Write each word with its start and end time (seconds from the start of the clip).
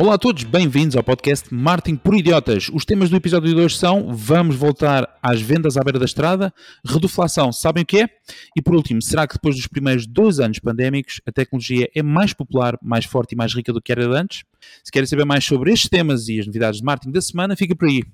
Olá 0.00 0.14
a 0.14 0.18
todos, 0.18 0.44
bem-vindos 0.44 0.94
ao 0.94 1.02
podcast 1.02 1.52
Marketing 1.52 1.96
por 1.96 2.16
Idiotas. 2.16 2.70
Os 2.72 2.84
temas 2.84 3.10
do 3.10 3.16
episódio 3.16 3.52
de 3.52 3.60
hoje 3.60 3.76
são 3.76 4.14
vamos 4.14 4.54
voltar 4.54 5.18
às 5.20 5.40
vendas 5.40 5.76
à 5.76 5.82
beira 5.82 5.98
da 5.98 6.04
estrada, 6.04 6.54
reduflação, 6.86 7.52
sabem 7.52 7.82
o 7.82 7.86
que 7.86 8.02
é? 8.02 8.08
E 8.56 8.62
por 8.62 8.76
último, 8.76 9.02
será 9.02 9.26
que 9.26 9.34
depois 9.34 9.56
dos 9.56 9.66
primeiros 9.66 10.06
dois 10.06 10.38
anos 10.38 10.60
pandémicos 10.60 11.20
a 11.26 11.32
tecnologia 11.32 11.90
é 11.92 12.00
mais 12.00 12.32
popular, 12.32 12.78
mais 12.80 13.06
forte 13.06 13.32
e 13.32 13.36
mais 13.36 13.52
rica 13.52 13.72
do 13.72 13.82
que 13.82 13.90
era 13.90 14.06
antes? 14.16 14.44
Se 14.84 14.92
querem 14.92 15.06
saber 15.08 15.24
mais 15.24 15.44
sobre 15.44 15.72
estes 15.72 15.90
temas 15.90 16.28
e 16.28 16.38
as 16.38 16.46
novidades 16.46 16.78
de 16.78 16.86
marketing 16.86 17.10
da 17.10 17.20
semana, 17.20 17.56
fica 17.56 17.74
por 17.74 17.88
aí. 17.88 18.04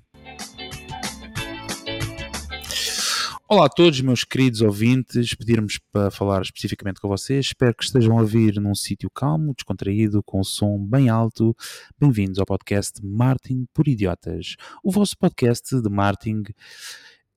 Olá 3.47 3.67
a 3.67 3.69
todos, 3.69 4.01
meus 4.01 4.23
queridos 4.23 4.61
ouvintes. 4.61 5.35
Pedir-nos 5.35 5.77
para 5.91 6.09
falar 6.09 6.41
especificamente 6.41 6.99
com 6.99 7.07
vocês. 7.07 7.45
Espero 7.45 7.75
que 7.75 7.83
estejam 7.83 8.17
a 8.17 8.21
ouvir 8.21 8.59
num 8.59 8.73
sítio 8.73 9.07
calmo, 9.07 9.53
descontraído, 9.53 10.23
com 10.23 10.39
o 10.39 10.43
som 10.43 10.83
bem 10.83 11.09
alto. 11.09 11.55
Bem-vindos 11.99 12.39
ao 12.39 12.45
podcast 12.47 13.05
Marketing 13.05 13.67
por 13.71 13.87
Idiotas, 13.87 14.55
o 14.83 14.91
vosso 14.91 15.15
podcast 15.15 15.79
de 15.79 15.87
marketing, 15.87 16.41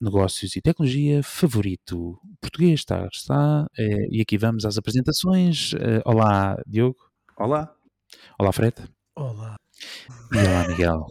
negócios 0.01 0.55
e 0.55 0.61
tecnologia 0.61 1.21
favorito. 1.21 2.19
Português 2.41 2.79
está, 2.79 3.07
está. 3.13 3.67
É, 3.77 4.07
e 4.09 4.19
aqui 4.19 4.35
vamos 4.35 4.65
às 4.65 4.79
apresentações. 4.79 5.75
É, 5.75 6.01
olá, 6.03 6.59
Diogo. 6.65 6.97
Olá. 7.37 7.71
Olá, 8.39 8.51
Fred. 8.51 8.73
Olá. 9.15 9.57
E 10.33 10.37
olá, 10.37 10.67
Miguel. 10.69 11.05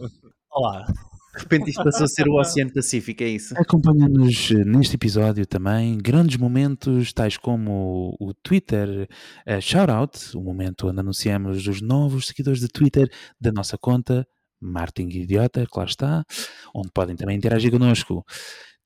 Olá. 0.51 0.85
De 1.35 1.43
repente 1.43 1.69
isto 1.69 1.83
passou 1.83 2.05
a 2.05 2.07
ser 2.07 2.27
o 2.27 2.33
Oceano 2.39 2.73
Pacífico, 2.73 3.23
é 3.23 3.27
isso? 3.27 3.53
Acompanha-nos 3.57 4.49
neste 4.65 4.95
episódio 4.95 5.45
também 5.45 5.97
grandes 5.97 6.37
momentos, 6.37 7.13
tais 7.13 7.37
como 7.37 8.15
o 8.19 8.33
Twitter 8.33 9.07
uh, 9.47 9.61
Shoutout, 9.61 10.35
o 10.35 10.41
momento 10.41 10.87
onde 10.87 10.99
anunciamos 10.99 11.67
os 11.67 11.81
novos 11.81 12.27
seguidores 12.27 12.59
de 12.59 12.67
Twitter 12.67 13.09
da 13.39 13.51
nossa 13.51 13.77
conta, 13.77 14.27
Martin 14.59 15.07
Idiota, 15.07 15.65
claro 15.71 15.89
está, 15.89 16.25
onde 16.73 16.89
podem 16.91 17.15
também 17.15 17.37
interagir 17.37 17.71
connosco. 17.71 18.25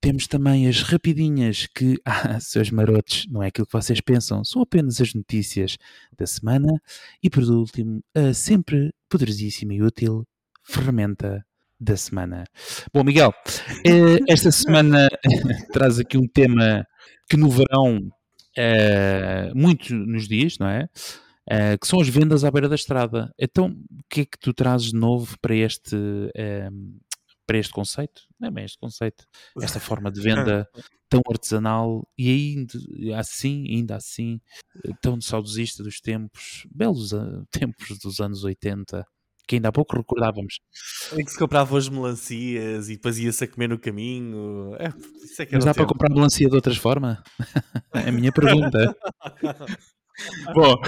Temos 0.00 0.26
também 0.26 0.68
as 0.68 0.82
rapidinhas 0.82 1.66
que, 1.74 1.96
ah, 2.04 2.38
seus 2.38 2.70
marotos, 2.70 3.26
não 3.30 3.42
é 3.42 3.46
aquilo 3.46 3.66
que 3.66 3.72
vocês 3.72 4.00
pensam, 4.02 4.44
são 4.44 4.60
apenas 4.60 5.00
as 5.00 5.14
notícias 5.14 5.78
da 6.16 6.26
semana. 6.26 6.68
E 7.22 7.30
por 7.30 7.42
último, 7.42 8.02
a 8.14 8.34
sempre 8.34 8.92
poderosíssima 9.08 9.72
e 9.72 9.82
útil 9.82 10.26
ferramenta 10.62 11.42
da 11.78 11.96
semana. 11.96 12.44
Bom, 12.92 13.04
Miguel, 13.04 13.32
eh, 13.84 14.18
esta 14.28 14.50
semana 14.50 15.08
traz 15.72 15.98
aqui 15.98 16.16
um 16.16 16.26
tema 16.26 16.86
que 17.28 17.36
no 17.36 17.50
verão 17.50 18.10
é, 18.56 19.52
muito 19.54 19.94
nos 19.94 20.28
dias, 20.28 20.58
não 20.58 20.68
é? 20.68 20.88
é? 21.48 21.76
que 21.76 21.86
são 21.86 22.00
as 22.00 22.08
vendas 22.08 22.44
à 22.44 22.50
beira 22.50 22.68
da 22.68 22.74
estrada. 22.74 23.32
Então, 23.38 23.68
o 23.68 24.02
que 24.08 24.22
é 24.22 24.24
que 24.24 24.38
tu 24.38 24.52
trazes 24.52 24.92
de 24.92 24.98
novo 24.98 25.36
para 25.40 25.54
este, 25.54 25.96
é, 26.34 26.68
para 27.46 27.58
este 27.58 27.72
conceito? 27.72 28.22
Não 28.38 28.48
é 28.48 28.50
bem 28.50 28.64
este 28.64 28.78
conceito, 28.78 29.24
esta 29.60 29.80
forma 29.80 30.10
de 30.10 30.20
venda 30.20 30.68
tão 31.08 31.20
artesanal 31.28 32.06
e 32.16 32.30
ainda 32.30 33.18
assim, 33.18 33.66
ainda 33.68 33.96
assim, 33.96 34.40
tão 35.00 35.20
saudosista 35.20 35.82
dos 35.82 36.00
tempos, 36.00 36.66
belos 36.74 37.10
tempos 37.50 37.98
dos 37.98 38.20
anos 38.20 38.44
80 38.44 39.06
que 39.46 39.56
ainda 39.56 39.68
há 39.68 39.72
pouco 39.72 39.96
recordávamos. 39.96 40.58
Em 41.12 41.24
que 41.24 41.30
se 41.30 41.38
comprava 41.38 41.76
as 41.76 41.88
melancias 41.88 42.88
e 42.88 42.94
depois 42.94 43.18
ia-se 43.18 43.44
a 43.44 43.48
comer 43.48 43.68
no 43.68 43.78
caminho. 43.78 44.74
É, 44.78 44.88
isso 45.24 45.42
é 45.42 45.46
que 45.46 45.54
Mas 45.54 45.64
dá 45.64 45.74
para 45.74 45.86
comprar 45.86 46.12
melancia 46.12 46.48
de 46.48 46.54
outras 46.54 46.76
formas? 46.76 47.18
é 47.94 48.08
a 48.08 48.12
minha 48.12 48.32
pergunta. 48.32 48.96
Bom. 50.54 50.76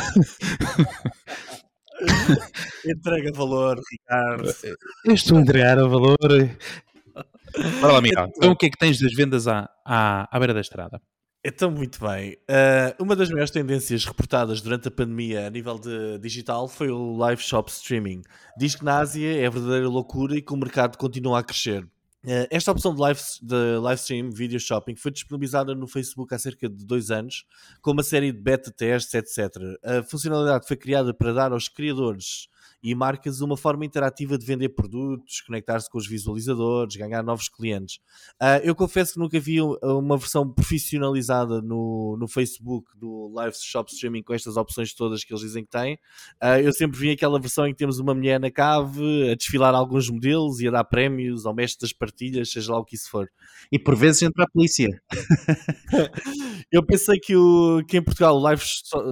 Entrega 2.87 3.33
valor, 3.33 3.81
Ricardo. 3.91 4.55
Eu 5.05 5.15
estou 5.15 5.39
a 5.39 5.41
entregar 5.41 5.79
a 5.79 5.87
valor. 5.87 6.17
Bora 7.81 7.95
lá, 7.95 8.01
Miguel. 8.01 8.31
Então, 8.37 8.53
o 8.53 8.57
que 8.57 8.67
é 8.67 8.71
que 8.71 8.79
tens 8.79 9.01
das 9.01 9.15
vendas 9.15 9.49
à, 9.49 9.69
à, 9.85 10.29
à 10.35 10.39
beira 10.39 10.55
da 10.55 10.61
estrada? 10.61 11.01
Então, 11.49 11.71
muito 11.71 12.01
bem. 12.01 12.33
Uh, 12.51 13.01
uma 13.01 13.15
das 13.15 13.31
maiores 13.31 13.53
tendências 13.53 14.05
reportadas 14.05 14.61
durante 14.61 14.89
a 14.89 14.91
pandemia 14.91 15.47
a 15.47 15.51
nível 15.51 15.79
de 15.79 16.19
digital 16.19 16.67
foi 16.67 16.91
o 16.91 17.17
live 17.17 17.41
shop 17.41 17.71
streaming. 17.71 18.23
Diz 18.59 18.75
que 18.75 18.85
na 18.85 18.99
Ásia 18.99 19.41
é 19.41 19.49
verdadeira 19.49 19.89
loucura 19.89 20.37
e 20.37 20.43
que 20.43 20.53
o 20.53 20.57
mercado 20.57 20.99
continua 20.99 21.39
a 21.39 21.45
crescer. 21.45 21.85
Uh, 21.85 22.51
esta 22.51 22.73
opção 22.73 22.93
de 22.93 23.01
live, 23.01 23.21
de 23.41 23.79
live 23.81 24.01
stream, 24.01 24.31
video 24.33 24.59
shopping, 24.59 24.97
foi 24.97 25.13
disponibilizada 25.13 25.73
no 25.73 25.87
Facebook 25.87 26.35
há 26.35 26.39
cerca 26.41 26.69
de 26.69 26.85
dois 26.85 27.13
anos, 27.13 27.45
com 27.81 27.93
uma 27.93 28.03
série 28.03 28.33
de 28.33 28.41
beta 28.41 28.73
tests, 28.73 29.15
etc. 29.15 29.55
A 29.85 30.03
funcionalidade 30.03 30.67
foi 30.67 30.77
criada 30.77 31.15
para 31.15 31.33
dar 31.33 31.53
aos 31.53 31.69
criadores 31.69 32.49
e 32.87 32.95
marcas 32.95 33.41
uma 33.41 33.57
forma 33.57 33.85
interativa 33.85 34.39
de 34.39 34.47
vender 34.47 34.69
produtos, 34.69 35.41
conectar-se 35.41 35.91
com 35.91 35.99
os 35.99 36.07
visualizadores, 36.07 36.95
ganhar 36.95 37.21
novos 37.21 37.49
clientes. 37.49 37.97
Uh, 38.41 38.63
eu 38.63 38.77
confesso 38.77 39.15
que 39.15 39.19
nunca 39.19 39.41
vi 39.41 39.61
uma 39.61 40.17
versão 40.17 40.49
profissionalizada 40.49 41.61
no, 41.61 42.17
no 42.17 42.29
Facebook 42.29 42.97
do 42.97 43.29
Live 43.35 43.57
Shop 43.57 43.91
Streaming 43.93 44.23
com 44.23 44.33
estas 44.33 44.57
opções 44.57 44.95
todas 44.95 45.25
que 45.25 45.33
eles 45.33 45.43
dizem 45.43 45.65
que 45.65 45.71
têm. 45.71 45.95
Uh, 46.41 46.61
eu 46.63 46.73
sempre 46.73 46.97
vi 46.97 47.11
aquela 47.11 47.41
versão 47.41 47.67
em 47.67 47.73
que 47.73 47.79
temos 47.79 47.99
uma 47.99 48.15
mulher 48.15 48.39
na 48.39 48.53
cave 48.53 49.31
a 49.33 49.35
desfilar 49.35 49.75
alguns 49.75 50.09
modelos 50.09 50.61
e 50.61 50.69
a 50.69 50.71
dar 50.71 50.85
prémios 50.85 51.45
ao 51.45 51.53
mestre 51.53 51.81
das 51.81 51.93
partilhas, 51.93 52.53
seja 52.53 52.71
lá 52.71 52.79
o 52.79 52.85
que 52.85 52.95
isso 52.95 53.11
for. 53.11 53.29
E 53.73 53.81
por 53.81 53.97
vezes 53.97 54.23
entra 54.23 54.45
a 54.45 54.49
polícia. 54.49 54.87
eu 56.71 56.87
pensei 56.87 57.19
que, 57.19 57.35
o, 57.35 57.83
que 57.89 57.97
em 57.97 58.03
Portugal 58.03 58.37
o 58.37 58.41
Live 58.41 58.63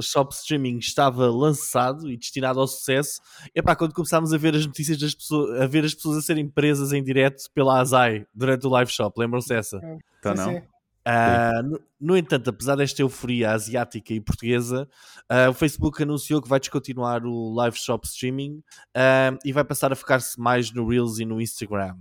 Shop 0.00 0.32
Streaming 0.32 0.78
estava 0.78 1.28
lançado 1.28 2.08
e 2.08 2.16
destinado 2.16 2.60
ao 2.60 2.68
sucesso 2.68 3.20
epá, 3.64 3.74
quando 3.74 3.94
começámos 3.94 4.32
a 4.32 4.36
ver 4.38 4.54
as 4.54 4.66
notícias 4.66 4.98
das 4.98 5.14
pessoas, 5.14 5.60
a 5.60 5.66
ver 5.66 5.84
as 5.84 5.94
pessoas 5.94 6.18
a 6.18 6.22
serem 6.22 6.46
presas 6.46 6.92
em 6.92 7.02
direto 7.02 7.44
pela 7.54 7.80
Azai 7.80 8.26
durante 8.34 8.66
o 8.66 8.70
live 8.70 8.90
shop, 8.90 9.18
lembram-se 9.18 9.48
dessa? 9.48 9.80
Então 10.18 10.34
não. 10.34 10.62
Uh, 11.06 11.62
no, 11.62 11.80
no, 12.00 12.16
entanto, 12.16 12.48
apesar 12.48 12.76
desta 12.76 13.02
euforia 13.02 13.50
asiática 13.50 14.14
e 14.14 14.20
portuguesa, 14.22 14.88
uh, 15.30 15.50
o 15.50 15.52
Facebook 15.52 16.02
anunciou 16.02 16.40
que 16.40 16.48
vai 16.48 16.58
descontinuar 16.58 17.26
o 17.26 17.52
live 17.54 17.76
shop 17.76 18.06
streaming 18.06 18.62
uh, 18.96 19.36
e 19.44 19.52
vai 19.52 19.64
passar 19.64 19.92
a 19.92 19.96
focar-se 19.96 20.40
mais 20.40 20.72
no 20.72 20.88
Reels 20.88 21.18
e 21.18 21.26
no 21.26 21.42
Instagram. 21.42 21.96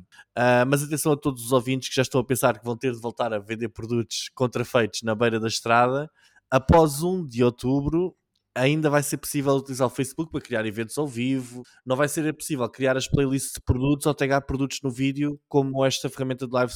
mas 0.67 0.83
atenção 0.83 1.11
a 1.11 1.17
todos 1.17 1.43
os 1.43 1.51
ouvintes 1.51 1.89
que 1.89 1.95
já 1.95 2.01
estão 2.01 2.21
a 2.21 2.23
pensar 2.23 2.57
que 2.57 2.63
vão 2.63 2.77
ter 2.77 2.93
de 2.93 2.99
voltar 2.99 3.33
a 3.33 3.39
vender 3.39 3.67
produtos 3.69 4.29
contrafeitos 4.33 5.01
na 5.03 5.13
beira 5.13 5.37
da 5.37 5.47
estrada. 5.47 6.09
Após 6.49 7.03
1 7.03 7.27
de 7.27 7.43
outubro, 7.43 8.15
ainda 8.55 8.89
vai 8.89 9.01
ser 9.01 9.17
possível 9.17 9.53
utilizar 9.53 9.87
o 9.87 9.89
Facebook 9.89 10.31
para 10.31 10.41
criar 10.41 10.65
eventos 10.65 10.97
ao 10.97 11.07
vivo, 11.07 11.63
não 11.85 11.95
vai 11.95 12.07
ser 12.07 12.31
possível 12.33 12.69
criar 12.69 12.95
as 12.95 13.07
playlists 13.07 13.53
de 13.53 13.61
produtos 13.61 14.05
ou 14.05 14.13
pegar 14.13 14.41
produtos 14.41 14.79
no 14.83 14.91
vídeo, 14.91 15.39
como 15.47 15.83
esta 15.83 16.09
ferramenta 16.09 16.47
de 16.47 16.53
live, 16.53 16.73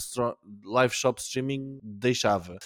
live 0.63 0.93
shop 0.93 1.21
streaming 1.21 1.79
deixava. 1.83 2.57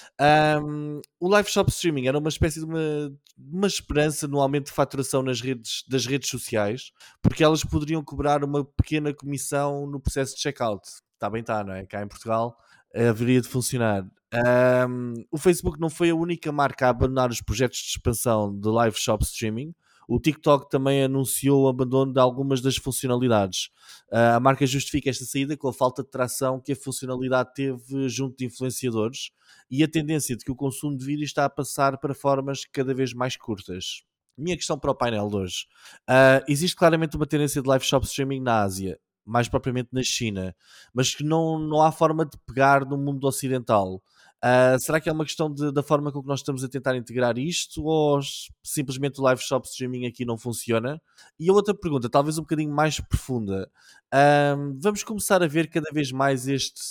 Um, 0.64 1.02
o 1.20 1.28
live 1.28 1.50
shop 1.50 1.70
streaming 1.72 2.08
era 2.08 2.18
uma 2.18 2.30
espécie 2.30 2.60
de 2.60 2.66
uma, 2.66 3.14
uma 3.38 3.68
esperança 3.68 4.28
no 4.28 4.40
aumento 4.40 4.68
de 4.68 4.72
faturação 4.72 5.22
nas 5.22 5.42
redes, 5.42 5.84
das 5.88 6.06
redes 6.06 6.30
sociais, 6.30 6.92
porque 7.22 7.44
elas 7.44 7.64
poderiam 7.64 8.04
cobrar 8.04 8.44
uma 8.44 8.64
pequena 8.64 9.14
comissão 9.14 9.86
no 9.88 10.00
processo 10.00 10.36
de 10.36 10.42
checkout. 10.42 10.88
Está 11.14 11.30
bem, 11.30 11.42
está, 11.42 11.64
não 11.64 11.74
é? 11.74 11.86
Cá 11.86 12.02
em 12.02 12.08
Portugal 12.08 12.58
haveria 12.96 13.42
de 13.42 13.48
funcionar. 13.48 14.06
Um, 14.34 15.26
o 15.30 15.38
Facebook 15.38 15.80
não 15.80 15.90
foi 15.90 16.10
a 16.10 16.16
única 16.16 16.52
marca 16.52 16.88
a 16.88 16.90
abandonar 16.90 17.30
os 17.30 17.42
projetos 17.42 17.80
de 17.80 17.90
expansão 17.90 18.58
de 18.58 18.68
live 18.68 18.98
shop 18.98 19.24
streaming. 19.26 19.74
O 20.08 20.20
TikTok 20.20 20.70
também 20.70 21.04
anunciou 21.04 21.64
o 21.64 21.68
abandono 21.68 22.12
de 22.12 22.20
algumas 22.20 22.62
das 22.62 22.76
funcionalidades. 22.76 23.70
Uh, 24.12 24.36
a 24.36 24.40
marca 24.40 24.66
justifica 24.66 25.10
esta 25.10 25.26
saída 25.26 25.56
com 25.56 25.68
a 25.68 25.74
falta 25.74 26.04
de 26.04 26.10
tração 26.10 26.60
que 26.60 26.72
a 26.72 26.76
funcionalidade 26.76 27.54
teve 27.54 28.10
junto 28.10 28.38
de 28.38 28.46
influenciadores 28.46 29.32
e 29.70 29.84
a 29.84 29.88
tendência 29.88 30.36
de 30.36 30.44
que 30.44 30.52
o 30.52 30.56
consumo 30.56 30.98
de 30.98 31.06
vídeo 31.06 31.24
está 31.24 31.46
a 31.46 31.50
passar 31.50 31.98
para 31.98 32.14
formas 32.14 32.66
cada 32.66 32.94
vez 32.94 33.14
mais 33.14 33.38
curtas. 33.38 34.04
Minha 34.38 34.58
questão 34.58 34.78
para 34.80 34.92
o 34.92 34.96
painel 34.96 35.30
de 35.30 35.36
hoje. 35.36 35.66
Uh, 36.10 36.44
existe 36.48 36.76
claramente 36.76 37.16
uma 37.16 37.28
tendência 37.28 37.62
de 37.62 37.68
live 37.68 37.86
shop 37.86 38.06
streaming 38.06 38.42
na 38.42 38.62
Ásia 38.62 39.00
mais 39.26 39.48
propriamente 39.48 39.90
na 39.92 40.04
China, 40.04 40.56
mas 40.94 41.14
que 41.16 41.24
não, 41.24 41.60
não 41.60 41.82
há 41.82 41.92
forma 41.92 42.26
de 42.26 42.38
pegar 42.46 42.86
no 42.86 42.98
mundo 42.98 43.26
ocidental. 43.26 44.02
Uh, 44.44 44.80
será 44.80 45.00
que 45.00 45.08
é 45.08 45.12
uma 45.12 45.24
questão 45.24 45.54
de, 45.54 45.72
da 45.72 45.84
forma 45.84 46.12
com 46.12 46.20
que 46.20 46.28
nós 46.28 46.40
estamos 46.40 46.64
a 46.64 46.68
tentar 46.68 46.96
integrar 46.96 47.38
isto 47.38 47.84
ou 47.84 48.20
simplesmente 48.64 49.20
o 49.20 49.24
live 49.24 49.40
shop 49.40 49.68
streaming 49.68 50.08
aqui 50.08 50.26
não 50.26 50.36
funciona? 50.36 51.00
E 51.40 51.48
a 51.48 51.54
outra 51.54 51.76
pergunta, 51.76 52.10
talvez 52.10 52.40
um 52.40 52.42
bocadinho 52.42 52.74
mais 52.74 53.00
profunda. 53.00 53.70
Uh, 54.12 54.76
vamos 54.80 55.04
começar 55.04 55.44
a 55.44 55.48
ver 55.48 55.70
cada 55.70 55.92
vez 55.94 56.12
mais 56.12 56.48
este, 56.48 56.82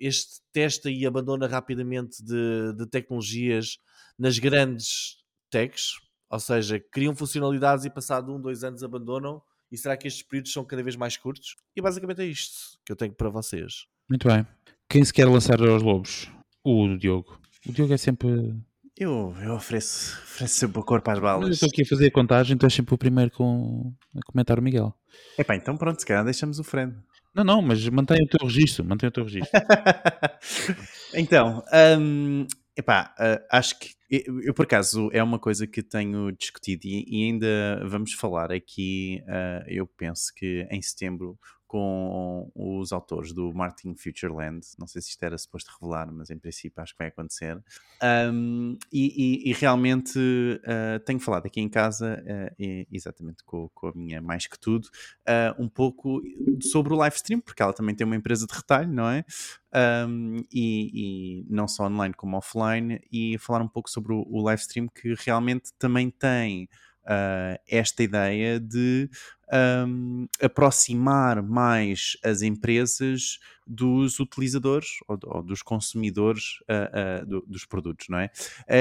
este 0.00 0.40
testa 0.52 0.90
e 0.90 1.06
abandona 1.06 1.46
rapidamente 1.46 2.20
de, 2.24 2.72
de 2.76 2.86
tecnologias 2.86 3.78
nas 4.18 4.40
grandes 4.40 5.18
techs, 5.48 5.92
ou 6.28 6.40
seja, 6.40 6.80
criam 6.90 7.14
funcionalidades 7.14 7.84
e 7.84 7.90
passado 7.90 8.34
um, 8.34 8.40
dois 8.40 8.64
anos 8.64 8.82
abandonam 8.82 9.40
e 9.70 9.76
será 9.76 9.96
que 9.96 10.06
estes 10.06 10.22
períodos 10.22 10.52
são 10.52 10.64
cada 10.64 10.82
vez 10.82 10.96
mais 10.96 11.16
curtos? 11.16 11.56
E 11.74 11.80
basicamente 11.80 12.22
é 12.22 12.26
isto 12.26 12.78
que 12.84 12.92
eu 12.92 12.96
tenho 12.96 13.12
para 13.12 13.28
vocês. 13.28 13.86
Muito 14.08 14.28
bem. 14.28 14.46
Quem 14.88 15.04
se 15.04 15.12
quer 15.12 15.26
lançar 15.26 15.60
aos 15.60 15.82
lobos? 15.82 16.30
O 16.64 16.96
Diogo. 16.96 17.40
O 17.66 17.72
Diogo 17.72 17.92
é 17.92 17.96
sempre. 17.96 18.54
Eu, 18.96 19.34
eu 19.42 19.54
ofereço, 19.54 20.16
ofereço 20.22 20.54
sempre 20.54 20.80
o 20.80 20.84
corpo 20.84 21.10
às 21.10 21.18
Mas 21.18 21.32
eu 21.32 21.40
balas. 21.40 21.54
estou 21.54 21.68
aqui 21.68 21.82
a 21.82 21.86
fazer 21.86 22.06
a 22.06 22.10
contagem, 22.10 22.56
tu 22.56 22.64
és 22.64 22.72
sempre 22.72 22.94
o 22.94 22.98
primeiro 22.98 23.30
com... 23.30 23.92
a 24.16 24.20
comentar 24.24 24.58
o 24.58 24.62
Miguel. 24.62 24.94
Epá, 25.36 25.54
então 25.54 25.76
pronto, 25.76 26.00
se 26.00 26.06
calhar 26.06 26.24
deixamos 26.24 26.58
o 26.58 26.64
Fred. 26.64 26.94
Não, 27.34 27.44
não, 27.44 27.60
mas 27.60 27.86
mantém 27.90 28.24
o 28.24 28.26
teu 28.26 28.46
registro, 28.46 28.84
mantém 28.84 29.08
o 29.08 29.12
teu 29.12 29.24
registro. 29.24 29.50
então, 31.12 31.62
hum, 32.00 32.46
epá, 32.76 33.14
ah, 33.18 33.42
acho 33.50 33.78
que 33.78 33.94
eu, 34.10 34.40
eu, 34.42 34.54
por 34.54 34.64
acaso 34.64 35.10
é 35.12 35.22
uma 35.22 35.38
coisa 35.38 35.66
que 35.66 35.82
tenho 35.82 36.30
discutido 36.32 36.82
e, 36.86 37.04
e 37.08 37.24
ainda 37.24 37.82
vamos 37.88 38.12
falar 38.14 38.52
aqui. 38.52 39.22
ah, 39.28 39.64
eu 39.66 39.86
penso 39.86 40.32
que 40.34 40.66
em 40.70 40.80
setembro 40.82 41.38
com 41.66 42.50
os 42.54 42.92
autores 42.92 43.32
do 43.32 43.52
Martin 43.52 43.94
Futureland. 43.94 44.66
Não 44.78 44.86
sei 44.86 45.02
se 45.02 45.10
isto 45.10 45.22
era 45.22 45.36
suposto 45.36 45.70
revelar, 45.78 46.10
mas 46.12 46.30
em 46.30 46.38
princípio 46.38 46.82
acho 46.82 46.92
que 46.92 46.98
vai 46.98 47.08
acontecer. 47.08 47.62
Um, 48.32 48.78
e, 48.92 49.44
e, 49.46 49.50
e, 49.50 49.52
realmente 49.52 50.18
uh, 50.18 51.00
tenho 51.04 51.18
falado 51.18 51.46
aqui 51.46 51.60
em 51.60 51.68
casa, 51.68 52.22
uh, 52.22 52.54
e, 52.58 52.86
exatamente 52.92 53.42
com, 53.44 53.68
com, 53.74 53.88
a 53.88 53.92
minha 53.94 54.22
mais 54.22 54.46
que 54.46 54.58
tudo, 54.58 54.86
uh, 54.86 55.62
um 55.62 55.68
pouco 55.68 56.22
sobre 56.62 56.92
o 56.92 56.96
live 56.96 57.16
stream, 57.16 57.40
porque 57.40 57.62
ela 57.62 57.72
também 57.72 57.94
tem 57.94 58.06
uma 58.06 58.16
empresa 58.16 58.46
de 58.46 58.54
retalho, 58.54 58.92
não 58.92 59.08
é? 59.08 59.24
Um, 60.08 60.42
e, 60.52 61.42
e, 61.42 61.46
não 61.50 61.66
só 61.66 61.86
online 61.86 62.14
como 62.14 62.36
offline, 62.36 63.00
e 63.12 63.36
falar 63.38 63.62
um 63.62 63.68
pouco 63.68 63.90
sobre 63.90 64.12
o, 64.12 64.24
o 64.28 64.42
live 64.42 64.60
stream 64.60 64.88
que 64.88 65.14
realmente 65.18 65.72
também 65.78 66.10
tem 66.10 66.68
uh, 67.06 67.58
esta 67.68 68.02
ideia 68.02 68.58
de 68.60 69.08
um, 69.52 70.26
aproximar 70.40 71.42
mais 71.42 72.16
as 72.24 72.42
empresas 72.42 73.38
dos 73.66 74.20
utilizadores 74.20 74.98
ou, 75.08 75.18
ou 75.24 75.42
dos 75.42 75.62
consumidores 75.62 76.60
uh, 76.62 77.22
uh, 77.22 77.26
do, 77.26 77.40
dos 77.46 77.64
produtos, 77.64 78.08
não 78.08 78.18
é? 78.18 78.30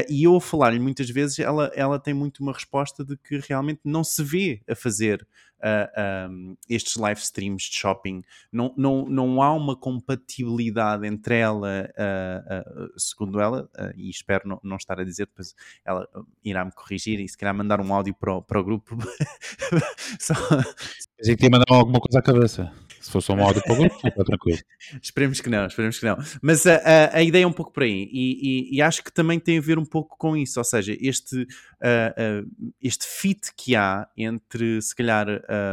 e 0.08 0.24
eu 0.24 0.36
a 0.36 0.42
falar-lhe 0.42 0.80
muitas 0.80 1.10
vezes, 1.10 1.40
ela, 1.40 1.72
ela 1.76 2.00
tem 2.00 2.14
muito 2.14 2.42
uma 2.42 2.54
resposta 2.54 3.04
de 3.04 3.18
que 3.18 3.38
realmente 3.38 3.82
não 3.84 4.04
se 4.04 4.24
vê 4.24 4.62
a 4.68 4.76
fazer 4.76 5.28
Uh, 5.56 6.30
um, 6.30 6.58
estes 6.70 6.96
live 6.96 7.20
streams 7.20 7.64
de 7.70 7.78
shopping, 7.78 8.22
não, 8.52 8.74
não, 8.78 9.06
não 9.06 9.42
há 9.42 9.52
uma 9.54 9.76
compatibilidade 9.76 11.08
entre 11.08 11.40
ela, 11.40 11.90
uh, 11.98 12.84
uh, 12.84 13.00
segundo 13.00 13.40
ela, 13.40 13.68
e 13.96 14.10
espero 14.10 14.48
não, 14.48 14.60
não, 14.62 14.76
estar 14.76 15.00
a 15.00 15.04
dizer, 15.04 15.26
depois 15.26 15.56
ela 15.84 16.08
irá-me 16.44 16.72
corrigir 16.72 17.20
e 17.20 17.28
se 17.28 17.38
calhar 17.38 17.56
mandar 17.56 17.80
um 17.80 17.92
áudio 17.92 18.14
para 18.14 18.36
o, 18.36 18.42
para 18.44 18.60
o 18.60 18.64
grupo. 18.64 18.96
Só... 20.20 20.36
Pensei 21.18 21.36
que 21.36 21.46
ia 21.46 21.50
mandar 21.50 21.66
alguma 21.70 22.00
coisa 22.00 22.20
à 22.20 22.22
cabeça. 22.22 22.72
Se 23.06 23.12
fosse 23.12 23.32
um 23.32 23.40
áudio 23.40 23.62
para 23.62 23.74
o 23.74 23.78
grupo, 23.78 24.08
está 24.08 24.24
tranquilo. 24.24 24.58
esperemos 25.00 25.40
que 25.40 25.48
não, 25.48 25.68
esperemos 25.68 26.00
que 26.00 26.06
não. 26.08 26.18
Mas 26.42 26.66
a, 26.66 26.78
a, 26.78 27.18
a 27.18 27.24
ideia 27.24 27.44
é 27.44 27.48
um 27.48 27.54
pouco 27.54 27.72
por 27.72 27.84
aí, 27.84 28.10
e, 28.12 28.72
e, 28.72 28.78
e, 28.78 28.82
acho 28.82 29.04
que 29.04 29.14
também 29.14 29.40
tem 29.40 29.60
a 29.60 29.62
ver 29.62 29.78
um 29.78 29.86
pouco 29.86 30.18
com 30.18 30.36
isso, 30.36 30.60
ou 30.60 30.64
seja, 30.64 30.98
este, 31.00 31.44
uh, 31.44 32.44
uh, 32.44 32.74
este 32.82 33.06
fit 33.06 33.54
que 33.56 33.76
há 33.76 34.08
entre, 34.18 34.82
se 34.82 34.96
calhar, 34.96 35.28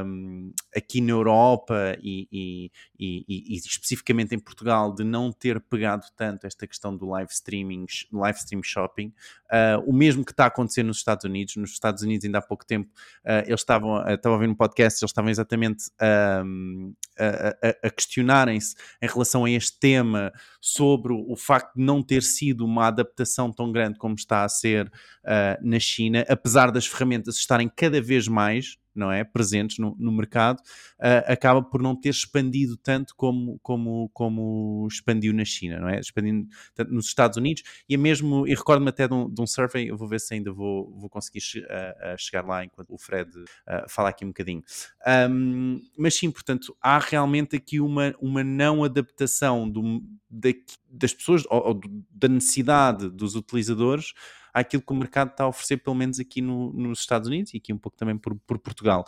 um, 0.05 0.53
aqui 0.77 1.01
na 1.01 1.13
Europa 1.13 1.97
e, 2.03 2.71
e, 2.99 3.57
especificamente 3.57 4.35
em 4.35 4.39
Portugal, 4.39 4.95
de 4.95 5.03
não 5.03 5.33
ter 5.33 5.59
pegado 5.59 6.05
tanto 6.15 6.47
esta 6.47 6.67
questão 6.67 6.95
do 6.95 7.09
live 7.09 7.33
streaming, 7.33 7.87
live 8.13 8.39
stream 8.39 8.63
shopping, 8.63 9.11
uh, 9.53 9.83
o 9.87 9.93
mesmo 9.93 10.25
que 10.25 10.33
está 10.33 10.45
a 10.45 10.49
acontecer 10.49 10.83
nos 10.83 10.97
Estados 10.97 11.25
Unidos. 11.25 11.57
Nos 11.57 11.71
Estados 11.71 12.03
Unidos, 12.03 12.25
ainda 12.25 12.39
há 12.39 12.43
pouco 12.43 12.65
tempo, 12.65 12.91
eles 13.47 13.61
estavam, 13.61 14.03
estavam 14.09 14.37
a 14.37 14.41
ver 14.41 14.49
no 14.49 14.57
podcast, 14.57 15.03
eles 15.03 15.11
estavam 15.11 15.31
exatamente. 15.31 15.91
Um, 16.45 16.95
a, 17.19 17.87
a, 17.87 17.91
questionarem-se 17.91 18.75
em 19.01 19.07
relação 19.07 19.45
a 19.45 19.51
este 19.51 19.79
tema 19.79 20.33
sobre 20.61 21.13
o 21.13 21.37
facto 21.37 21.75
de 21.77 21.83
não 21.83 22.03
ter 22.03 22.23
sido 22.23 22.65
uma 22.65 22.87
adaptação 22.87 23.53
tão 23.53 23.71
grande 23.71 23.99
como 23.99 24.15
está 24.15 24.45
a 24.45 24.49
ser 24.49 24.87
uh, 24.87 25.59
na 25.63 25.79
China, 25.79 26.25
apesar 26.29 26.71
das 26.71 26.87
ferramentas 26.87 27.37
estarem 27.37 27.69
cada 27.69 28.01
vez 28.01 28.27
mais 28.29 28.79
não 28.95 29.11
é? 29.11 29.25
presentes 29.25 29.79
no, 29.79 29.97
no 29.99 30.13
mercado, 30.13 30.59
uh, 30.59 31.33
acaba 31.33 31.63
por 31.63 31.83
não 31.83 31.95
ter 31.95 32.11
expandido 32.11 32.77
tanto 32.77 33.15
como, 33.17 33.59
como, 33.63 34.11
como 34.13 34.87
expandiu 34.91 35.33
na 35.33 35.45
China, 35.45 35.81
não 35.81 35.89
é? 35.89 36.01
Expandindo 36.01 36.49
tanto 36.75 36.93
nos 36.93 37.07
Estados 37.07 37.37
Unidos 37.37 37.63
e 37.89 37.95
é 37.95 37.97
mesmo, 37.97 38.47
e 38.47 38.55
recordo-me 38.55 38.91
até 38.91 39.09
de 39.09 39.15
um, 39.15 39.29
de 39.29 39.41
um, 39.41 39.47
survey, 39.47 39.91
eu 39.91 39.97
vou 39.97 40.09
ver 40.09 40.21
se 40.21 40.35
ainda 40.35 40.53
vou, 40.53 40.93
vou 40.99 41.09
conseguir 41.09 41.41
uh, 41.41 42.19
chegar 42.19 42.45
lá 42.45 42.65
enquanto 42.65 42.93
o 42.93 42.99
Fred 42.99 43.31
uh, 43.31 43.89
fala 43.89 44.11
aqui 44.11 44.25
um 44.25 44.29
bocadinho. 44.29 44.63
Um, 45.31 45.81
mas 45.97 46.15
sim, 46.15 46.31
portanto, 46.31 46.77
há 46.81 46.99
realmente 46.99 47.57
aqui 47.57 47.81
uma, 47.81 48.15
uma 48.21 48.45
não 48.45 48.85
adaptação 48.85 49.69
do, 49.69 50.03
da, 50.29 50.51
das 50.89 51.13
pessoas 51.13 51.45
ou, 51.51 51.69
ou 51.69 51.81
da 52.11 52.29
necessidade 52.29 53.09
dos 53.11 53.35
utilizadores 53.35 54.13
àquilo 54.53 54.83
que 54.83 54.93
o 54.93 54.97
mercado 54.97 55.31
está 55.31 55.45
a 55.45 55.49
oferecer, 55.49 55.79
pelo 55.79 55.97
menos 55.97 56.21
aqui 56.21 56.41
no, 56.41 56.73
nos 56.73 57.01
Estados 57.01 57.29
Unidos 57.29 57.55
e 57.55 57.57
aqui 57.57 57.73
um 57.73 57.79
pouco 57.79 57.97
também 57.97 58.17
por, 58.17 58.35
por 58.47 58.59
Portugal. 58.59 59.05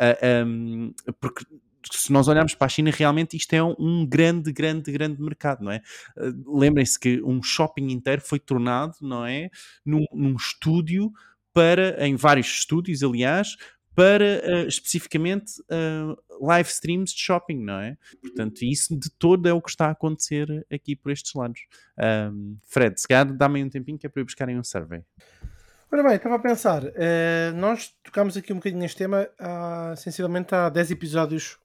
Uh, 0.00 0.46
um, 0.46 0.94
porque 1.20 1.44
se 1.90 2.12
nós 2.12 2.28
olharmos 2.28 2.54
para 2.54 2.66
a 2.66 2.68
China, 2.68 2.90
realmente 2.90 3.36
isto 3.36 3.52
é 3.54 3.62
um 3.62 4.04
grande, 4.06 4.52
grande, 4.52 4.90
grande 4.90 5.22
mercado, 5.22 5.62
não 5.64 5.72
é? 5.72 5.80
Uh, 6.16 6.58
Lembrem-se 6.58 6.98
que 6.98 7.22
um 7.22 7.42
shopping 7.42 7.90
inteiro 7.90 8.20
foi 8.20 8.38
tornado, 8.38 8.94
não 9.00 9.24
é? 9.24 9.50
Num, 9.84 10.04
num 10.12 10.34
estúdio 10.34 11.12
para, 11.52 12.06
em 12.06 12.14
vários 12.14 12.46
estúdios, 12.46 13.02
aliás, 13.02 13.56
para 13.98 14.40
uh, 14.44 14.68
especificamente 14.68 15.60
uh, 15.62 16.46
live 16.46 16.68
streams 16.68 17.12
de 17.12 17.20
shopping, 17.20 17.64
não 17.64 17.80
é? 17.80 17.96
Portanto, 18.22 18.62
isso 18.62 18.96
de 18.96 19.10
todo 19.10 19.48
é 19.48 19.52
o 19.52 19.60
que 19.60 19.70
está 19.70 19.86
a 19.86 19.90
acontecer 19.90 20.64
aqui 20.72 20.94
por 20.94 21.10
estes 21.10 21.34
lados. 21.34 21.62
Um, 22.32 22.56
Fred, 22.62 23.00
se 23.00 23.08
calhar 23.08 23.36
dá-me 23.36 23.64
um 23.64 23.68
tempinho 23.68 23.98
que 23.98 24.06
é 24.06 24.08
para 24.08 24.20
eu 24.20 24.24
buscarem 24.24 24.56
um 24.56 24.62
survey. 24.62 25.02
Ora 25.90 26.04
bem, 26.04 26.14
estava 26.14 26.36
a 26.36 26.38
pensar, 26.38 26.84
uh, 26.84 27.56
nós 27.56 27.92
tocámos 28.04 28.36
aqui 28.36 28.52
um 28.52 28.56
bocadinho 28.56 28.82
neste 28.82 28.98
tema 28.98 29.28
há, 29.36 29.94
sensivelmente 29.96 30.54
há 30.54 30.68
10 30.68 30.92
episódios, 30.92 31.58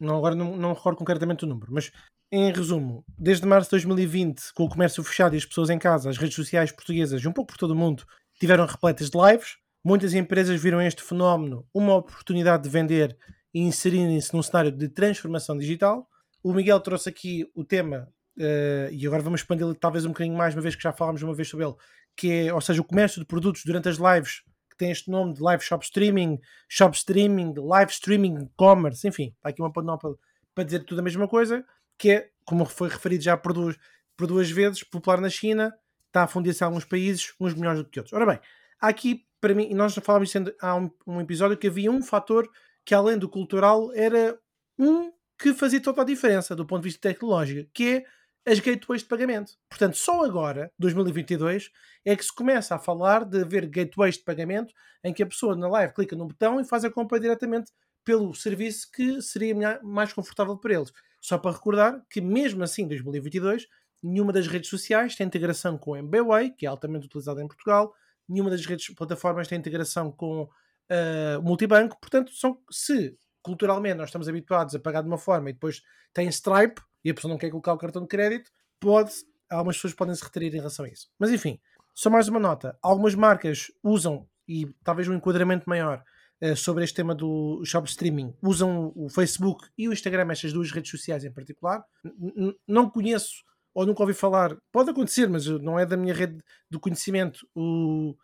não, 0.00 0.16
agora 0.16 0.34
não, 0.34 0.56
não 0.56 0.72
recordo 0.72 0.96
concretamente 0.96 1.44
o 1.44 1.48
número, 1.48 1.74
mas 1.74 1.92
em 2.30 2.50
resumo, 2.50 3.04
desde 3.18 3.44
março 3.44 3.68
de 3.68 3.72
2020, 3.72 4.54
com 4.54 4.64
o 4.64 4.68
comércio 4.68 5.04
fechado 5.04 5.34
e 5.34 5.38
as 5.38 5.44
pessoas 5.44 5.68
em 5.68 5.78
casa, 5.78 6.08
as 6.08 6.16
redes 6.16 6.36
sociais 6.36 6.72
portuguesas 6.72 7.20
e 7.20 7.28
um 7.28 7.32
pouco 7.32 7.52
por 7.52 7.58
todo 7.58 7.72
o 7.72 7.76
mundo 7.76 8.04
tiveram 8.40 8.64
repletas 8.64 9.10
de 9.10 9.18
lives, 9.18 9.56
Muitas 9.84 10.14
empresas 10.14 10.62
viram 10.62 10.80
este 10.80 11.02
fenómeno 11.02 11.66
uma 11.74 11.96
oportunidade 11.96 12.62
de 12.62 12.68
vender 12.68 13.16
e 13.52 13.60
inserirem-se 13.60 14.32
num 14.32 14.42
cenário 14.42 14.70
de 14.70 14.88
transformação 14.88 15.58
digital. 15.58 16.08
O 16.40 16.52
Miguel 16.52 16.78
trouxe 16.78 17.08
aqui 17.08 17.50
o 17.52 17.64
tema, 17.64 18.08
uh, 18.38 18.92
e 18.92 19.04
agora 19.04 19.22
vamos 19.22 19.40
expandi-lo 19.40 19.74
talvez 19.74 20.04
um 20.04 20.10
bocadinho 20.10 20.36
mais, 20.36 20.54
uma 20.54 20.62
vez 20.62 20.76
que 20.76 20.82
já 20.82 20.92
falámos 20.92 21.20
uma 21.22 21.34
vez 21.34 21.48
sobre 21.48 21.66
ele, 21.66 21.74
que 22.16 22.30
é, 22.30 22.54
ou 22.54 22.60
seja, 22.60 22.80
o 22.80 22.84
comércio 22.84 23.20
de 23.20 23.26
produtos 23.26 23.64
durante 23.64 23.88
as 23.88 23.96
lives, 23.96 24.42
que 24.70 24.76
tem 24.76 24.92
este 24.92 25.10
nome 25.10 25.34
de 25.34 25.42
live 25.42 25.62
shop 25.62 25.84
streaming, 25.84 26.38
shop 26.68 26.96
streaming, 26.96 27.52
live 27.56 27.90
streaming, 27.90 28.48
commerce, 28.56 29.06
enfim, 29.06 29.34
está 29.36 29.48
aqui 29.48 29.60
uma 29.60 29.72
panóplia 29.72 30.14
para 30.54 30.62
dizer 30.62 30.84
tudo 30.84 31.00
a 31.00 31.02
mesma 31.02 31.26
coisa, 31.26 31.64
que 31.98 32.10
é, 32.10 32.30
como 32.44 32.64
foi 32.66 32.88
referido 32.88 33.24
já 33.24 33.36
por 33.36 33.52
duas, 33.52 33.76
por 34.16 34.28
duas 34.28 34.48
vezes, 34.48 34.84
popular 34.84 35.20
na 35.20 35.28
China, 35.28 35.74
está 36.06 36.22
a 36.22 36.26
fundir-se 36.28 36.62
alguns 36.62 36.84
países, 36.84 37.34
uns 37.40 37.52
melhores 37.54 37.82
do 37.82 37.88
que 37.88 37.98
outros. 37.98 38.12
Ora 38.12 38.26
bem, 38.26 38.38
há 38.80 38.86
aqui 38.86 39.26
para 39.42 39.54
mim, 39.54 39.66
e 39.68 39.74
nós 39.74 39.92
já 39.92 40.00
falámos 40.00 40.32
há 40.60 40.76
um, 40.76 40.88
um, 41.04 41.20
episódio, 41.20 41.58
que 41.58 41.66
havia 41.66 41.90
um 41.90 42.00
fator 42.00 42.48
que, 42.84 42.94
além 42.94 43.18
do 43.18 43.28
cultural, 43.28 43.92
era 43.92 44.38
um 44.78 45.12
que 45.36 45.52
fazia 45.52 45.82
toda 45.82 46.02
a 46.02 46.04
diferença 46.04 46.54
do 46.54 46.64
ponto 46.64 46.82
de 46.82 46.88
vista 46.88 47.08
tecnológico, 47.08 47.68
que 47.74 47.96
é 47.96 48.04
as 48.50 48.60
gateways 48.60 49.02
de 49.02 49.08
pagamento. 49.08 49.54
Portanto, 49.68 49.96
só 49.96 50.24
agora, 50.24 50.70
2022, 50.78 51.70
é 52.04 52.14
que 52.14 52.24
se 52.24 52.32
começa 52.32 52.76
a 52.76 52.78
falar 52.78 53.24
de 53.24 53.42
haver 53.42 53.66
gateways 53.66 54.16
de 54.16 54.22
pagamento 54.22 54.72
em 55.02 55.12
que 55.12 55.24
a 55.24 55.26
pessoa 55.26 55.56
na 55.56 55.68
live 55.68 55.92
clica 55.92 56.14
no 56.14 56.28
botão 56.28 56.60
e 56.60 56.64
faz 56.64 56.84
a 56.84 56.90
compra 56.90 57.18
diretamente 57.18 57.72
pelo 58.04 58.32
serviço 58.34 58.88
que 58.92 59.20
seria 59.20 59.80
mais 59.82 60.12
confortável 60.12 60.56
para 60.56 60.74
eles. 60.74 60.92
Só 61.20 61.36
para 61.36 61.50
recordar 61.50 62.00
que, 62.08 62.20
mesmo 62.20 62.62
assim, 62.62 62.82
em 62.82 62.88
2022, 62.88 63.66
nenhuma 64.00 64.32
das 64.32 64.46
redes 64.46 64.70
sociais 64.70 65.16
tem 65.16 65.26
integração 65.26 65.76
com 65.76 65.92
o 65.92 65.96
MBWay, 65.96 66.52
que 66.52 66.64
é 66.64 66.68
altamente 66.68 67.06
utilizado 67.06 67.40
em 67.40 67.48
Portugal, 67.48 67.92
nenhuma 68.28 68.50
das 68.50 68.64
redes 68.64 68.94
plataformas 68.94 69.48
tem 69.48 69.58
integração 69.58 70.10
com 70.10 70.42
uh, 70.42 71.42
multibanco, 71.42 71.98
portanto, 72.00 72.32
são, 72.32 72.58
se 72.70 73.16
culturalmente 73.42 73.96
nós 73.96 74.08
estamos 74.08 74.28
habituados 74.28 74.74
a 74.74 74.78
pagar 74.78 75.02
de 75.02 75.08
uma 75.08 75.18
forma 75.18 75.50
e 75.50 75.52
depois 75.52 75.82
tem 76.12 76.28
Stripe 76.28 76.80
e 77.04 77.10
a 77.10 77.14
pessoa 77.14 77.30
não 77.30 77.38
quer 77.38 77.50
colocar 77.50 77.72
o 77.72 77.78
cartão 77.78 78.02
de 78.02 78.08
crédito, 78.08 78.50
pode, 78.78 79.12
algumas 79.50 79.76
pessoas 79.76 79.94
podem 79.94 80.14
se 80.14 80.22
retirar 80.22 80.46
em 80.46 80.58
relação 80.58 80.84
a 80.84 80.88
isso. 80.88 81.08
Mas 81.18 81.30
enfim, 81.30 81.60
só 81.94 82.08
mais 82.08 82.28
uma 82.28 82.38
nota: 82.38 82.78
algumas 82.80 83.14
marcas 83.14 83.70
usam, 83.82 84.28
e 84.48 84.66
talvez 84.84 85.08
um 85.08 85.14
enquadramento 85.14 85.68
maior 85.68 86.02
uh, 86.42 86.56
sobre 86.56 86.84
este 86.84 86.96
tema 86.96 87.14
do 87.14 87.62
shop 87.64 87.88
streaming, 87.88 88.34
usam 88.42 88.92
o 88.94 89.08
Facebook 89.08 89.68
e 89.76 89.88
o 89.88 89.92
Instagram, 89.92 90.30
estas 90.30 90.52
duas 90.52 90.70
redes 90.70 90.90
sociais 90.90 91.24
em 91.24 91.32
particular. 91.32 91.84
N 92.04 92.54
não 92.66 92.88
conheço 92.88 93.44
ou 93.74 93.86
nunca 93.86 94.02
ouvi 94.02 94.14
falar, 94.14 94.56
pode 94.70 94.90
acontecer, 94.90 95.28
mas 95.28 95.46
não 95.46 95.78
é 95.78 95.86
da 95.86 95.96
minha 95.96 96.14
rede 96.14 96.38
de 96.70 96.78
conhecimento, 96.78 97.46
o, 97.54 98.14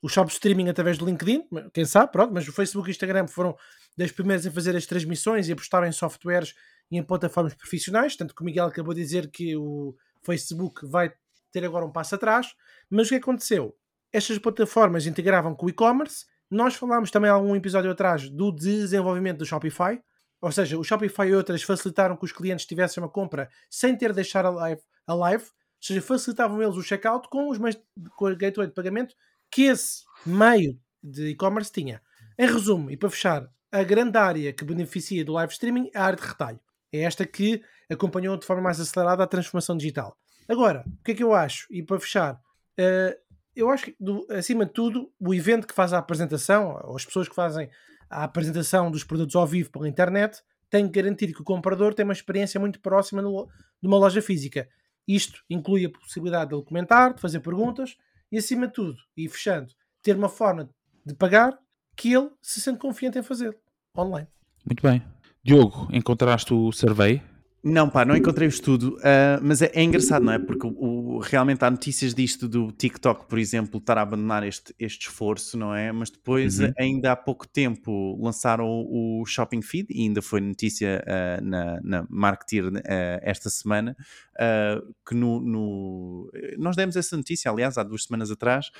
o 0.00 0.08
shop 0.08 0.30
streaming 0.30 0.68
através 0.68 0.96
do 0.96 1.04
LinkedIn, 1.04 1.44
quem 1.72 1.84
sabe, 1.84 2.12
pronto, 2.12 2.32
mas 2.32 2.46
o 2.46 2.52
Facebook 2.52 2.88
e 2.88 2.90
o 2.90 2.92
Instagram 2.92 3.26
foram 3.26 3.56
das 3.96 4.12
primeiras 4.12 4.46
a 4.46 4.50
fazer 4.50 4.76
as 4.76 4.86
transmissões 4.86 5.48
e 5.48 5.52
apostar 5.52 5.84
em 5.84 5.92
softwares 5.92 6.54
e 6.90 6.96
em 6.96 7.02
plataformas 7.02 7.54
profissionais, 7.54 8.16
tanto 8.16 8.34
que 8.34 8.42
o 8.42 8.44
Miguel 8.44 8.66
acabou 8.66 8.94
de 8.94 9.00
dizer 9.00 9.30
que 9.30 9.56
o 9.56 9.94
Facebook 10.22 10.86
vai 10.86 11.12
ter 11.50 11.64
agora 11.64 11.84
um 11.84 11.90
passo 11.90 12.14
atrás, 12.14 12.54
mas 12.88 13.06
o 13.06 13.10
que 13.10 13.16
aconteceu? 13.16 13.76
Estas 14.12 14.38
plataformas 14.38 15.06
integravam 15.06 15.54
com 15.54 15.66
o 15.66 15.70
e-commerce. 15.70 16.26
Nós 16.50 16.74
falámos 16.74 17.10
também 17.10 17.30
algum 17.30 17.54
episódio 17.54 17.90
atrás 17.90 18.28
do 18.30 18.50
desenvolvimento 18.50 19.38
do 19.38 19.46
Shopify, 19.46 20.00
ou 20.40 20.52
seja, 20.52 20.78
o 20.78 20.84
Shopify 20.84 21.26
e 21.26 21.34
outras 21.34 21.62
facilitaram 21.62 22.16
que 22.16 22.24
os 22.24 22.32
clientes 22.32 22.66
tivessem 22.66 23.02
uma 23.02 23.08
compra 23.08 23.50
sem 23.68 23.96
ter 23.96 24.10
de 24.10 24.16
deixar 24.16 24.44
a 24.44 24.50
live, 24.50 24.80
a 25.06 25.14
live 25.14 25.44
ou 25.44 25.86
seja, 25.86 26.02
facilitavam 26.02 26.60
eles 26.60 26.76
o 26.76 26.82
checkout 26.82 27.28
com 27.28 27.48
os 27.48 27.58
com 28.16 28.26
a 28.26 28.34
gateway 28.34 28.66
de 28.66 28.74
pagamento 28.74 29.14
que 29.50 29.62
esse 29.62 30.02
meio 30.26 30.78
de 31.02 31.28
e-commerce 31.28 31.72
tinha. 31.72 32.02
Em 32.36 32.46
resumo, 32.46 32.90
e 32.90 32.96
para 32.96 33.10
fechar, 33.10 33.48
a 33.70 33.82
grande 33.82 34.18
área 34.18 34.52
que 34.52 34.64
beneficia 34.64 35.24
do 35.24 35.32
live 35.32 35.52
streaming 35.52 35.90
é 35.94 35.98
a 35.98 36.04
área 36.04 36.18
de 36.18 36.26
retalho. 36.26 36.60
É 36.92 37.00
esta 37.00 37.24
que 37.26 37.62
acompanhou 37.90 38.36
de 38.36 38.46
forma 38.46 38.62
mais 38.62 38.80
acelerada 38.80 39.22
a 39.22 39.26
transformação 39.26 39.76
digital. 39.76 40.16
Agora, 40.48 40.84
o 40.86 41.04
que 41.04 41.12
é 41.12 41.14
que 41.14 41.22
eu 41.22 41.34
acho? 41.34 41.66
E 41.70 41.82
para 41.82 42.00
fechar, 42.00 42.34
uh, 42.34 43.18
eu 43.54 43.70
acho 43.70 43.86
que, 43.86 43.96
do, 44.00 44.26
acima 44.30 44.64
de 44.64 44.72
tudo, 44.72 45.12
o 45.20 45.34
evento 45.34 45.66
que 45.66 45.74
faz 45.74 45.92
a 45.92 45.98
apresentação, 45.98 46.80
ou 46.84 46.96
as 46.96 47.04
pessoas 47.04 47.28
que 47.28 47.34
fazem 47.34 47.68
a 48.10 48.24
apresentação 48.24 48.90
dos 48.90 49.04
produtos 49.04 49.36
ao 49.36 49.46
vivo 49.46 49.70
pela 49.70 49.88
internet, 49.88 50.42
tem 50.70 50.86
que 50.86 51.00
garantir 51.00 51.32
que 51.32 51.40
o 51.40 51.44
comprador 51.44 51.94
tem 51.94 52.04
uma 52.04 52.12
experiência 52.12 52.60
muito 52.60 52.80
próxima 52.80 53.22
no, 53.22 53.48
de 53.80 53.88
uma 53.88 53.96
loja 53.96 54.20
física. 54.20 54.68
Isto 55.06 55.42
inclui 55.48 55.86
a 55.86 55.90
possibilidade 55.90 56.50
de 56.50 56.56
ele 56.56 56.64
comentar, 56.64 57.14
de 57.14 57.20
fazer 57.20 57.40
perguntas 57.40 57.96
e, 58.30 58.36
acima 58.36 58.66
de 58.66 58.74
tudo, 58.74 58.98
e 59.16 59.28
fechando, 59.28 59.72
ter 60.02 60.14
uma 60.16 60.28
forma 60.28 60.68
de 61.04 61.14
pagar 61.14 61.58
que 61.96 62.12
ele 62.12 62.28
se 62.42 62.60
sente 62.60 62.78
confiante 62.78 63.18
em 63.18 63.22
fazer 63.22 63.56
online. 63.96 64.28
Muito 64.64 64.82
bem. 64.82 65.02
Diogo, 65.42 65.88
encontraste 65.90 66.52
o 66.52 66.70
survey? 66.72 67.22
Não, 67.64 67.88
pá, 67.88 68.04
não 68.04 68.16
encontrei 68.16 68.46
o 68.46 68.50
estudo, 68.50 68.96
uh, 68.98 69.40
mas 69.42 69.62
é, 69.62 69.70
é, 69.74 69.82
engraçado, 69.82 70.24
não 70.24 70.32
é? 70.32 70.38
Porque 70.38 70.66
o, 70.66 70.70
o, 70.70 71.07
realmente 71.20 71.64
há 71.64 71.70
notícias 71.70 72.14
disto 72.14 72.48
do 72.48 72.72
TikTok, 72.72 73.26
por 73.26 73.38
exemplo, 73.38 73.78
estar 73.78 73.98
a 73.98 74.02
abandonar 74.02 74.46
este, 74.46 74.74
este 74.78 75.08
esforço, 75.08 75.56
não 75.56 75.74
é? 75.74 75.92
Mas 75.92 76.10
depois, 76.10 76.60
uhum. 76.60 76.72
ainda 76.78 77.12
há 77.12 77.16
pouco 77.16 77.46
tempo, 77.46 78.18
lançaram 78.22 78.66
o, 78.66 79.22
o 79.22 79.26
Shopping 79.26 79.62
Feed, 79.62 79.88
e 79.90 80.02
ainda 80.02 80.22
foi 80.22 80.40
notícia 80.40 81.04
uh, 81.04 81.44
na, 81.44 81.80
na 81.82 82.06
Marketeer 82.08 82.66
uh, 82.66 82.80
esta 83.22 83.50
semana, 83.50 83.96
que 85.06 85.14
no, 85.16 85.40
no, 85.40 86.30
Nós 86.58 86.76
demos 86.76 86.94
essa 86.94 87.16
notícia, 87.16 87.50
aliás, 87.50 87.76
há 87.76 87.82
duas 87.82 88.04
semanas 88.04 88.30
atrás, 88.30 88.70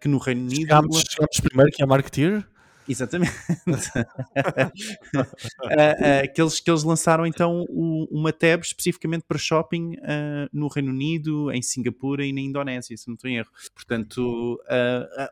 que 0.00 0.06
no 0.06 0.18
Reino 0.18 0.42
Unido. 0.42 0.60
Chegámos, 0.60 1.02
chegámos 1.10 1.40
primeiro 1.40 1.72
que 1.72 1.82
é 1.82 1.84
a 1.84 1.88
Marketeer? 1.88 2.46
Exatamente. 2.92 3.32
uh, 3.66 3.72
uh, 5.64 6.32
que, 6.32 6.40
eles, 6.40 6.60
que 6.60 6.70
eles 6.70 6.82
lançaram 6.82 7.26
então 7.26 7.64
uma 7.68 8.32
tab 8.32 8.60
especificamente 8.62 9.24
para 9.26 9.38
shopping 9.38 9.94
uh, 9.94 10.48
no 10.52 10.68
Reino 10.68 10.90
Unido, 10.90 11.50
em 11.50 11.62
Singapura 11.62 12.24
e 12.24 12.32
na 12.32 12.40
Indonésia, 12.40 12.96
se 12.96 13.08
não 13.08 13.14
estou 13.14 13.30
em 13.30 13.38
erro. 13.38 13.50
Portanto, 13.74 14.60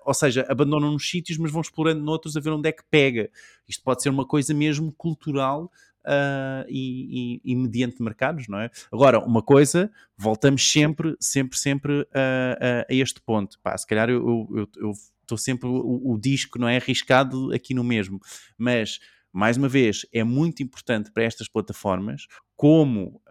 ou 0.04 0.14
seja, 0.14 0.46
abandonam 0.48 0.92
nos 0.92 1.08
sítios, 1.08 1.38
mas 1.38 1.52
vão 1.52 1.60
explorando 1.60 2.02
noutros 2.02 2.36
a 2.36 2.40
ver 2.40 2.50
onde 2.50 2.68
é 2.68 2.72
que 2.72 2.82
pega. 2.90 3.30
Isto 3.68 3.84
pode 3.84 4.02
ser 4.02 4.08
uma 4.08 4.26
coisa 4.26 4.52
mesmo 4.54 4.92
cultural. 4.92 5.70
Uh, 6.00 6.64
e, 6.66 7.40
e, 7.44 7.52
e, 7.52 7.54
mediante 7.54 8.02
mercados, 8.02 8.48
não 8.48 8.58
é? 8.58 8.70
Agora, 8.90 9.18
uma 9.18 9.42
coisa, 9.42 9.92
voltamos 10.16 10.72
sempre, 10.72 11.14
sempre, 11.20 11.58
sempre 11.58 11.92
uh, 11.92 12.04
uh, 12.04 12.86
a 12.88 12.94
este 12.94 13.20
ponto. 13.20 13.60
Pá, 13.62 13.76
se 13.76 13.86
calhar 13.86 14.08
eu, 14.08 14.48
eu, 14.50 14.68
eu 14.78 14.92
estou 15.30 15.38
sempre 15.38 15.68
o, 15.68 16.12
o, 16.12 16.18
disco 16.18 16.58
não 16.58 16.68
é 16.68 16.76
arriscado 16.76 17.52
aqui 17.52 17.72
no 17.72 17.84
mesmo, 17.84 18.18
mas 18.58 18.98
mais 19.32 19.56
uma 19.56 19.68
vez 19.68 20.04
é 20.12 20.24
muito 20.24 20.62
importante 20.62 21.12
para 21.12 21.22
estas 21.22 21.48
plataformas 21.48 22.26
como 22.56 23.22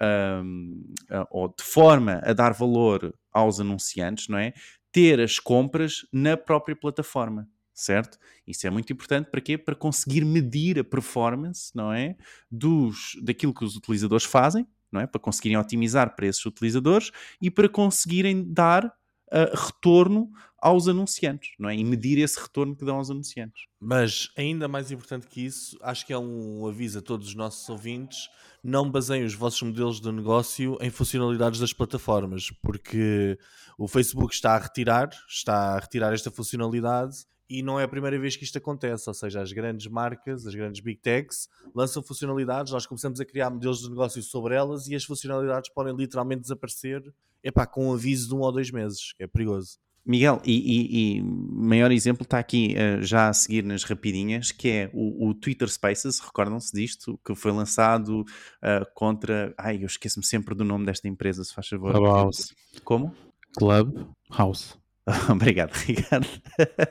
um, 0.44 0.94
ou 1.30 1.50
de 1.50 1.64
forma 1.64 2.22
a 2.24 2.34
dar 2.34 2.54
valor 2.54 3.14
aos 3.32 3.60
anunciantes, 3.60 4.28
não 4.28 4.38
é? 4.38 4.54
Ter 4.92 5.20
as 5.20 5.38
compras 5.40 6.08
na 6.12 6.36
própria 6.36 6.76
plataforma 6.76 7.48
certo? 7.74 8.18
Isso 8.46 8.68
é 8.68 8.70
muito 8.70 8.92
importante 8.92 9.30
para 9.32 9.40
quê? 9.40 9.58
Para 9.58 9.74
conseguir 9.74 10.26
medir 10.26 10.80
a 10.80 10.84
performance, 10.84 11.72
não 11.74 11.94
é? 11.94 12.18
Dos, 12.52 13.18
daquilo 13.24 13.54
que 13.54 13.64
os 13.64 13.78
utilizadores 13.78 14.26
fazem, 14.26 14.68
não 14.92 15.00
é? 15.00 15.08
Para 15.08 15.22
conseguirem 15.22 15.58
otimizar 15.58 16.14
para 16.14 16.28
esses 16.28 16.46
utilizadores 16.46 17.10
e 17.42 17.50
para 17.50 17.70
conseguirem 17.70 18.44
dar 18.52 18.94
uh, 19.32 19.56
retorno 19.56 20.32
aos 20.62 20.88
anunciantes, 20.88 21.52
não 21.58 21.70
é? 21.70 21.76
E 21.76 21.84
medir 21.84 22.18
esse 22.20 22.40
retorno 22.40 22.76
que 22.76 22.84
dão 22.86 22.98
aos 22.98 23.10
anunciantes. 23.10 23.64
Mas 23.80 24.30
ainda 24.38 24.68
mais 24.68 24.92
importante 24.92 25.28
que 25.28 25.46
isso, 25.46 25.78
acho 25.82 26.06
que 26.06 26.14
é 26.14 26.18
um 26.18 26.68
aviso 26.68 27.00
a 27.00 27.02
todos 27.02 27.30
os 27.30 27.36
nossos 27.36 27.68
ouvintes: 27.70 28.30
não 28.64 28.90
baseiem 28.90 29.26
os 29.26 29.34
vossos 29.34 29.62
modelos 29.62 30.02
de 30.02 30.12
negócio 30.12 30.78
em 30.82 30.90
funcionalidades 30.90 31.60
das 31.60 31.74
plataformas, 31.74 32.52
porque 32.62 33.38
o 33.78 33.88
Facebook 33.88 34.34
está 34.34 34.56
a 34.56 34.60
retirar, 34.60 35.10
está 35.28 35.76
a 35.76 35.80
retirar 35.80 36.14
esta 36.14 36.30
funcionalidade 36.30 37.26
e 37.50 37.64
não 37.64 37.80
é 37.80 37.84
a 37.84 37.88
primeira 37.88 38.20
vez 38.20 38.36
que 38.36 38.44
isto 38.44 38.58
acontece, 38.58 39.10
ou 39.10 39.14
seja, 39.14 39.42
as 39.42 39.52
grandes 39.52 39.88
marcas, 39.88 40.46
as 40.46 40.54
grandes 40.54 40.82
big 40.82 41.00
techs 41.00 41.50
lançam 41.74 42.04
funcionalidades, 42.04 42.72
nós 42.72 42.86
começamos 42.86 43.20
a 43.20 43.26
criar 43.26 43.50
modelos 43.50 43.82
de 43.82 43.90
negócio 43.90 44.22
sobre 44.22 44.54
elas 44.56 44.88
e 44.88 44.96
as 44.96 45.04
funcionalidades 45.04 45.72
podem 45.74 45.96
literalmente 45.96 46.42
desaparecer 46.42 47.04
epá, 47.44 47.66
com 47.66 47.90
um 47.90 47.94
aviso 47.94 48.28
de 48.28 48.36
um 48.36 48.40
ou 48.40 48.52
dois 48.52 48.70
meses, 48.70 49.14
é 49.18 49.26
perigoso. 49.26 49.80
Miguel, 50.06 50.42
e, 50.44 50.54
e, 50.54 51.18
e, 51.18 51.22
maior 51.22 51.92
exemplo 51.92 52.24
está 52.24 52.40
aqui 52.40 52.76
uh, 52.76 53.04
já 53.04 53.30
a 53.30 53.34
seguir 53.34 53.64
nas 53.64 53.84
rapidinhas, 53.84 54.52
que 54.52 54.70
é 54.70 54.90
o, 54.94 55.30
o 55.30 55.34
Twitter 55.36 55.70
Spaces, 55.70 56.20
recordam-se 56.20 56.74
disto, 56.74 57.20
que 57.24 57.36
foi 57.36 57.52
lançado 57.52 58.22
uh, 58.22 58.86
contra... 58.96 59.54
Ai, 59.58 59.78
eu 59.84 59.86
esqueço-me 59.86 60.26
sempre 60.26 60.56
do 60.56 60.64
nome 60.64 60.86
desta 60.86 61.08
empresa, 61.08 61.44
se 61.44 61.54
faz 61.54 61.68
favor. 61.68 61.94
Clubhouse. 61.94 62.56
Como? 62.84 63.14
Clubhouse. 63.56 64.80
Obrigado, 65.30 65.74
Ricardo. 65.74 66.28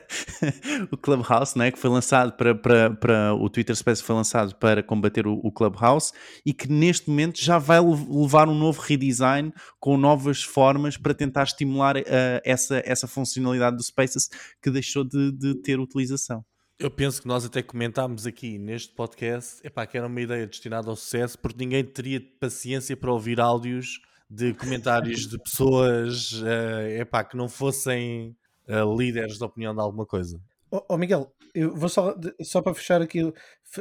o 0.91 0.97
Clubhouse, 0.97 1.57
né, 1.57 1.71
que 1.71 1.79
foi 1.79 1.89
lançado 1.89 2.33
para, 2.33 2.53
para, 2.55 2.91
para 2.91 3.33
o 3.33 3.49
Twitter 3.49 3.75
Space 3.75 4.03
foi 4.03 4.15
lançado 4.15 4.55
para 4.55 4.83
combater 4.83 5.25
o, 5.25 5.39
o, 5.43 5.51
Clubhouse 5.51 6.11
e 6.45 6.53
que 6.53 6.67
neste 6.69 7.09
momento 7.09 7.41
já 7.41 7.57
vai 7.57 7.79
levar 7.79 8.49
um 8.49 8.55
novo 8.55 8.81
redesign 8.81 9.53
com 9.79 9.97
novas 9.97 10.43
formas 10.43 10.97
para 10.97 11.13
tentar 11.13 11.43
estimular 11.43 11.97
uh, 11.97 12.01
essa, 12.43 12.81
essa 12.85 13.07
funcionalidade 13.07 13.77
do 13.77 13.83
Spaces 13.83 14.29
que 14.61 14.69
deixou 14.69 15.03
de, 15.03 15.31
de 15.31 15.55
ter 15.55 15.79
utilização. 15.79 16.43
Eu 16.77 16.89
penso 16.89 17.21
que 17.21 17.27
nós 17.27 17.43
até 17.43 17.61
comentámos 17.61 18.25
aqui 18.25 18.57
neste 18.57 18.93
podcast 18.93 19.59
epá, 19.65 19.85
que 19.85 19.97
era 19.97 20.07
uma 20.07 20.21
ideia 20.21 20.47
destinada 20.47 20.89
ao 20.89 20.95
sucesso 20.95 21.37
porque 21.37 21.57
ninguém 21.57 21.83
teria 21.83 22.21
paciência 22.39 22.95
para 22.95 23.11
ouvir 23.11 23.39
áudios 23.39 23.99
de 24.29 24.53
comentários 24.53 25.27
de 25.27 25.39
pessoas 25.39 26.33
uh, 26.41 26.87
epá, 26.99 27.23
que 27.23 27.35
não 27.35 27.49
fossem 27.49 28.35
uh, 28.67 28.95
líderes 28.95 29.37
de 29.37 29.43
opinião 29.43 29.73
de 29.73 29.81
alguma 29.81 30.05
coisa. 30.05 30.39
Oh, 30.69 30.83
oh, 30.89 30.97
Miguel, 30.97 31.33
eu 31.55 31.75
vou 31.75 31.89
só, 31.89 32.15
só 32.41 32.61
para 32.61 32.75
fechar 32.75 33.01
aqui, 33.01 33.33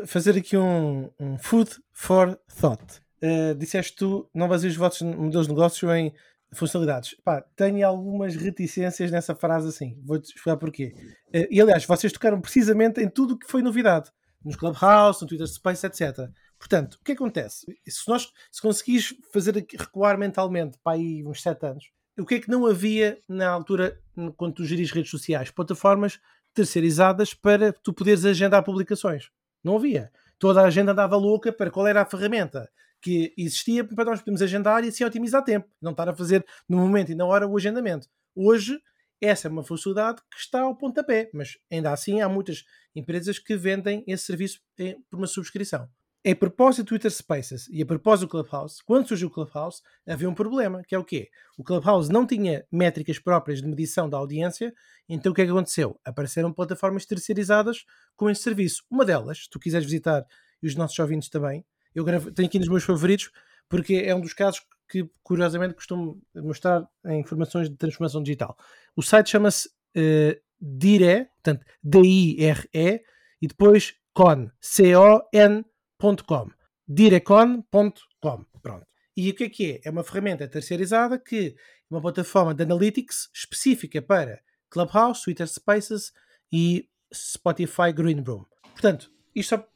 fazer 0.07 0.39
aqui 0.39 0.57
um, 0.57 1.11
um 1.21 1.37
food 1.39 1.71
for 1.93 2.39
thought. 2.59 2.83
Uh, 3.23 3.55
disseste 3.55 3.95
tu, 3.97 4.29
não 4.33 4.49
baseias 4.49 4.73
os 4.73 4.79
votos 4.79 5.03
modelos 5.03 5.47
de 5.47 5.53
negócio 5.53 5.93
em 5.95 6.15
funcionalidades. 6.53 7.15
Pá, 7.23 7.43
tenho 7.55 7.87
algumas 7.87 8.35
reticências 8.35 9.11
nessa 9.11 9.35
frase 9.35 9.69
assim. 9.69 10.01
Vou-te 10.03 10.29
explicar 10.29 10.57
porquê. 10.57 10.95
Uh, 11.29 11.47
e 11.51 11.61
aliás, 11.61 11.85
vocês 11.85 12.13
tocaram 12.13 12.41
precisamente 12.41 13.03
em 13.03 13.09
tudo 13.09 13.35
o 13.35 13.39
que 13.39 13.47
foi 13.47 13.61
novidade. 13.61 14.11
Nos 14.43 14.57
Clubhouse, 14.57 15.21
no 15.21 15.29
Twitter 15.29 15.47
Space, 15.47 15.85
etc. 15.85 16.31
Portanto, 16.59 16.95
o 16.95 17.05
que 17.05 17.13
acontece? 17.13 17.67
Se 17.87 18.09
nós 18.09 18.33
se 18.51 18.61
conseguires 18.61 19.15
fazer 19.33 19.55
recuar 19.79 20.19
mentalmente 20.19 20.77
para 20.83 20.97
aí 20.97 21.25
uns 21.25 21.41
7 21.41 21.67
anos, 21.67 21.91
o 22.19 22.27
que 22.27 22.35
é 22.35 22.41
que 22.41 22.51
não 22.51 22.67
havia 22.67 23.23
na 23.29 23.49
altura 23.49 24.01
quando 24.37 24.55
tu 24.55 24.65
geris 24.65 24.91
redes 24.91 25.11
sociais? 25.11 25.53
Plataformas 25.53 26.19
terceirizadas 26.53 27.33
para 27.33 27.73
tu 27.73 27.93
poderes 27.93 28.25
agendar 28.25 28.65
publicações. 28.65 29.31
Não 29.63 29.77
havia. 29.77 30.11
Toda 30.37 30.61
a 30.61 30.67
agenda 30.67 30.91
andava 30.91 31.17
louca 31.17 31.53
para 31.53 31.71
qual 31.71 31.87
era 31.87 32.03
a 32.03 32.07
ferramenta 32.07 32.69
que 33.01 33.33
existia 33.39 33.85
para 33.85 34.07
nós 34.07 34.19
podermos 34.19 34.43
agendar 34.43 34.85
e 34.85 34.89
assim 34.89 35.05
otimizar 35.05 35.45
tempo. 35.45 35.69
Não 35.81 35.93
estar 35.93 36.09
a 36.09 36.17
fazer 36.17 36.45
no 36.69 36.79
momento 36.79 37.13
e 37.13 37.15
na 37.15 37.25
hora 37.25 37.47
o 37.47 37.57
agendamento. 37.57 38.09
Hoje, 38.35 38.81
essa 39.21 39.47
é 39.47 39.51
uma 39.51 39.63
funcionalidade 39.63 40.21
que 40.29 40.39
está 40.39 40.63
ao 40.63 40.77
pontapé, 40.77 41.31
mas 41.33 41.57
ainda 41.71 41.93
assim 41.93 42.21
há 42.21 42.29
muitas 42.29 42.65
empresas 42.97 43.39
que 43.39 43.57
vendem 43.57 44.03
esse 44.09 44.25
serviço 44.25 44.61
por 45.09 45.19
uma 45.19 45.27
subscrição 45.29 45.89
a 46.27 46.35
propósito 46.35 46.85
do 46.85 46.89
Twitter 46.89 47.11
Spaces 47.11 47.69
e 47.71 47.81
a 47.81 47.87
propósito 47.87 48.27
do 48.27 48.31
Clubhouse, 48.31 48.83
quando 48.85 49.07
surgiu 49.07 49.29
o 49.29 49.31
Clubhouse, 49.31 49.81
havia 50.07 50.29
um 50.29 50.35
problema, 50.35 50.83
que 50.83 50.95
é 50.95 50.99
o 50.99 51.05
quê? 51.05 51.31
O 51.57 51.65
Clubhouse 51.65 52.11
não 52.11 52.27
tinha 52.27 52.67
métricas 52.71 53.19
próprias 53.19 53.63
de 53.63 53.69
medição 53.69 54.09
da 54.09 54.19
audiência, 54.19 54.75
então 55.09 55.33
o 55.33 55.35
que 55.35 55.43
é 55.43 55.45
que 55.45 55.51
aconteceu? 55.51 55.99
Apareceram 56.05 56.53
plataformas 56.53 57.07
terceirizadas 57.07 57.85
com 58.17 58.29
esse 58.29 58.43
serviço. 58.43 58.85
Uma 58.91 59.05
delas, 59.05 59.45
se 59.45 59.51
tu 59.51 59.59
quiseres 59.59 59.87
visitar, 59.87 60.27
e 60.63 60.67
os 60.67 60.75
nossos 60.75 60.99
ouvintes 60.99 61.29
também, 61.29 61.65
eu 61.95 62.05
tenho 62.33 62.49
aqui 62.49 62.59
nos 62.59 62.69
meus 62.69 62.85
favoritos, 62.85 63.31
porque 63.69 63.95
é 63.95 64.15
um 64.15 64.21
dos 64.21 64.35
casos 64.35 64.61
que, 64.89 65.09
curiosamente, 65.23 65.75
costumo 65.75 66.21
mostrar 66.35 66.89
em 67.07 67.21
informações 67.21 67.69
de 67.69 67.77
transformação 67.77 68.23
digital. 68.23 68.57
O 68.97 69.03
site 69.03 69.31
chama-se 69.31 69.69
uh, 69.69 70.41
Dire, 70.61 71.27
portanto, 71.37 71.65
D-I-R-E, 71.83 73.03
e 73.41 73.47
depois 73.47 73.95
CON, 74.13 74.51
C-O-N, 74.61 75.65
direcon.com. 75.99 76.51
Direcon.com. 76.87 78.45
Pronto. 78.63 78.87
E 79.17 79.31
o 79.31 79.35
que 79.35 79.45
é 79.45 79.49
que 79.49 79.73
é? 79.73 79.89
É 79.89 79.91
uma 79.91 80.05
ferramenta 80.05 80.47
terceirizada 80.47 81.19
que 81.19 81.57
uma 81.91 82.01
plataforma 82.01 82.55
de 82.55 82.63
analytics 82.63 83.29
específica 83.35 84.01
para 84.01 84.41
Clubhouse, 84.71 85.25
Twitter 85.25 85.49
Spaces 85.49 86.13
e 86.53 86.89
Spotify 87.13 87.93
Green 87.93 88.21
Room. 88.21 88.45
Portanto, 88.73 89.11
isto 89.35 89.55
é, 89.57 89.67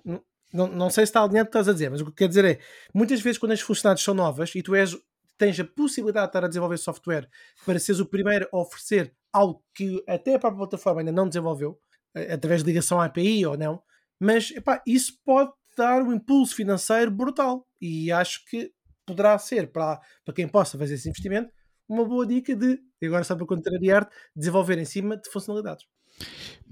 não, 0.52 0.68
não 0.68 0.90
sei 0.90 1.06
se 1.06 1.10
está 1.10 1.22
alinhado 1.22 1.48
o 1.48 1.50
que 1.50 1.58
estás 1.58 1.68
a 1.68 1.72
dizer, 1.72 1.90
mas 1.90 2.00
o 2.00 2.06
que 2.06 2.12
quer 2.12 2.28
dizer 2.28 2.44
é, 2.44 2.60
muitas 2.94 3.20
vezes 3.20 3.38
quando 3.38 3.52
as 3.52 3.60
funcionalidades 3.60 4.04
são 4.04 4.14
novas 4.14 4.54
e 4.54 4.62
tu 4.62 4.74
és, 4.74 4.96
tens 5.36 5.58
a 5.58 5.64
possibilidade 5.64 6.26
de 6.26 6.28
estar 6.28 6.44
a 6.44 6.48
desenvolver 6.48 6.76
software 6.76 7.28
para 7.66 7.78
seres 7.78 8.00
o 8.00 8.06
primeiro 8.06 8.48
a 8.52 8.58
oferecer 8.58 9.12
algo 9.32 9.64
que 9.74 10.04
até 10.06 10.34
a 10.34 10.38
própria 10.38 10.58
plataforma 10.58 11.00
ainda 11.00 11.10
não 11.10 11.26
desenvolveu, 11.26 11.80
através 12.14 12.62
de 12.62 12.66
ligação 12.66 13.00
à 13.00 13.06
API 13.06 13.46
ou 13.46 13.56
não, 13.56 13.82
mas 14.20 14.50
epá, 14.50 14.82
isso 14.86 15.18
pode 15.24 15.50
dar 15.76 16.02
um 16.02 16.12
impulso 16.12 16.54
financeiro 16.54 17.10
brutal 17.10 17.66
e 17.80 18.10
acho 18.12 18.44
que 18.46 18.72
poderá 19.06 19.38
ser 19.38 19.70
para, 19.72 20.00
para 20.24 20.34
quem 20.34 20.48
possa 20.48 20.78
fazer 20.78 20.94
esse 20.94 21.08
investimento 21.08 21.50
uma 21.88 22.04
boa 22.04 22.26
dica 22.26 22.56
de, 22.56 22.80
agora 23.04 23.24
só 23.24 23.36
para 23.36 23.46
contrariar, 23.46 24.08
desenvolver 24.34 24.78
em 24.78 24.84
cima 24.84 25.16
de 25.16 25.28
funcionalidades. 25.30 25.84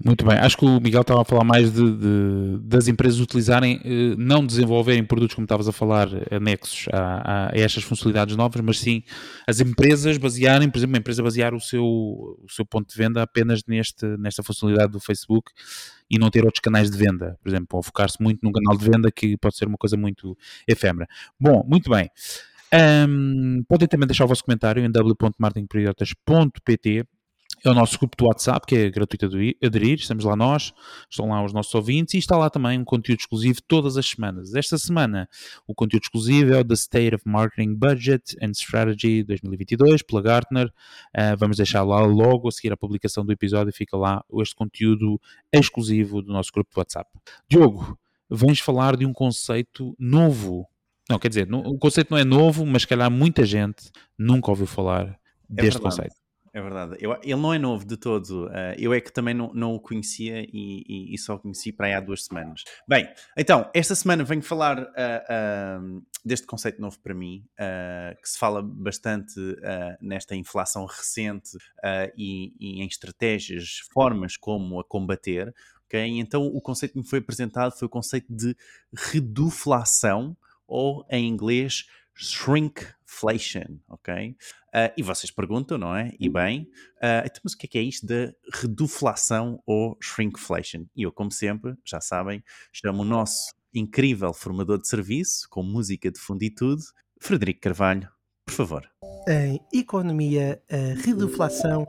Muito 0.03 0.25
bem, 0.25 0.35
acho 0.35 0.57
que 0.57 0.65
o 0.65 0.81
Miguel 0.81 1.01
estava 1.01 1.21
a 1.21 1.25
falar 1.25 1.43
mais 1.43 1.71
de, 1.71 1.95
de 1.95 2.57
das 2.63 2.87
empresas 2.87 3.19
utilizarem, 3.19 3.79
eh, 3.85 4.15
não 4.17 4.43
desenvolverem 4.43 5.03
produtos 5.03 5.35
como 5.35 5.45
estavas 5.45 5.67
a 5.67 5.71
falar, 5.71 6.07
anexos 6.31 6.87
a, 6.91 7.49
a, 7.49 7.51
estas 7.53 7.83
funcionalidades 7.83 8.35
novas, 8.35 8.59
mas 8.61 8.79
sim 8.79 9.03
as 9.47 9.59
empresas 9.59 10.17
basearem, 10.17 10.71
por 10.71 10.79
exemplo, 10.79 10.93
uma 10.93 10.97
empresa 10.97 11.21
basear 11.21 11.53
o 11.53 11.59
seu, 11.59 11.85
o 11.85 12.47
seu 12.49 12.65
ponto 12.65 12.89
de 12.89 12.97
venda 12.97 13.21
apenas 13.21 13.61
neste, 13.67 14.07
nesta 14.17 14.41
funcionalidade 14.41 14.91
do 14.91 14.99
Facebook 14.99 15.51
e 16.09 16.17
não 16.17 16.31
ter 16.31 16.45
outros 16.45 16.61
canais 16.61 16.89
de 16.89 16.97
venda, 16.97 17.37
por 17.43 17.49
exemplo, 17.49 17.67
ou 17.73 17.83
focar-se 17.83 18.17
muito 18.19 18.39
num 18.41 18.51
canal 18.51 18.75
de 18.75 18.89
venda 18.89 19.11
que 19.11 19.37
pode 19.37 19.55
ser 19.55 19.67
uma 19.67 19.77
coisa 19.77 19.95
muito 19.95 20.35
efêmera. 20.67 21.07
Bom, 21.39 21.63
muito 21.67 21.91
bem. 21.91 22.09
Um, 22.73 23.63
podem 23.67 23.87
também 23.87 24.07
deixar 24.07 24.25
o 24.25 24.27
vosso 24.27 24.43
comentário 24.43 24.83
em 24.83 24.89
w.martinperiodotas.pt 24.89 27.05
é 27.63 27.69
o 27.69 27.73
nosso 27.73 27.97
grupo 27.97 28.17
do 28.17 28.25
WhatsApp, 28.25 28.65
que 28.65 28.75
é 28.75 28.89
gratuito 28.89 29.25
aderir, 29.63 29.99
estamos 29.99 30.23
lá 30.23 30.35
nós, 30.35 30.73
estão 31.09 31.29
lá 31.29 31.43
os 31.43 31.53
nossos 31.53 31.73
ouvintes 31.75 32.15
e 32.15 32.17
está 32.17 32.35
lá 32.35 32.49
também 32.49 32.79
um 32.79 32.83
conteúdo 32.83 33.19
exclusivo 33.19 33.61
todas 33.67 33.97
as 33.97 34.07
semanas. 34.07 34.55
Esta 34.55 34.77
semana 34.77 35.29
o 35.67 35.75
conteúdo 35.75 36.03
exclusivo 36.03 36.53
é 36.53 36.59
o 36.59 36.65
The 36.65 36.73
State 36.73 37.15
of 37.15 37.27
Marketing 37.27 37.75
Budget 37.75 38.35
and 38.41 38.51
Strategy 38.51 39.23
2022, 39.23 40.01
pela 40.01 40.21
Gartner. 40.21 40.67
Uh, 41.15 41.37
vamos 41.37 41.57
deixar 41.57 41.83
lá 41.83 42.01
logo 42.01 42.47
a 42.47 42.51
seguir 42.51 42.73
a 42.73 42.77
publicação 42.77 43.23
do 43.23 43.31
episódio, 43.31 43.71
fica 43.71 43.95
lá 43.95 44.23
este 44.39 44.55
conteúdo 44.55 45.21
exclusivo 45.53 46.21
do 46.21 46.33
nosso 46.33 46.51
grupo 46.51 46.73
do 46.73 46.77
WhatsApp. 46.79 47.09
Diogo, 47.47 47.97
vens 48.29 48.59
falar 48.59 48.97
de 48.97 49.05
um 49.05 49.13
conceito 49.13 49.95
novo. 49.99 50.67
Não, 51.09 51.19
quer 51.19 51.27
dizer, 51.27 51.47
o 51.53 51.77
conceito 51.77 52.11
não 52.11 52.17
é 52.17 52.23
novo, 52.23 52.65
mas 52.65 52.85
calhar 52.85 53.11
muita 53.11 53.45
gente 53.45 53.91
nunca 54.17 54.49
ouviu 54.49 54.65
falar 54.65 55.19
é 55.49 55.61
deste 55.61 55.73
verdade. 55.73 55.83
conceito. 55.83 56.20
É 56.53 56.61
verdade. 56.61 56.97
Eu, 56.99 57.17
ele 57.23 57.35
não 57.35 57.53
é 57.53 57.57
novo 57.57 57.85
de 57.85 57.95
todo. 57.95 58.47
Uh, 58.47 58.75
eu 58.77 58.93
é 58.93 58.99
que 58.99 59.11
também 59.11 59.33
não, 59.33 59.53
não 59.53 59.73
o 59.73 59.79
conhecia 59.79 60.41
e, 60.41 60.83
e, 60.85 61.15
e, 61.15 61.17
só 61.17 61.35
o 61.35 61.39
conheci 61.39 61.71
para 61.71 61.87
aí 61.87 61.93
há 61.93 62.01
duas 62.01 62.25
semanas. 62.25 62.65
Bem, 62.85 63.07
então, 63.37 63.69
esta 63.73 63.95
semana 63.95 64.23
venho 64.25 64.41
falar 64.41 64.77
uh, 64.77 64.83
uh, 64.83 66.05
deste 66.25 66.45
conceito 66.45 66.81
novo 66.81 66.99
para 66.99 67.13
mim, 67.13 67.45
que 68.21 68.29
se 68.29 68.37
fala 68.37 68.61
bastante 68.61 69.39
nesta 70.01 70.35
inflação 70.35 70.85
recente 70.85 71.57
e, 72.17 72.53
e, 72.59 72.81
em 72.81 72.85
estratégias, 72.85 73.79
formas 73.91 74.35
como 74.37 74.79
a 74.79 74.83
combater. 74.83 75.53
Okay? 75.85 76.19
Então, 76.19 76.45
o 76.45 76.61
conceito 76.61 76.93
que 76.93 76.99
me 76.99 77.07
foi 77.07 77.19
apresentado 77.19 77.71
foi 77.71 77.87
o 77.87 77.89
conceito 77.89 78.27
de 78.29 78.55
reduflação, 78.93 80.37
ou 80.67 81.05
em 81.09 81.27
inglês, 81.27 81.85
shrinkflation, 82.13 83.79
ok? 83.87 84.35
Uh, 84.73 84.87
e 84.95 85.03
vocês 85.03 85.29
perguntam, 85.29 85.77
não 85.77 85.93
é? 85.93 86.13
E 86.17 86.29
bem, 86.29 86.61
uh, 86.97 87.25
então, 87.25 87.41
mas 87.43 87.53
o 87.53 87.57
que 87.57 87.65
é, 87.65 87.69
que 87.69 87.77
é 87.77 87.81
isto 87.81 88.05
da 88.05 88.31
reduflação 88.53 89.61
ou 89.65 89.97
shrinkflation? 90.01 90.85
E 90.95 91.03
eu, 91.03 91.11
como 91.11 91.29
sempre, 91.29 91.75
já 91.85 91.99
sabem, 91.99 92.41
chamo 92.71 93.01
o 93.01 93.05
nosso 93.05 93.53
incrível 93.73 94.33
formador 94.33 94.79
de 94.79 94.87
serviço, 94.87 95.47
com 95.49 95.61
música 95.61 96.09
de 96.09 96.19
fundo 96.19 96.43
e 96.43 96.49
tudo, 96.49 96.81
Frederico 97.19 97.61
Carvalho, 97.61 98.09
por 98.45 98.53
favor. 98.53 98.89
Em 99.27 99.59
economia, 99.73 100.61
a 100.69 101.01
reduflação 101.01 101.85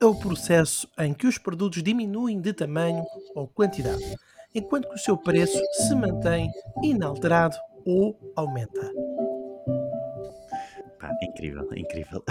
é 0.00 0.04
o 0.04 0.14
processo 0.14 0.88
em 0.98 1.14
que 1.14 1.26
os 1.26 1.38
produtos 1.38 1.82
diminuem 1.82 2.40
de 2.40 2.52
tamanho 2.52 3.04
ou 3.34 3.48
quantidade, 3.48 4.04
enquanto 4.54 4.88
que 4.88 4.94
o 4.94 4.98
seu 4.98 5.16
preço 5.16 5.60
se 5.72 5.94
mantém 5.94 6.50
inalterado 6.82 7.56
ou 7.86 8.18
aumenta. 8.36 8.92
Pá, 11.04 11.14
é 11.20 11.26
incrível, 11.26 11.68
é 11.70 11.78
incrível. 11.78 12.24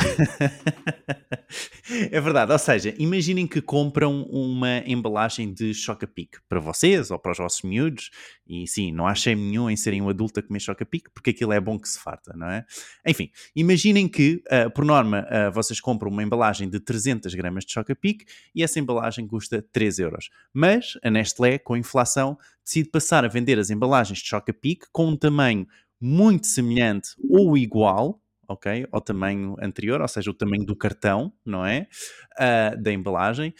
é 2.11 2.19
verdade, 2.19 2.51
ou 2.51 2.57
seja, 2.57 2.95
imaginem 2.97 3.45
que 3.45 3.61
compram 3.61 4.23
uma 4.23 4.79
embalagem 4.79 5.53
de 5.53 5.75
Choca-Pique 5.75 6.39
para 6.49 6.59
vocês 6.59 7.11
ou 7.11 7.19
para 7.19 7.33
os 7.33 7.37
vossos 7.37 7.61
miúdos, 7.61 8.09
e 8.47 8.67
sim, 8.67 8.91
não 8.91 9.05
há 9.05 9.13
nenhum 9.27 9.69
em 9.69 9.75
serem 9.75 10.01
um 10.01 10.09
adulto 10.09 10.39
a 10.39 10.43
comer 10.43 10.59
Choca-Pique, 10.59 11.11
porque 11.13 11.29
aquilo 11.29 11.53
é 11.53 11.61
bom 11.61 11.77
que 11.77 11.87
se 11.87 11.99
farta, 11.99 12.33
não 12.35 12.49
é? 12.49 12.65
Enfim, 13.05 13.29
imaginem 13.55 14.07
que, 14.07 14.41
uh, 14.47 14.71
por 14.71 14.83
norma, 14.83 15.19
uh, 15.29 15.51
vocês 15.51 15.79
compram 15.79 16.09
uma 16.09 16.23
embalagem 16.23 16.67
de 16.67 16.79
300 16.79 17.31
gramas 17.35 17.65
de 17.65 17.73
Choca-Pique 17.73 18.25
e 18.55 18.63
essa 18.63 18.79
embalagem 18.79 19.27
custa 19.27 19.63
3 19.71 19.99
euros. 19.99 20.31
Mas 20.51 20.97
a 21.03 21.11
Nestlé, 21.11 21.59
com 21.59 21.75
a 21.75 21.77
inflação, 21.77 22.39
decide 22.65 22.89
passar 22.89 23.23
a 23.23 23.27
vender 23.27 23.59
as 23.59 23.69
embalagens 23.69 24.17
de 24.17 24.25
Choca-Pique 24.25 24.87
com 24.91 25.09
um 25.09 25.15
tamanho 25.15 25.67
muito 26.01 26.47
semelhante 26.47 27.11
ou 27.29 27.55
igual 27.55 28.19
ok? 28.47 28.87
Ao 28.91 29.01
tamanho 29.01 29.55
anterior, 29.61 30.01
ou 30.01 30.07
seja, 30.07 30.29
o 30.29 30.33
tamanho 30.33 30.65
do 30.65 30.75
cartão, 30.75 31.31
não 31.45 31.65
é? 31.65 31.87
Uh, 32.33 32.81
da 32.81 32.91
embalagem. 32.91 33.53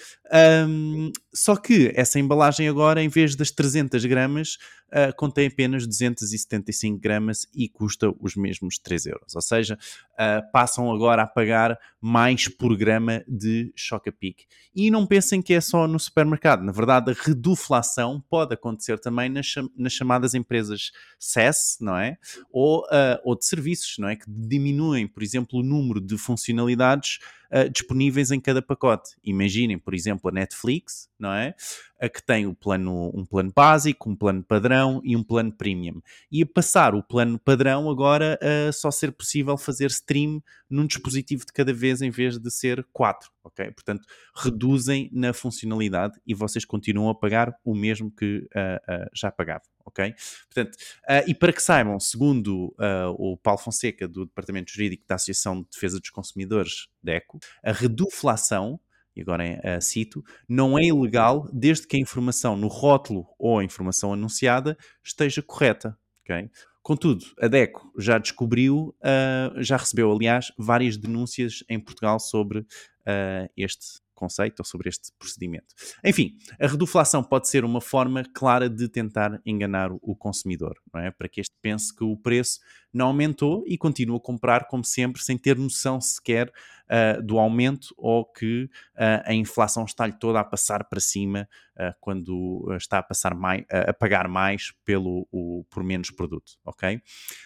Um, 0.67 1.12
só 1.32 1.56
que 1.56 1.91
essa 1.96 2.19
embalagem 2.19 2.67
agora, 2.67 3.04
em 3.04 3.08
vez 3.08 3.36
das 3.36 3.52
300 3.52 4.04
gramas, 4.06 4.58
uh, 4.89 5.15
contém 5.15 5.48
apenas 5.48 5.86
275 5.86 7.00
gramas 7.00 7.48
e 7.54 7.69
custa 7.69 8.12
os 8.19 8.36
mesmos 8.36 8.80
3 8.80 9.06
euros. 9.08 9.36
Ou 9.36 9.41
seja, 9.41 9.78
uh, 10.13 10.52
passam 10.52 10.91
agora 10.91 11.22
a 11.22 11.28
pagar 11.28 11.78
mais 12.02 12.48
por 12.48 12.76
grama 12.76 13.24
de 13.28 13.72
Choca-Pique. 13.76 14.46
E 14.76 14.89
não 14.89 15.06
pensem 15.06 15.39
que 15.39 15.54
é 15.54 15.62
só 15.62 15.88
no 15.88 16.00
supermercado. 16.00 16.63
Na 16.63 16.72
verdade, 16.72 17.12
a 17.12 17.15
reduflação 17.15 18.24
pode 18.28 18.56
acontecer 18.56 19.00
também 19.00 19.30
nas, 19.30 19.46
cham 19.46 19.69
nas 19.78 19.93
chamadas 19.93 20.34
empresas 20.34 20.91
SaaS, 21.19 21.78
não 21.80 21.96
é? 21.96 22.17
Ou, 22.52 22.84
ou 23.24 23.38
de 23.38 23.46
serviços, 23.46 23.96
não 24.00 24.10
é? 24.10 24.15
Que 24.15 24.26
diminuem, 24.28 24.74
por 25.13 25.24
exemplo, 25.24 25.60
o 25.60 25.63
número 25.63 26.00
de 26.02 26.17
funcionalidades 26.17 27.19
uh, 27.54 27.70
disponíveis 27.70 28.32
em 28.32 28.39
cada 28.39 28.62
pacote. 28.62 29.12
Imaginem, 29.24 29.78
por 29.78 29.94
exemplo, 29.94 30.30
a 30.30 30.34
Netflix, 30.34 31.10
não 31.20 31.32
é? 31.32 31.54
A 32.02 32.10
que 32.10 32.22
tem 32.22 32.46
o 32.48 32.54
plano, 32.54 33.12
um 33.13 33.26
plano 33.26 33.52
básico, 33.56 34.10
um 34.10 34.16
plano 34.16 34.44
padrão 34.44 35.00
e 35.04 35.16
um 35.16 35.24
plano 35.24 35.52
premium. 35.52 36.02
E 36.32 36.42
a 36.42 36.46
passar 36.46 36.96
o 36.96 37.04
plano 37.04 37.39
padrão 37.39 37.89
agora 37.89 38.38
a 38.42 38.72
só 38.72 38.92
ser 38.92 39.12
possível 39.12 39.58
fazer 39.58 39.88
stream 39.88 40.44
num 40.70 40.86
dispositivo 40.86 41.46
de 41.46 41.54
cada 41.54 41.72
vez 41.72 42.02
em 42.02 42.10
vez 42.10 42.38
de 42.38 42.52
ser 42.52 42.86
quatro, 42.92 43.32
ok? 43.44 43.72
Portanto, 43.72 44.06
reduzem 44.36 45.10
na 45.13 45.32
funcionalidade 45.32 46.20
e 46.26 46.34
vocês 46.34 46.66
continuam 46.66 47.10
a 47.10 47.16
pagar 47.16 47.56
o 47.63 47.74
mesmo 47.76 48.12
que 48.12 48.39
uh, 48.39 48.94
uh, 48.94 49.10
já 49.13 49.32
pagavam 49.32 49.74
ok? 49.86 50.13
Portanto, 50.54 50.76
uh, 50.76 51.24
e 51.28 51.36
para 51.36 51.54
que 51.54 51.62
saibam, 51.62 52.00
segundo 52.00 52.74
uh, 52.80 53.12
o 53.18 53.38
Paulo 53.38 53.60
Fonseca, 53.60 54.08
do 54.08 54.26
Departamento 54.26 54.72
Jurídico 54.72 55.04
da 55.08 55.16
Associação 55.16 55.62
de 55.62 55.68
Defesa 55.72 56.00
dos 56.00 56.10
Consumidores, 56.10 56.88
DECO, 57.04 57.39
a 57.63 57.72
reduflação, 57.72 58.80
e 59.16 59.22
agora 59.22 59.44
uh, 59.44 59.82
cito, 59.82 60.24
não 60.48 60.78
é 60.78 60.86
ilegal 60.86 61.48
desde 61.54 61.88
que 61.88 61.96
a 61.96 62.00
informação 62.00 62.56
no 62.56 62.68
rótulo 62.68 63.28
ou 63.38 63.60
a 63.60 63.63
informação 63.63 64.13
anunciada 64.13 64.78
esteja 65.04 65.42
correta, 65.42 65.98
ok? 66.22 66.50
Contudo, 66.82 67.26
a 67.39 67.48
DECO 67.48 67.94
já 67.98 68.18
descobriu, 68.18 68.94
uh, 69.00 69.63
já 69.63 69.78
recebeu, 69.78 70.12
aliás, 70.12 70.52
várias 70.58 70.98
denúncias 70.98 71.63
em 71.70 71.80
Portugal 71.80 72.20
sobre 72.20 72.60
uh, 72.60 73.50
este 73.56 74.04
conceito 74.13 74.60
ou 74.60 74.66
sobre 74.66 74.89
este 74.89 75.12
procedimento. 75.18 75.68
Enfim, 76.04 76.36
a 76.60 76.68
reduflação 76.68 77.24
pode 77.24 77.48
ser 77.48 77.63
uma 77.63 77.82
forma 77.82 78.24
clara 78.34 78.70
de 78.70 78.88
tentar 78.88 79.42
enganar 79.46 79.92
o 79.92 80.16
consumidor, 80.16 80.76
não 80.94 81.02
é? 81.02 81.12
Para 81.12 81.30
que 81.30 81.42
este 81.42 81.56
pense 81.62 81.96
que 81.96 82.04
o 82.04 82.18
preço 82.18 82.60
não 82.93 83.08
aumentou 83.08 83.63
e 83.67 83.77
continua 83.77 84.17
a 84.17 84.21
comprar 84.21 84.67
como 84.67 84.86
sempre, 84.86 85.21
sem 85.21 85.38
ter 85.38 85.58
noção 85.58 85.99
sequer 85.99 86.49
uh, 86.49 87.21
do 87.21 87.39
aumento 87.39 87.93
ou 87.97 88.25
que 88.25 88.65
uh, 88.95 89.23
a 89.25 89.34
inflação 89.34 89.86
está-lhe 89.86 90.13
toda 90.13 90.39
a 90.39 90.43
passar 90.43 90.84
para 90.86 90.99
cima 90.99 91.47
uh, 91.75 91.93
quando 91.99 92.67
está 92.77 92.99
a 92.99 93.03
passar 93.03 93.34
mais, 93.34 93.65
a 93.69 93.93
pagar 93.93 94.27
mais 94.27 94.71
pelo, 94.86 95.27
o, 95.32 95.65
por 95.69 95.84
menos 95.84 96.12
produto, 96.12 96.53
ok? 96.63 97.01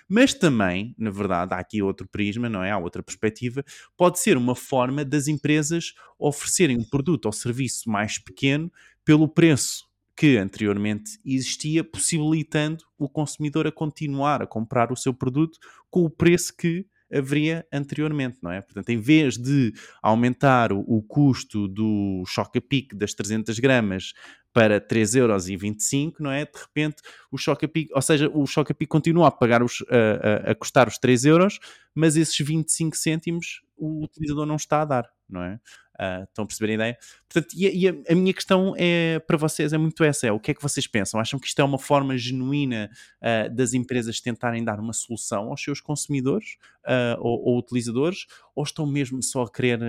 Mas 0.07 0.33
também, 0.33 0.93
na 0.97 1.09
verdade, 1.09 1.53
há 1.53 1.57
aqui 1.57 1.81
outro 1.81 2.07
prisma, 2.07 2.49
não 2.49 2.63
é? 2.63 2.71
Há 2.71 2.77
outra 2.77 3.01
perspectiva, 3.01 3.63
pode 3.95 4.19
ser 4.19 4.37
uma 4.37 4.55
forma 4.55 5.05
das 5.05 5.27
empresas 5.27 5.93
oferecerem 6.19 6.77
um 6.77 6.83
produto 6.83 7.25
ou 7.25 7.31
serviço 7.31 7.89
mais 7.89 8.17
pequeno 8.17 8.71
pelo 9.05 9.27
preço 9.27 9.86
que 10.17 10.35
anteriormente 10.35 11.19
existia, 11.23 11.83
possibilitando 11.83 12.83
o 12.97 13.07
consumidor 13.07 13.67
a 13.67 13.71
continuar 13.71 14.41
a 14.41 14.47
comprar 14.47 14.91
o 14.91 14.95
seu 14.95 15.13
produto 15.13 15.59
com 15.91 16.03
o 16.03 16.09
preço 16.09 16.57
que 16.57 16.87
haveria 17.13 17.65
anteriormente, 17.71 18.39
não 18.41 18.51
é? 18.51 18.59
Portanto, 18.59 18.89
em 18.89 18.99
vez 18.99 19.37
de 19.37 19.71
aumentar 20.01 20.73
o, 20.73 20.79
o 20.79 21.01
custo 21.03 21.67
do 21.67 22.23
choca-pique 22.25 22.95
das 22.95 23.13
300 23.13 23.59
gramas 23.59 24.13
para 24.51 24.81
3,25€, 24.81 26.15
não 26.19 26.31
é? 26.31 26.45
De 26.45 26.59
repente, 26.59 26.97
o 27.31 27.37
choca-pique, 27.37 27.93
ou 27.93 28.01
seja, 28.01 28.29
o 28.33 28.45
choca-pique 28.47 28.89
continua 28.89 29.27
a 29.27 29.31
pagar 29.31 29.61
os, 29.61 29.85
a, 29.87 30.49
a, 30.49 30.51
a 30.51 30.55
custar 30.55 30.87
os 30.87 30.97
3 30.97 31.25
euros, 31.25 31.59
mas 31.93 32.17
esses 32.17 32.37
25 32.37 32.97
cêntimos 32.97 33.61
o 33.77 34.03
utilizador 34.03 34.45
não 34.45 34.55
está 34.55 34.81
a 34.81 34.85
dar, 34.85 35.09
não 35.29 35.43
é? 35.43 35.59
Uh, 35.99 36.23
estão 36.23 36.43
a 36.43 36.47
perceber 36.47 36.71
a 36.71 36.75
ideia? 36.75 36.97
Portanto, 37.27 37.53
e, 37.55 37.85
e 37.85 37.87
a, 37.87 37.93
a, 38.09 38.15
minha 38.15 38.33
questão 38.33 38.73
é 38.77 39.19
para 39.19 39.37
vocês 39.37 39.73
é 39.73 39.77
muito 39.77 40.03
essa: 40.03 40.27
é 40.27 40.31
o 40.31 40.39
que 40.39 40.51
é 40.51 40.53
que 40.53 40.61
vocês 40.61 40.85
pensam? 40.85 41.19
Acham 41.19 41.39
que 41.39 41.47
isto 41.47 41.59
é 41.59 41.63
uma 41.63 41.79
forma 41.79 42.17
genuína 42.17 42.89
uh, 43.21 43.53
das 43.55 43.73
empresas 43.73 44.21
tentarem 44.21 44.63
dar 44.63 44.79
uma 44.79 44.93
solução 44.93 45.49
aos 45.49 45.61
seus 45.61 45.81
consumidores 45.81 46.57
uh, 46.85 47.19
ou, 47.19 47.49
ou, 47.49 47.59
utilizadores, 47.59 48.25
ou 48.55 48.63
estão 48.63 48.85
mesmo 48.85 49.21
só 49.23 49.43
a 49.43 49.51
querer 49.51 49.79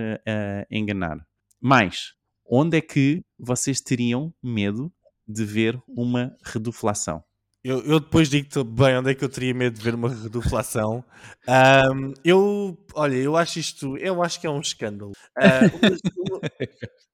enganar? 0.69 1.17
Mais, 1.61 2.13
onde 2.45 2.77
é 2.77 2.81
que 2.81 3.23
vocês 3.37 3.81
teriam 3.81 4.33
medo 4.41 4.91
de 5.27 5.45
ver 5.45 5.79
uma 5.87 6.35
reduflação? 6.43 7.23
Eu, 7.61 7.81
eu, 7.83 7.99
depois 7.99 8.29
digo-te 8.29 8.63
bem 8.63 8.97
onde 8.97 9.11
é 9.11 9.15
que 9.15 9.23
eu 9.23 9.27
teria 9.27 9.53
medo 9.53 9.75
de 9.77 9.83
ver 9.83 9.93
uma 9.93 10.07
reduflação. 10.07 11.03
Um, 11.45 12.13
eu, 12.23 12.77
olha, 12.93 13.15
eu 13.15 13.35
acho 13.35 13.59
isto, 13.59 13.97
eu 13.97 14.23
acho 14.23 14.39
que 14.39 14.47
é 14.47 14.49
um 14.49 14.61
escândalo. 14.61 15.11
Uh, 15.37 16.41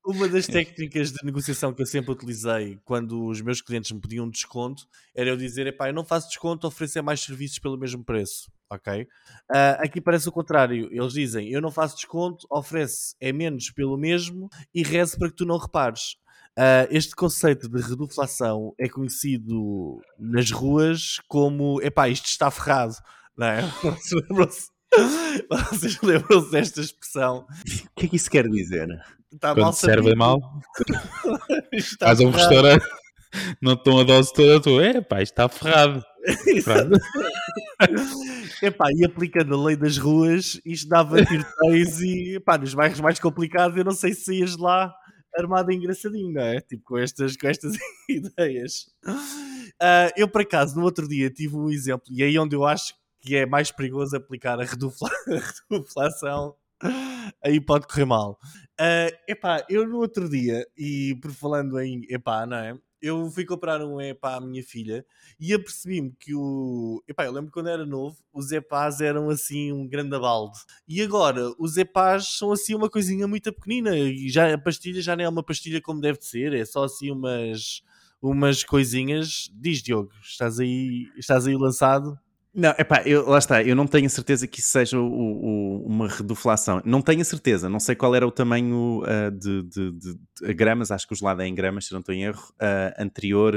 uma, 0.05 0.17
uma, 0.17 0.29
das 0.29 0.45
técnicas 0.45 1.11
de 1.11 1.25
negociação 1.25 1.73
que 1.73 1.81
eu 1.81 1.85
sempre 1.87 2.11
utilizei 2.11 2.79
quando 2.85 3.25
os 3.25 3.41
meus 3.41 3.59
clientes 3.59 3.91
me 3.91 3.99
pediam 3.99 4.29
desconto 4.29 4.83
era 5.15 5.31
eu 5.31 5.37
dizer, 5.37 5.65
epá, 5.65 5.89
eu 5.89 5.93
não 5.93 6.05
faço 6.05 6.27
desconto, 6.27 6.67
oferecer 6.67 7.01
mais 7.01 7.21
serviços 7.21 7.57
pelo 7.57 7.75
mesmo 7.75 8.03
preço, 8.03 8.51
ok? 8.69 9.01
Uh, 9.01 9.79
aqui 9.79 9.99
parece 9.99 10.29
o 10.29 10.31
contrário, 10.31 10.89
eles 10.91 11.13
dizem, 11.13 11.49
eu 11.49 11.59
não 11.59 11.71
faço 11.71 11.95
desconto, 11.95 12.45
oferece 12.51 13.15
é 13.19 13.33
menos 13.33 13.71
pelo 13.71 13.97
mesmo 13.97 14.47
e 14.75 14.83
reze 14.83 15.17
para 15.17 15.29
que 15.29 15.37
tu 15.37 15.45
não 15.45 15.57
repares. 15.57 16.17
Uh, 16.57 16.87
este 16.89 17.13
conceito 17.13 17.67
de 17.67 17.81
reduflação 17.81 18.73
é 18.79 18.87
conhecido 18.87 19.99
nas 20.17 20.51
ruas 20.51 21.19
como 21.27 21.81
epá, 21.81 22.07
isto 22.07 22.27
está 22.27 22.49
ferrado, 22.49 22.95
não 23.37 23.47
é? 23.47 23.61
Vocês 25.73 25.99
lembram-se 26.01 26.51
desta 26.51 26.79
expressão? 26.79 27.39
O 27.39 27.99
que 27.99 28.05
é 28.05 28.09
que 28.09 28.15
isso 28.15 28.31
quer 28.31 28.47
dizer? 28.47 28.87
Está 29.33 29.49
Quando 29.53 29.63
mal 29.63 29.73
serve 29.73 30.15
mal, 30.15 30.39
faz 31.99 32.21
um 32.21 32.29
restaurante, 32.29 32.85
não 33.61 33.73
estão 33.73 33.99
a 33.99 34.03
dose 34.05 34.31
toda, 34.31 34.61
tu, 34.61 34.79
é 34.79 35.01
pá, 35.01 35.21
isto 35.21 35.33
está 35.33 35.49
ferrado. 35.49 36.01
ferrado. 36.63 36.97
Epá, 38.63 38.85
e 38.95 39.03
aplicando 39.03 39.55
a 39.55 39.65
lei 39.65 39.75
das 39.75 39.97
ruas, 39.97 40.61
isto 40.65 40.87
dava 40.87 41.17
tiroteios 41.25 41.99
e 41.99 42.35
epá, 42.37 42.57
nos 42.57 42.73
bairros 42.73 43.01
mais 43.01 43.19
complicados, 43.19 43.77
eu 43.77 43.83
não 43.83 43.91
sei 43.91 44.13
se 44.13 44.41
de 44.41 44.57
lá 44.57 44.95
armado 45.37 45.71
engraçadinho, 45.71 46.33
não 46.33 46.41
é? 46.41 46.61
Tipo, 46.61 46.83
com 46.83 46.97
estas, 46.97 47.35
com 47.35 47.47
estas 47.47 47.73
ideias. 48.09 48.87
Uh, 49.05 50.11
eu, 50.15 50.27
por 50.27 50.41
acaso, 50.41 50.75
no 50.75 50.83
outro 50.83 51.07
dia 51.07 51.29
tive 51.29 51.55
um 51.55 51.69
exemplo, 51.69 52.05
e 52.09 52.23
é 52.23 52.27
aí 52.27 52.39
onde 52.39 52.55
eu 52.55 52.65
acho 52.65 52.93
que 53.21 53.35
é 53.35 53.45
mais 53.45 53.71
perigoso 53.71 54.15
aplicar 54.15 54.59
a, 54.59 54.63
redufla 54.63 55.09
a 55.27 55.73
reduflação, 55.73 56.55
aí 57.43 57.59
pode 57.59 57.87
correr 57.87 58.05
mal. 58.05 58.39
Uh, 58.79 59.11
epá, 59.27 59.65
eu 59.69 59.87
no 59.87 59.97
outro 59.97 60.29
dia, 60.29 60.65
e 60.77 61.17
por 61.21 61.31
falando 61.31 61.79
em 61.79 62.05
epá, 62.09 62.45
não 62.45 62.57
é? 62.57 62.77
Eu 63.05 63.29
fui 63.29 63.45
comprar 63.45 63.81
um 63.81 64.01
EPA 64.01 64.35
à 64.37 64.41
minha 64.41 64.63
filha 64.63 65.05
e 65.39 65.53
apercebi-me 65.53 66.11
que 66.19 66.33
o. 66.33 67.03
Epá, 67.07 67.25
eu 67.25 67.31
lembro 67.31 67.51
quando 67.51 67.69
era 67.69 67.85
novo, 67.85 68.17
os 68.33 68.51
EPAs 68.51 69.01
eram 69.01 69.29
assim 69.29 69.71
um 69.71 69.87
grande 69.87 70.17
balde. 70.19 70.59
E 70.87 71.01
agora, 71.01 71.53
os 71.59 71.77
EPAs 71.77 72.37
são 72.37 72.51
assim 72.51 72.73
uma 72.73 72.89
coisinha 72.89 73.27
muito 73.27 73.53
pequenina 73.53 73.97
e 73.97 74.29
já 74.29 74.53
a 74.53 74.57
pastilha 74.57 75.01
já 75.01 75.15
não 75.15 75.23
é 75.23 75.29
uma 75.29 75.43
pastilha 75.43 75.81
como 75.81 76.01
deve 76.01 76.19
ser, 76.21 76.53
é 76.53 76.65
só 76.65 76.83
assim 76.83 77.11
umas 77.11 77.81
umas 78.21 78.63
coisinhas. 78.63 79.49
Diz 79.53 79.83
Diogo, 79.83 80.11
estás 80.23 80.59
aí, 80.59 81.07
estás 81.17 81.45
aí 81.45 81.55
lançado? 81.55 82.17
Não, 82.57 82.69
epá, 82.79 83.03
eu, 83.05 83.27
lá 83.27 83.37
está, 83.37 83.61
eu 83.61 83.75
não 83.75 83.85
tenho 83.85 84.09
certeza 84.09 84.47
que 84.47 84.61
isso 84.61 84.69
seja 84.69 84.97
o, 84.97 85.03
o, 85.05 85.85
uma 85.85 86.07
reduflação. 86.07 86.81
Não 86.85 87.01
tenho 87.01 87.19
a 87.19 87.25
certeza, 87.25 87.67
não 87.67 87.81
sei 87.81 87.95
qual 87.95 88.15
era 88.15 88.25
o 88.25 88.31
tamanho 88.31 89.03
uh, 89.03 89.29
de, 89.29 89.61
de, 89.63 89.91
de, 89.91 90.17
de, 90.41 90.53
gramas, 90.53 90.89
acho 90.89 91.05
que 91.05 91.11
o 91.11 91.17
gelado 91.17 91.41
é 91.41 91.47
em 91.47 91.53
gramas, 91.53 91.87
se 91.87 91.91
não 91.91 91.99
estou 91.99 92.15
em 92.15 92.23
erro, 92.23 92.41
uh, 92.53 92.95
anterior 92.97 93.53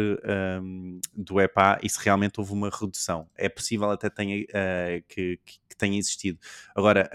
um, 0.60 0.98
do 1.14 1.40
EPA 1.40 1.78
e 1.80 1.88
se 1.88 2.04
realmente 2.04 2.40
houve 2.40 2.52
uma 2.52 2.70
redução. 2.70 3.28
É 3.36 3.48
possível 3.48 3.88
até 3.88 4.10
tenha, 4.10 4.42
uh, 4.42 5.04
que, 5.08 5.38
que, 5.46 5.76
tenha 5.78 5.96
existido. 5.96 6.40
Agora, 6.74 7.08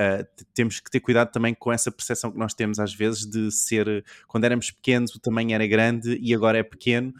temos 0.54 0.80
que 0.80 0.89
ter 0.89 1.02
cuidado 1.02 1.34
também 1.34 1.54
com 1.54 1.69
essa 1.69 1.91
percepção 1.91 2.32
que 2.32 2.38
nós 2.38 2.54
temos 2.54 2.80
às 2.80 2.93
vezes 2.93 3.26
de 3.26 3.52
ser, 3.52 4.06
quando 4.26 4.46
éramos 4.46 4.72
pequenos 4.72 5.13
o 5.13 5.19
tamanho 5.19 5.54
era 5.54 5.67
grande 5.67 6.17
e 6.22 6.34
agora 6.34 6.60
é 6.60 6.63
pequeno, 6.63 7.13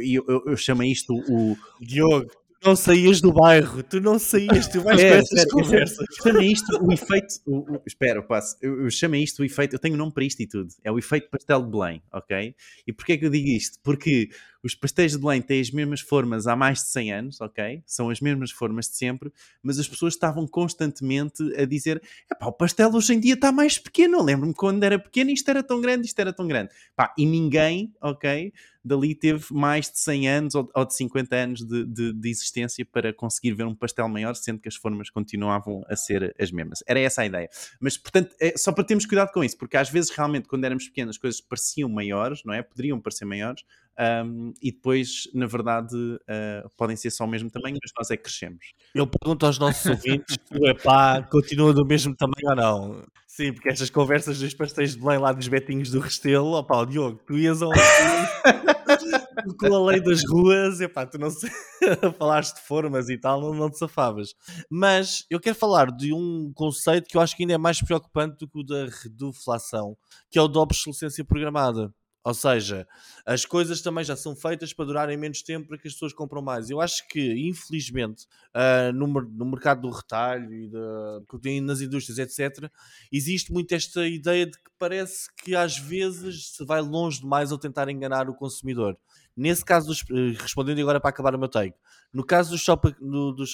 e 0.00 0.14
eu, 0.14 0.24
eu, 0.26 0.42
eu 0.46 0.56
chamo 0.56 0.82
isto 0.84 1.14
o... 1.14 1.54
Diogo, 1.82 2.30
não 2.66 2.76
saías 2.76 3.20
do 3.20 3.32
bairro, 3.32 3.82
tu 3.82 4.00
não 4.00 4.18
saías, 4.18 4.66
tu 4.68 4.80
vais 4.80 5.00
é, 5.00 5.10
com 5.10 5.16
essas 5.16 5.44
conversas. 5.46 6.06
Chama 6.22 6.44
isto 6.44 6.84
o 6.84 6.92
efeito. 6.92 7.34
O, 7.46 7.74
o, 7.74 7.82
espera, 7.86 8.22
passo. 8.22 8.56
Eu, 8.60 8.82
eu 8.82 8.90
chamo 8.90 9.14
isto 9.16 9.40
o 9.40 9.44
efeito. 9.44 9.74
Eu 9.74 9.78
tenho 9.78 9.94
um 9.94 9.98
nome 9.98 10.12
para 10.12 10.24
isto 10.24 10.40
e 10.42 10.46
tudo. 10.46 10.68
É 10.82 10.90
o 10.90 10.98
efeito 10.98 11.28
pastel 11.30 11.62
de 11.62 11.70
Belém, 11.70 12.02
ok? 12.12 12.54
E 12.86 12.92
porquê 12.92 13.12
é 13.12 13.16
que 13.16 13.26
eu 13.26 13.30
digo 13.30 13.48
isto? 13.48 13.78
Porque 13.82 14.30
os 14.66 14.74
pastéis 14.74 15.12
de 15.12 15.18
Belém 15.18 15.40
têm 15.40 15.60
as 15.60 15.70
mesmas 15.70 16.00
formas 16.00 16.46
há 16.46 16.56
mais 16.56 16.80
de 16.80 16.88
100 16.88 17.12
anos, 17.12 17.40
ok? 17.40 17.82
São 17.86 18.10
as 18.10 18.20
mesmas 18.20 18.50
formas 18.50 18.88
de 18.88 18.96
sempre, 18.96 19.32
mas 19.62 19.78
as 19.78 19.88
pessoas 19.88 20.14
estavam 20.14 20.46
constantemente 20.46 21.42
a 21.56 21.64
dizer: 21.64 22.02
pá, 22.38 22.46
o 22.46 22.52
pastel 22.52 22.92
hoje 22.92 23.14
em 23.14 23.20
dia 23.20 23.34
está 23.34 23.52
mais 23.52 23.78
pequeno. 23.78 24.18
Eu 24.18 24.22
lembro-me 24.22 24.54
quando 24.54 24.82
era 24.82 24.98
pequeno, 24.98 25.30
isto 25.30 25.48
era 25.48 25.62
tão 25.62 25.80
grande, 25.80 26.06
isto 26.06 26.18
era 26.18 26.32
tão 26.32 26.46
grande. 26.46 26.70
Pá, 26.94 27.14
e 27.16 27.24
ninguém, 27.24 27.94
ok? 28.02 28.52
dali 28.86 29.14
teve 29.14 29.44
mais 29.50 29.90
de 29.90 29.98
100 29.98 30.28
anos 30.28 30.54
ou, 30.54 30.84
de 30.84 30.94
50 30.94 31.36
anos 31.36 31.60
de, 31.66 31.84
de, 31.84 32.12
de, 32.12 32.30
existência 32.30 32.86
para 32.86 33.12
conseguir 33.12 33.52
ver 33.52 33.64
um 33.64 33.74
pastel 33.74 34.08
maior, 34.08 34.34
sendo 34.34 34.60
que 34.60 34.68
as 34.68 34.76
formas 34.76 35.10
continuavam 35.10 35.84
a 35.88 35.96
ser 35.96 36.34
as 36.38 36.52
mesmas. 36.52 36.84
Era 36.86 37.00
essa 37.00 37.22
a 37.22 37.26
ideia. 37.26 37.50
Mas, 37.80 37.98
portanto, 37.98 38.34
é 38.40 38.56
só 38.56 38.70
para 38.70 38.84
termos 38.84 39.04
cuidado 39.04 39.32
com 39.32 39.42
isso, 39.42 39.58
porque 39.58 39.76
às 39.76 39.90
vezes, 39.90 40.10
realmente, 40.10 40.46
quando 40.46 40.64
éramos 40.64 40.86
pequenos, 40.86 41.16
as 41.16 41.18
coisas 41.20 41.40
pareciam 41.40 41.88
maiores, 41.88 42.42
não 42.44 42.54
é? 42.54 42.62
Poderiam 42.62 43.00
parecer 43.00 43.24
maiores, 43.24 43.64
um, 43.98 44.52
e 44.62 44.70
depois, 44.70 45.28
na 45.32 45.46
verdade, 45.46 45.96
uh, 45.96 46.68
podem 46.76 46.96
ser 46.96 47.10
só 47.10 47.24
o 47.24 47.28
mesmo 47.28 47.50
tamanho, 47.50 47.78
mas 47.82 47.90
nós 47.96 48.10
é 48.10 48.16
que 48.16 48.24
crescemos. 48.24 48.74
Eu 48.94 49.06
pergunto 49.06 49.46
aos 49.46 49.58
nossos 49.58 49.84
ouvintes 49.86 50.36
se 50.44 50.58
o 50.58 50.66
EPA 50.66 51.26
continua 51.30 51.72
do 51.72 51.84
mesmo 51.86 52.14
tamanho 52.14 52.50
ou 52.50 52.56
não. 52.56 53.06
Sim, 53.26 53.52
porque 53.52 53.68
estas 53.68 53.90
conversas 53.90 54.38
dos 54.38 54.54
pastéis 54.54 54.94
de 54.94 55.00
Belém 55.00 55.18
lá 55.18 55.32
dos 55.32 55.48
betinhos 55.48 55.90
do 55.90 56.00
Restelo, 56.00 56.56
opá, 56.56 56.78
o 56.78 56.86
Diogo, 56.86 57.20
tu 57.26 57.38
ias 57.38 57.62
a 57.62 57.68
um... 57.68 57.70
com 59.58 59.74
a 59.74 59.90
lei 59.90 60.00
das 60.00 60.22
ruas, 60.28 60.80
epá, 60.80 61.06
tu 61.06 61.18
não 61.18 61.30
sei, 61.30 61.50
falaste 62.18 62.56
de 62.56 62.62
formas 62.62 63.08
e 63.08 63.18
tal, 63.18 63.40
não, 63.40 63.54
não 63.54 63.70
te 63.70 63.78
safavas. 63.78 64.34
Mas 64.70 65.24
eu 65.30 65.40
quero 65.40 65.56
falar 65.56 65.90
de 65.90 66.12
um 66.12 66.52
conceito 66.54 67.08
que 67.08 67.16
eu 67.16 67.20
acho 67.20 67.36
que 67.36 67.42
ainda 67.42 67.54
é 67.54 67.58
mais 67.58 67.80
preocupante 67.80 68.38
do 68.38 68.48
que 68.48 68.58
o 68.58 68.62
da 68.62 68.86
reduflação, 69.02 69.96
que 70.30 70.38
é 70.38 70.42
o 70.42 70.48
da 70.48 70.60
obsolescência 70.60 71.24
programada. 71.24 71.92
Ou 72.26 72.34
seja, 72.34 72.88
as 73.24 73.44
coisas 73.44 73.80
também 73.80 74.02
já 74.02 74.16
são 74.16 74.34
feitas 74.34 74.72
para 74.72 74.84
durarem 74.84 75.16
menos 75.16 75.42
tempo 75.42 75.68
para 75.68 75.78
que 75.78 75.86
as 75.86 75.94
pessoas 75.94 76.12
compram 76.12 76.42
mais. 76.42 76.68
Eu 76.68 76.80
acho 76.80 77.06
que, 77.06 77.20
infelizmente, 77.48 78.26
uh, 78.52 78.92
no, 78.92 79.06
no, 79.06 79.44
mercado 79.44 79.82
do 79.82 79.90
retalho 79.90 80.52
e 80.52 80.66
de, 80.66 81.60
nas 81.60 81.80
indústrias, 81.80 82.18
etc., 82.18 82.68
existe 83.12 83.52
muito 83.52 83.72
esta 83.72 84.08
ideia 84.08 84.44
de 84.44 84.58
que 84.58 84.70
parece 84.76 85.28
que 85.36 85.54
às 85.54 85.78
vezes 85.78 86.56
se 86.56 86.64
vai 86.64 86.80
longe 86.80 87.20
demais 87.20 87.52
ao 87.52 87.58
tentar 87.58 87.88
enganar 87.88 88.28
o 88.28 88.34
consumidor. 88.34 88.98
Nesse 89.36 89.64
caso, 89.64 89.86
dos, 89.86 90.00
eh, 90.10 90.36
respondendo 90.36 90.80
agora 90.80 90.98
para 90.98 91.10
acabar 91.10 91.32
o 91.32 91.38
meu 91.38 91.48
take, 91.48 91.76
no 92.12 92.26
caso 92.26 92.50
do, 92.50 92.58
shop, 92.58 92.92
do, 93.00 93.30
do 93.30 93.44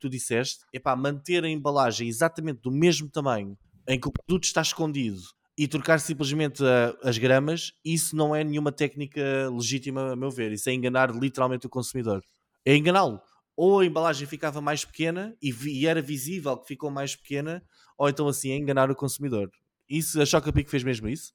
tu 0.00 0.08
disseste, 0.08 0.64
é 0.72 0.80
para 0.80 0.96
manter 0.96 1.44
a 1.44 1.48
embalagem 1.48 2.08
exatamente 2.08 2.62
do 2.62 2.72
mesmo 2.72 3.08
tamanho 3.08 3.56
em 3.86 4.00
que 4.00 4.08
o 4.08 4.12
produto 4.12 4.42
está 4.42 4.60
escondido 4.60 5.22
e 5.58 5.66
trocar 5.66 5.98
simplesmente 5.98 6.62
as 7.02 7.18
gramas, 7.18 7.72
isso 7.84 8.14
não 8.14 8.32
é 8.32 8.44
nenhuma 8.44 8.70
técnica 8.70 9.50
legítima, 9.50 10.12
a 10.12 10.16
meu 10.16 10.30
ver. 10.30 10.52
Isso 10.52 10.70
é 10.70 10.72
enganar 10.72 11.10
literalmente 11.10 11.66
o 11.66 11.68
consumidor. 11.68 12.22
É 12.64 12.76
enganá-lo. 12.76 13.20
Ou 13.56 13.80
a 13.80 13.84
embalagem 13.84 14.24
ficava 14.28 14.60
mais 14.60 14.84
pequena 14.84 15.36
e, 15.42 15.50
e, 15.50 15.84
era 15.84 16.00
visível 16.00 16.56
que 16.56 16.68
ficou 16.68 16.92
mais 16.92 17.16
pequena, 17.16 17.60
ou 17.98 18.08
então 18.08 18.28
assim 18.28 18.52
é 18.52 18.56
enganar 18.56 18.88
o 18.88 18.94
consumidor. 18.94 19.50
Isso, 19.90 20.22
a 20.22 20.24
Chocapic 20.24 20.70
fez 20.70 20.84
mesmo 20.84 21.08
isso? 21.08 21.32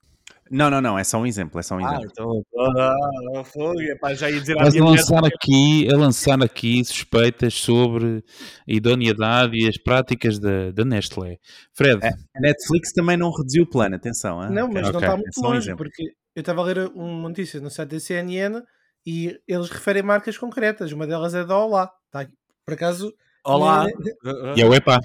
Não, 0.52 0.70
não, 0.70 0.82
não, 0.82 1.00
é 1.00 1.04
só 1.04 1.20
um 1.20 1.26
exemplo, 1.26 1.60
é 1.60 1.64
só 1.64 1.76
um 1.76 1.86
ah, 1.86 1.96
exemplo. 1.96 2.10
Então, 2.12 2.46
ah, 2.78 3.44
foi, 3.44 3.96
pá, 4.00 4.14
já 4.14 4.30
ia 4.30 4.40
dizer 4.40 4.56
Mas 4.56 4.76
a 4.76 4.84
lançar 4.84 5.26
aqui, 5.26 5.88
a 5.92 5.98
lançar 5.98 6.44
aqui 6.44 6.84
suspeitas 6.86 7.56
sobre 7.56 8.24
a 8.68 8.72
idoneidade 8.72 9.58
e 9.58 9.68
as 9.68 9.78
práticas 9.78 10.38
da, 10.38 10.72
da 10.72 10.86
Nestlé. 10.86 11.40
Fred. 11.74 12.06
É, 12.06 12.10
a 12.10 12.40
Netflix 12.40 12.92
também 12.94 13.18
não 13.18 13.32
reduziu 13.32 13.64
o 13.64 13.70
plano, 13.70 13.96
atenção. 13.96 14.44
Hein? 14.44 14.52
Não, 14.52 14.68
mas 14.68 14.90
okay. 14.90 14.92
não 14.92 15.00
está 15.00 15.18
muito 15.18 15.44
é 15.44 15.48
longe, 15.48 15.74
um 15.74 15.76
porque 15.76 16.04
eu 16.36 16.42
estava 16.42 16.62
a 16.62 16.66
ler 16.66 16.92
uma 16.94 17.30
notícia 17.30 17.60
no 17.60 17.72
site 17.72 17.90
da 17.90 18.00
CNN 18.00 18.62
e 19.06 19.40
eles 19.48 19.70
referem 19.70 20.04
marcas 20.04 20.38
concretas, 20.38 20.92
uma 20.92 21.08
delas 21.08 21.34
é 21.34 21.44
da 21.44 21.58
Olá. 21.58 21.92
Tá? 22.12 22.28
Por 22.66 22.74
acaso, 22.76 23.14
Olá. 23.46 23.86
Eh, 23.88 24.54
E 24.58 24.62
é 24.62 24.66
o 24.66 24.74
EPA. 24.74 25.00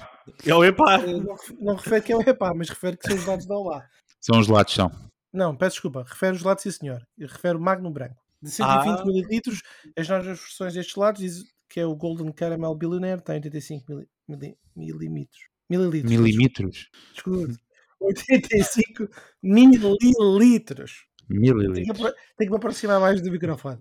É 0.45 0.55
o 0.55 0.63
epá. 0.63 0.95
eh, 1.01 1.07
Não, 1.07 1.35
não 1.59 1.75
refere 1.75 2.01
que 2.01 2.13
é 2.13 2.15
o 2.15 2.21
EPA, 2.21 2.53
mas 2.55 2.69
refere 2.69 2.95
que 2.95 3.07
são 3.07 3.17
os 3.17 3.25
lados 3.25 3.45
da 3.45 3.55
Olá. 3.55 3.83
São 4.21 4.39
os 4.39 4.47
lados, 4.47 4.73
são. 4.73 5.08
Não, 5.31 5.55
peço 5.55 5.75
desculpa, 5.75 6.03
refere 6.07 6.35
os 6.35 6.43
lados, 6.43 6.63
sim 6.63 6.71
senhor. 6.71 7.05
Refere 7.19 7.57
o 7.57 7.61
Magno 7.61 7.91
Branco. 7.91 8.21
De 8.41 8.49
120 8.49 8.99
Ah. 9.01 9.05
mililitros, 9.05 9.61
as 9.97 10.07
novas 10.07 10.25
versões 10.25 10.73
destes 10.73 10.95
lados 10.95 11.21
diz 11.21 11.43
que 11.69 11.79
é 11.79 11.85
o 11.85 11.95
Golden 11.95 12.31
Caramel 12.31 12.73
Billionaire, 12.73 13.21
tem 13.21 13.35
85 13.35 13.85
mili, 14.27 14.57
mili, 14.75 15.09
mililitros. 15.09 15.49
Mililitros. 15.69 16.11
Milímetros. 16.11 16.89
Desculpe. 17.13 17.55
85 17.99 19.07
mililitros. 19.43 21.05
Tenho 21.27 21.41
que, 21.41 21.53
Mililitros. 21.53 21.99
tenho 21.99 22.13
que 22.37 22.49
me 22.49 22.55
aproximar 22.55 22.99
mais 22.99 23.21
do 23.21 23.29
microfone. 23.31 23.79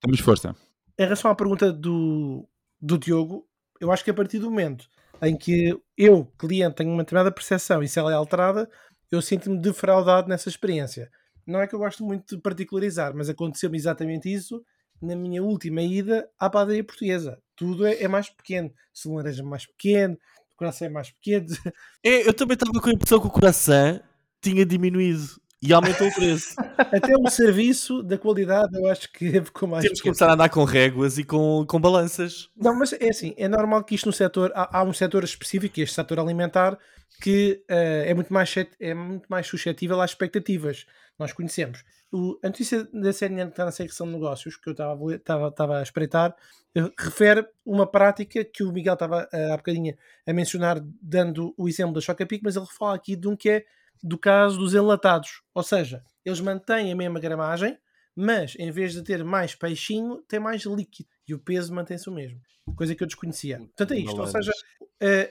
Temos 0.00 0.20
força. 0.20 0.54
Em 0.98 1.02
relação 1.02 1.30
à 1.30 1.34
pergunta 1.34 1.70
do, 1.72 2.48
do 2.80 2.96
Diogo, 2.98 3.46
eu 3.80 3.92
acho 3.92 4.02
que 4.04 4.10
a 4.10 4.14
partir 4.14 4.38
do 4.38 4.50
momento 4.50 4.88
em 5.22 5.36
que 5.36 5.74
eu, 5.96 6.24
cliente, 6.38 6.76
tenho 6.76 6.90
uma 6.90 7.02
determinada 7.02 7.32
percepção 7.32 7.82
e 7.82 7.88
se 7.88 7.98
ela 7.98 8.10
é 8.12 8.14
alterada, 8.14 8.70
eu 9.10 9.22
sinto-me 9.22 9.60
defraudado 9.60 10.28
nessa 10.28 10.48
experiência. 10.48 11.10
Não 11.46 11.60
é 11.60 11.66
que 11.66 11.74
eu 11.74 11.78
gosto 11.78 12.04
muito 12.04 12.36
de 12.36 12.42
particularizar, 12.42 13.14
mas 13.14 13.28
aconteceu-me 13.28 13.76
exatamente 13.76 14.32
isso 14.32 14.64
na 15.00 15.14
minha 15.14 15.42
última 15.42 15.82
ida 15.82 16.28
à 16.38 16.48
padaria 16.50 16.82
portuguesa. 16.82 17.38
Tudo 17.54 17.86
é, 17.86 18.02
é 18.02 18.08
mais 18.08 18.28
pequeno. 18.30 18.72
Se 18.92 19.08
o 19.08 19.14
laranja 19.14 19.42
é 19.42 19.44
mais 19.44 19.66
pequeno, 19.66 20.14
o 20.14 20.56
coração 20.56 20.86
é 20.86 20.90
mais 20.90 21.10
pequeno. 21.10 21.46
É, 22.04 22.28
eu 22.28 22.32
também 22.32 22.54
estava 22.54 22.80
com 22.80 22.88
a 22.88 22.92
impressão 22.92 23.20
que 23.20 23.26
o 23.26 23.30
coração 23.30 24.00
tinha 24.40 24.64
diminuído 24.64 25.26
e 25.62 25.72
aumentou 25.72 26.08
o 26.08 26.14
preço. 26.14 26.54
Até 26.78 27.16
o 27.16 27.28
serviço 27.28 28.02
da 28.02 28.18
qualidade 28.18 28.76
eu 28.76 28.88
acho 28.88 29.10
que 29.12 29.40
ficou 29.42 29.68
mais 29.68 29.84
Temos 29.84 30.00
que 30.00 30.04
começar 30.04 30.28
a 30.28 30.34
andar 30.34 30.48
com 30.48 30.64
réguas 30.64 31.18
e 31.18 31.24
com, 31.24 31.64
com 31.66 31.80
balanças. 31.80 32.50
Não, 32.56 32.78
mas 32.78 32.92
é 32.92 33.08
assim, 33.08 33.34
é 33.36 33.48
normal 33.48 33.84
que 33.84 33.94
isto 33.94 34.06
no 34.06 34.12
setor, 34.12 34.52
há, 34.54 34.78
há 34.78 34.82
um 34.82 34.92
setor 34.92 35.24
específico, 35.24 35.80
este 35.80 35.94
setor 35.94 36.20
alimentar, 36.20 36.78
que 37.20 37.62
eh, 37.68 38.10
é, 38.10 38.14
muito 38.14 38.32
mais, 38.32 38.54
é 38.78 38.94
muito 38.94 39.26
mais 39.28 39.46
suscetível 39.46 40.00
às 40.00 40.10
expectativas. 40.10 40.86
Nós 41.18 41.32
conhecemos. 41.32 41.82
O, 42.12 42.38
a 42.42 42.48
notícia 42.48 42.84
da 42.92 43.12
CNN 43.12 43.46
que 43.46 43.52
está 43.52 43.64
na 43.64 43.72
secção 43.72 44.06
de 44.06 44.12
negócios, 44.12 44.56
que 44.56 44.68
eu 44.68 44.72
estava 44.72 45.14
estava, 45.14 45.48
estava 45.48 45.78
a 45.78 45.82
espreitar, 45.82 46.36
eh, 46.74 46.90
refere 46.98 47.46
uma 47.64 47.86
prática 47.86 48.44
que 48.44 48.62
o 48.62 48.72
Miguel 48.72 48.94
estava 48.94 49.28
eh, 49.32 49.52
há 49.52 49.56
bocadinho 49.56 49.96
a 50.26 50.32
mencionar, 50.32 50.78
dando 51.00 51.54
o 51.56 51.68
exemplo 51.68 51.94
da 51.94 52.00
Chocapic, 52.00 52.42
mas 52.44 52.56
ele 52.56 52.66
fala 52.66 52.94
aqui 52.94 53.16
de 53.16 53.26
um 53.26 53.34
que 53.34 53.48
é 53.48 53.64
do 54.02 54.18
caso 54.18 54.58
dos 54.58 54.74
enlatados. 54.74 55.42
Ou 55.54 55.62
seja, 55.62 56.02
eles 56.24 56.40
mantêm 56.40 56.92
a 56.92 56.96
mesma 56.96 57.20
gramagem, 57.20 57.78
mas 58.14 58.54
em 58.58 58.70
vez 58.70 58.92
de 58.92 59.02
ter 59.02 59.22
mais 59.24 59.54
peixinho, 59.54 60.22
tem 60.28 60.40
mais 60.40 60.62
líquido 60.64 61.08
e 61.28 61.34
o 61.34 61.38
peso 61.38 61.74
mantém-se 61.74 62.08
o 62.08 62.12
mesmo. 62.12 62.40
Coisa 62.74 62.94
que 62.94 63.02
eu 63.02 63.06
desconhecia. 63.06 63.58
Portanto, 63.58 63.92
é 63.92 63.98
isto. 63.98 64.20
Ou 64.20 64.26
seja, 64.26 64.52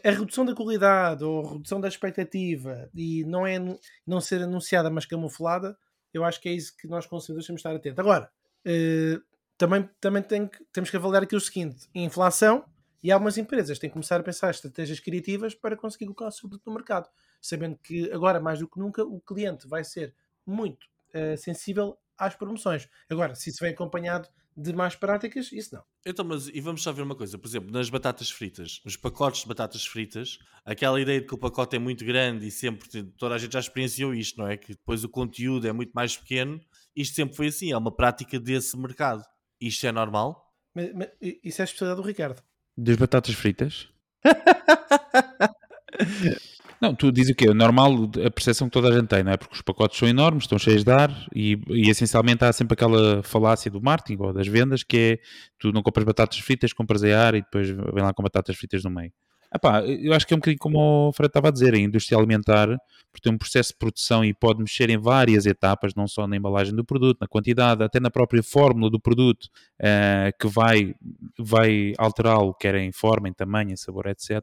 a, 0.03 0.07
a 0.07 0.11
redução 0.11 0.45
da 0.45 0.53
qualidade 0.55 1.23
ou 1.23 1.45
a 1.45 1.51
redução 1.53 1.81
da 1.81 1.87
expectativa 1.87 2.89
e 2.93 3.23
não 3.25 3.45
é 3.45 3.57
não 4.05 4.21
ser 4.21 4.41
anunciada, 4.41 4.89
mas 4.89 5.05
camuflada, 5.05 5.77
eu 6.13 6.23
acho 6.23 6.39
que 6.39 6.47
é 6.47 6.53
isso 6.53 6.75
que 6.77 6.87
nós 6.87 7.05
consumidores 7.05 7.45
temos 7.47 7.61
de 7.61 7.67
estar 7.67 7.75
atentos. 7.75 7.99
Agora, 7.99 8.31
eh, 8.65 9.19
também, 9.57 9.89
também 9.99 10.21
tem 10.23 10.47
que- 10.47 10.63
temos 10.71 10.89
que 10.89 10.95
avaliar 10.95 11.23
aqui 11.23 11.35
o 11.35 11.39
seguinte: 11.41 11.87
inflação. 11.93 12.63
E 13.03 13.11
algumas 13.11 13.37
empresas 13.37 13.77
têm 13.77 13.87
que 13.89 13.93
começar 13.93 14.19
a 14.19 14.23
pensar 14.23 14.49
estratégias 14.49 14.99
criativas 14.99 15.53
para 15.53 15.77
conseguir 15.77 16.05
colocar 16.05 16.27
o 16.27 16.31
seu 16.31 16.49
produto 16.49 16.65
no 16.65 16.73
mercado, 16.73 17.07
sabendo 17.47 17.77
que 17.77 18.11
agora, 18.11 18.39
mais 18.39 18.59
do 18.59 18.67
que 18.67 18.79
nunca, 18.79 19.03
o 19.03 19.21
cliente 19.21 19.67
vai 19.67 19.83
ser 19.83 20.13
muito 20.45 20.87
eh, 21.13 21.37
sensível 21.37 21.97
às 22.17 22.35
promoções. 22.35 22.89
Agora, 23.09 23.35
se 23.35 23.49
isso 23.49 23.59
vem 23.61 23.71
acompanhado 23.71 24.27
de 24.57 24.73
más 24.73 24.95
práticas, 24.95 25.51
isso 25.51 25.75
não. 25.75 25.83
Então, 26.05 26.23
mas 26.23 26.47
e 26.47 26.61
vamos 26.61 26.81
só 26.81 26.93
ver 26.93 27.01
uma 27.01 27.15
coisa, 27.15 27.37
por 27.37 27.47
exemplo, 27.47 27.71
nas 27.71 27.89
batatas 27.89 28.31
fritas, 28.31 28.81
nos 28.85 28.95
pacotes 28.95 29.41
de 29.41 29.47
batatas 29.47 29.85
fritas, 29.85 30.39
aquela 30.63 30.99
ideia 30.99 31.19
de 31.19 31.27
que 31.27 31.35
o 31.35 31.37
pacote 31.37 31.75
é 31.75 31.79
muito 31.79 32.05
grande 32.05 32.47
e 32.47 32.51
sempre 32.51 33.03
toda 33.17 33.35
a 33.35 33.37
gente 33.37 33.53
já 33.53 33.59
experienciou 33.59 34.13
isto, 34.13 34.39
não 34.39 34.47
é? 34.47 34.55
Que 34.55 34.73
depois 34.73 35.03
o 35.03 35.09
conteúdo 35.09 35.67
é 35.67 35.73
muito 35.73 35.91
mais 35.91 36.17
pequeno, 36.17 36.61
isto 36.95 37.15
sempre 37.15 37.35
foi 37.35 37.47
assim, 37.47 37.71
é 37.71 37.77
uma 37.77 37.93
prática 37.93 38.39
desse 38.39 38.77
mercado. 38.77 39.25
Isto 39.59 39.87
é 39.87 39.91
normal? 39.91 40.53
Mas, 40.73 40.93
mas 40.93 41.09
isso 41.21 41.61
é 41.61 41.63
a 41.63 41.65
especialidade 41.65 42.01
do 42.01 42.07
Ricardo. 42.07 42.41
Das 42.77 42.95
batatas 42.95 43.35
fritas? 43.35 43.89
Não, 46.81 46.93
tu 46.93 47.11
dizes 47.11 47.31
o 47.31 47.35
quê? 47.35 47.53
Normal, 47.53 48.09
a 48.25 48.31
percepção 48.31 48.67
que 48.67 48.73
toda 48.73 48.89
a 48.89 48.91
gente 48.91 49.07
tem, 49.07 49.23
não 49.23 49.31
é? 49.31 49.37
Porque 49.37 49.55
os 49.55 49.61
pacotes 49.61 49.97
são 49.97 50.07
enormes, 50.07 50.43
estão 50.43 50.59
cheios 50.59 50.83
de 50.83 50.91
ar 50.91 51.09
e, 51.33 51.59
e 51.69 51.89
essencialmente 51.89 52.43
há 52.43 52.51
sempre 52.51 52.73
aquela 52.73 53.23
falácia 53.23 53.71
do 53.71 53.81
marketing 53.81 54.21
ou 54.21 54.33
das 54.33 54.47
vendas 54.47 54.83
que 54.83 54.97
é 54.97 55.19
tu 55.59 55.71
não 55.71 55.81
compras 55.81 56.05
batatas 56.05 56.37
fritas, 56.39 56.73
compras 56.73 57.03
em 57.03 57.13
ar 57.13 57.35
e 57.35 57.41
depois 57.41 57.69
vem 57.69 58.03
lá 58.03 58.13
com 58.13 58.21
batatas 58.21 58.55
fritas 58.55 58.83
no 58.83 58.89
meio. 58.89 59.11
Epá, 59.53 59.81
eu 59.85 60.13
acho 60.13 60.25
que 60.27 60.33
é 60.33 60.35
um 60.35 60.39
bocadinho 60.39 60.59
como 60.59 61.09
o 61.09 61.13
Fred 61.13 61.29
estava 61.29 61.47
a 61.47 61.51
dizer, 61.51 61.73
a 61.73 61.77
indústria 61.77 62.17
alimentar, 62.17 62.67
porque 63.11 63.23
tem 63.23 63.33
um 63.33 63.37
processo 63.37 63.71
de 63.71 63.77
produção 63.77 64.25
e 64.25 64.33
pode 64.33 64.59
mexer 64.59 64.89
em 64.89 64.97
várias 64.97 65.45
etapas, 65.45 65.93
não 65.95 66.07
só 66.07 66.27
na 66.27 66.35
embalagem 66.35 66.75
do 66.75 66.83
produto, 66.83 67.19
na 67.21 67.27
quantidade, 67.27 67.83
até 67.83 67.99
na 67.99 68.09
própria 68.11 68.43
fórmula 68.43 68.89
do 68.89 68.99
produto, 68.99 69.47
eh, 69.79 70.31
que 70.39 70.47
vai, 70.47 70.93
vai 71.39 71.93
alterá-lo, 71.97 72.53
quer 72.53 72.75
em 72.75 72.91
forma, 72.91 73.29
em 73.29 73.33
tamanho, 73.33 73.71
em 73.71 73.77
sabor, 73.77 74.07
etc., 74.07 74.41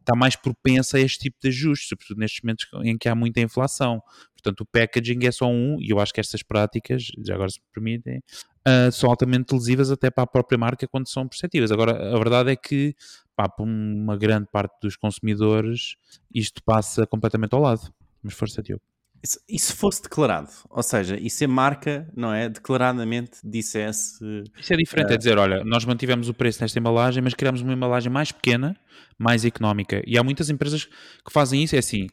está 0.00 0.16
mais 0.16 0.34
propensa 0.34 0.96
a 0.96 1.00
este 1.00 1.18
tipo 1.18 1.36
de 1.40 1.48
ajustes, 1.48 1.88
sobretudo 1.88 2.18
nestes 2.18 2.40
momentos 2.42 2.66
em 2.84 2.98
que 2.98 3.08
há 3.08 3.14
muita 3.14 3.40
inflação. 3.40 4.02
Portanto, 4.32 4.60
o 4.62 4.66
packaging 4.66 5.26
é 5.26 5.32
só 5.32 5.46
um, 5.48 5.78
e 5.80 5.90
eu 5.90 6.00
acho 6.00 6.12
que 6.12 6.20
estas 6.20 6.42
práticas, 6.42 7.04
já 7.24 7.34
agora 7.34 7.50
se 7.50 7.60
me 7.60 7.66
permitem, 7.72 8.22
ah, 8.68 8.90
são 8.90 9.08
altamente 9.08 9.54
lesivas 9.54 9.90
até 9.90 10.10
para 10.10 10.24
a 10.24 10.26
própria 10.26 10.58
marca 10.58 10.86
quando 10.86 11.08
são 11.08 11.26
perceptíveis. 11.26 11.72
Agora, 11.72 12.14
a 12.14 12.18
verdade 12.18 12.50
é 12.50 12.56
que, 12.56 12.94
pá, 13.38 13.48
para 13.48 13.64
uma 13.64 14.16
grande 14.16 14.48
parte 14.50 14.74
dos 14.82 14.96
consumidores, 14.96 15.94
isto 16.34 16.60
passa 16.64 17.06
completamente 17.06 17.54
ao 17.54 17.60
lado. 17.60 17.82
Mas 18.20 18.34
força, 18.34 18.60
Diogo. 18.60 18.82
E 19.22 19.26
se- 19.28 19.40
se 19.58 19.72
fosse 19.72 20.02
declarado? 20.02 20.48
Ou 20.68 20.82
seja, 20.82 21.16
e 21.16 21.30
se 21.30 21.44
a 21.44 21.48
marca, 21.48 22.08
não 22.16 22.32
é, 22.34 22.48
declaradamente 22.48 23.38
dissesse 23.44 24.18
Isso 24.58 24.72
é 24.72 24.76
diferente, 24.76 25.12
é 25.12 25.16
dizer, 25.16 25.38
olha, 25.38 25.64
nós 25.64 25.84
mantivemos 25.84 26.28
o 26.28 26.34
preço 26.34 26.60
nesta 26.62 26.78
embalagem, 26.80 27.22
mas 27.22 27.34
criamos 27.34 27.60
uma 27.60 27.72
embalagem 27.72 28.10
mais 28.12 28.32
pequena, 28.32 28.76
mais 29.16 29.44
económica. 29.44 30.02
E 30.04 30.18
há 30.18 30.24
muitas 30.24 30.50
empresas 30.50 30.84
que 30.84 31.32
fazem 31.32 31.62
isso, 31.62 31.76
é 31.76 31.78
assim, 31.78 32.06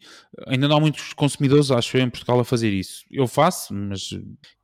ainda 0.48 0.68
não 0.68 0.78
há 0.78 0.80
muitos 0.80 1.12
consumidores, 1.14 1.72
acho 1.72 1.98
eu, 1.98 2.02
em 2.02 2.10
Portugal 2.10 2.40
a 2.40 2.46
fazer 2.46 2.72
isso. 2.72 3.04
Eu 3.10 3.28
faço, 3.28 3.74
mas 3.74 4.10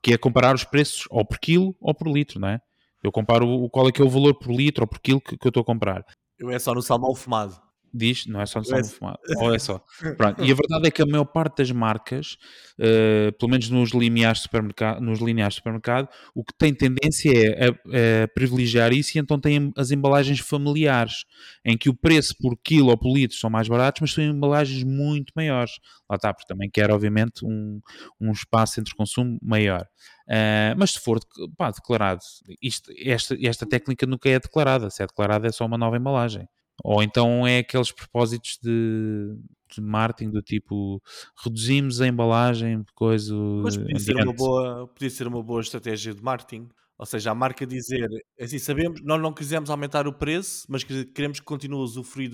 que 0.02 0.14
é 0.14 0.18
comparar 0.18 0.54
os 0.54 0.64
preços 0.64 1.06
ou 1.10 1.26
por 1.26 1.40
quilo 1.40 1.76
ou 1.80 1.94
por 1.94 2.08
litro, 2.08 2.40
não 2.40 2.50
é? 2.50 2.60
Eu 3.04 3.12
comparo 3.12 3.48
o, 3.48 3.68
qual 3.70 3.88
é 3.88 3.92
que 3.92 4.00
é 4.02 4.06
o 4.06 4.10
valor 4.10 4.36
por 4.36 4.52
litro 4.52 4.84
ou 4.84 4.88
por 4.88 5.00
quilo 5.00 5.20
que, 5.20 5.36
que 5.36 5.48
eu 5.48 5.50
estou 5.50 5.62
a 5.62 5.66
comprar. 5.66 6.04
Eu 6.42 6.50
é 6.50 6.58
só 6.58 6.74
no 6.74 6.82
salmão 6.82 7.14
fumado. 7.14 7.56
Diz, 7.94 8.26
não 8.26 8.40
é 8.40 8.46
só 8.46 8.62
no 8.62 8.76
É 8.76 8.84
fumado. 8.84 9.20
Ou 9.38 9.54
é 9.54 9.60
só. 9.60 9.84
Pronto. 10.18 10.44
E 10.44 10.52
a 10.52 10.56
verdade 10.56 10.88
é 10.88 10.92
que 10.92 11.02
a 11.02 11.06
maior 11.06 11.26
parte 11.26 11.58
das 11.58 11.72
marcas, 11.72 12.38
eh, 12.80 13.32
pelo 13.38 13.52
menos 13.52 13.70
nos 13.70 13.92
lineares 13.92 14.40
de 14.40 14.44
supermercado, 14.44 15.02
nos 15.02 15.20
lineares 15.20 15.56
supermercado, 15.56 16.08
o 16.34 16.44
que 16.44 16.54
tem 16.58 16.74
tendência 16.74 17.32
é 17.34 17.68
a, 17.68 18.24
a 18.24 18.28
privilegiar 18.30 18.94
isso 18.94 19.18
e 19.18 19.20
então 19.20 19.40
tem 19.40 19.74
as 19.76 19.92
embalagens 19.92 20.40
familiares, 20.40 21.26
em 21.66 21.78
que 21.78 21.90
o 21.90 21.94
preço 21.94 22.34
por 22.40 22.58
quilo 22.64 22.90
ou 22.90 22.98
por 22.98 23.14
litro 23.14 23.38
são 23.38 23.50
mais 23.50 23.68
baratos, 23.68 24.02
mas 24.02 24.14
são 24.14 24.24
embalagens 24.24 24.84
muito 24.84 25.34
maiores. 25.36 25.74
Lá 26.10 26.16
está, 26.16 26.34
porque 26.34 26.48
também 26.48 26.70
quer, 26.70 26.92
obviamente, 26.92 27.46
um, 27.46 27.82
um 28.20 28.32
espaço 28.32 28.80
entre 28.80 28.96
consumo 28.96 29.38
maior. 29.42 29.86
Eh, 30.30 30.74
mas 30.78 30.92
se 30.92 31.00
for 31.02 31.20
pá, 31.58 31.72
declarado, 31.72 32.22
isto, 32.62 32.92
esta, 32.98 33.36
esta 33.46 33.66
técnica 33.66 34.06
nunca 34.06 34.30
é 34.30 34.40
declarada. 34.40 34.90
Se 34.90 35.04
é 35.04 35.08
declarada, 35.08 35.48
é 35.48 35.52
só 35.52 35.66
uma 35.66 35.78
nova 35.78 35.98
embalagem. 35.98 36.48
Ou 36.84 37.02
então 37.04 37.46
é 37.46 37.60
aqueles 37.60 37.92
propósitos 37.92 38.58
de, 38.62 39.36
de 39.74 39.82
marketing 39.82 40.32
do 40.32 40.42
tipo 40.42 41.02
reduzimos 41.44 42.02
a 42.02 42.08
embalagem, 42.08 42.84
coisa. 42.96 43.36
Mas 43.64 43.78
podia 43.78 44.00
ser, 44.00 44.16
uma 44.16 44.34
boa, 44.34 44.88
podia 44.88 45.10
ser 45.10 45.28
uma 45.28 45.44
boa 45.44 45.62
estratégia 45.62 46.14
de 46.14 46.22
marketing. 46.24 46.68
Ou 46.98 47.06
seja, 47.06 47.32
a 47.32 47.36
marca 47.36 47.66
dizer, 47.66 48.08
assim, 48.40 48.60
sabemos, 48.60 49.02
nós 49.04 49.20
não 49.20 49.34
quisemos 49.34 49.72
aumentar 49.72 50.08
o 50.08 50.14
preço, 50.14 50.66
mas 50.70 50.84
que- 50.84 51.06
queremos 51.06 51.40
que 51.40 51.46
continue 51.46 51.80
a 51.80 51.84
usufruir 51.84 52.30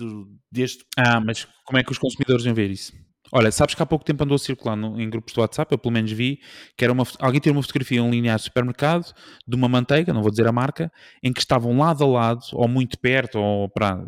deste. 0.52 0.84
Ah, 0.94 1.18
mas 1.20 1.46
como 1.64 1.78
é 1.78 1.82
que 1.82 1.90
os 1.90 1.96
consumidores 1.96 2.44
iam 2.44 2.54
ver 2.54 2.70
isso? 2.70 2.92
Olha, 3.32 3.50
sabes 3.52 3.74
que 3.74 3.82
há 3.82 3.86
pouco 3.86 4.04
tempo 4.04 4.24
andou 4.24 4.38
no- 4.76 5.00
em 5.00 5.08
grupos 5.10 5.34
do 5.34 5.40
WhatsApp, 5.40 5.70
eu 5.72 5.78
pelo 5.78 5.92
menos 5.92 6.10
vi, 6.12 6.40
que 6.76 6.84
era 6.84 6.92
uma, 6.92 7.04
alguém 7.18 7.40
tirou 7.40 7.56
uma 7.56 7.62
fotografia 7.62 8.00
em 8.00 8.10
linear 8.10 8.36
de 8.38 8.44
supermercado 8.44 9.12
de 9.46 9.54
uma 9.56 9.68
manteiga, 9.68 10.12
não 10.12 10.22
vou 10.22 10.30
dizer 10.30 10.46
a 10.46 10.52
marca, 10.52 10.90
em 11.22 11.32
que 11.32 11.40
estavam 11.40 11.76
lado 11.78 12.04
a 12.04 12.06
lado, 12.06 12.42
ou 12.52 12.66
muito 12.68 12.98
perto, 12.98 13.38
ou 13.38 13.68
para 13.68 14.06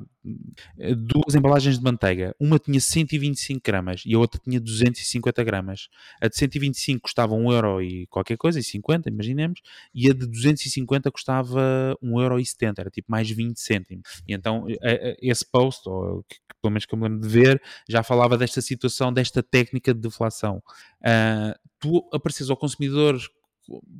duas 0.96 1.34
embalagens 1.34 1.78
de 1.78 1.84
manteiga. 1.84 2.34
Uma 2.38 2.58
tinha 2.58 2.80
125 2.80 3.60
gramas 3.64 4.02
e 4.06 4.14
a 4.14 4.18
outra 4.18 4.40
tinha 4.42 4.60
250 4.60 5.42
gramas. 5.44 5.88
A 6.20 6.28
de 6.28 6.36
125 6.36 7.02
custava 7.02 7.34
1 7.34 7.52
euro 7.52 7.82
e 7.82 8.06
qualquer 8.06 8.36
coisa, 8.36 8.58
e 8.58 8.62
50, 8.62 9.08
imaginemos, 9.08 9.60
e 9.94 10.10
a 10.10 10.14
de 10.14 10.26
250 10.26 11.10
custava 11.10 11.96
1 12.02 12.20
euro 12.20 12.38
e 12.38 12.44
70, 12.46 12.82
era 12.82 12.90
tipo 12.90 13.10
mais 13.10 13.30
20 13.30 13.58
cêntimos. 13.60 14.22
E 14.28 14.34
então 14.34 14.66
a- 14.82 14.88
a- 14.90 15.16
esse 15.22 15.44
post, 15.50 15.88
ou 15.88 16.24
pelo 16.60 16.72
menos 16.72 16.86
que 16.86 16.94
eu 16.94 16.98
me 16.98 17.08
lembro 17.08 17.20
de 17.20 17.28
ver, 17.28 17.62
já 17.88 18.02
falava 18.02 18.36
desta 18.36 18.60
situação, 18.60 19.12
desta 19.12 19.42
técnica 19.42 19.94
de 19.94 20.00
deflação. 20.00 20.62
Ah, 21.04 21.58
tu 21.78 22.08
apareces 22.12 22.50
ao 22.50 22.56
consumidor, 22.56 23.18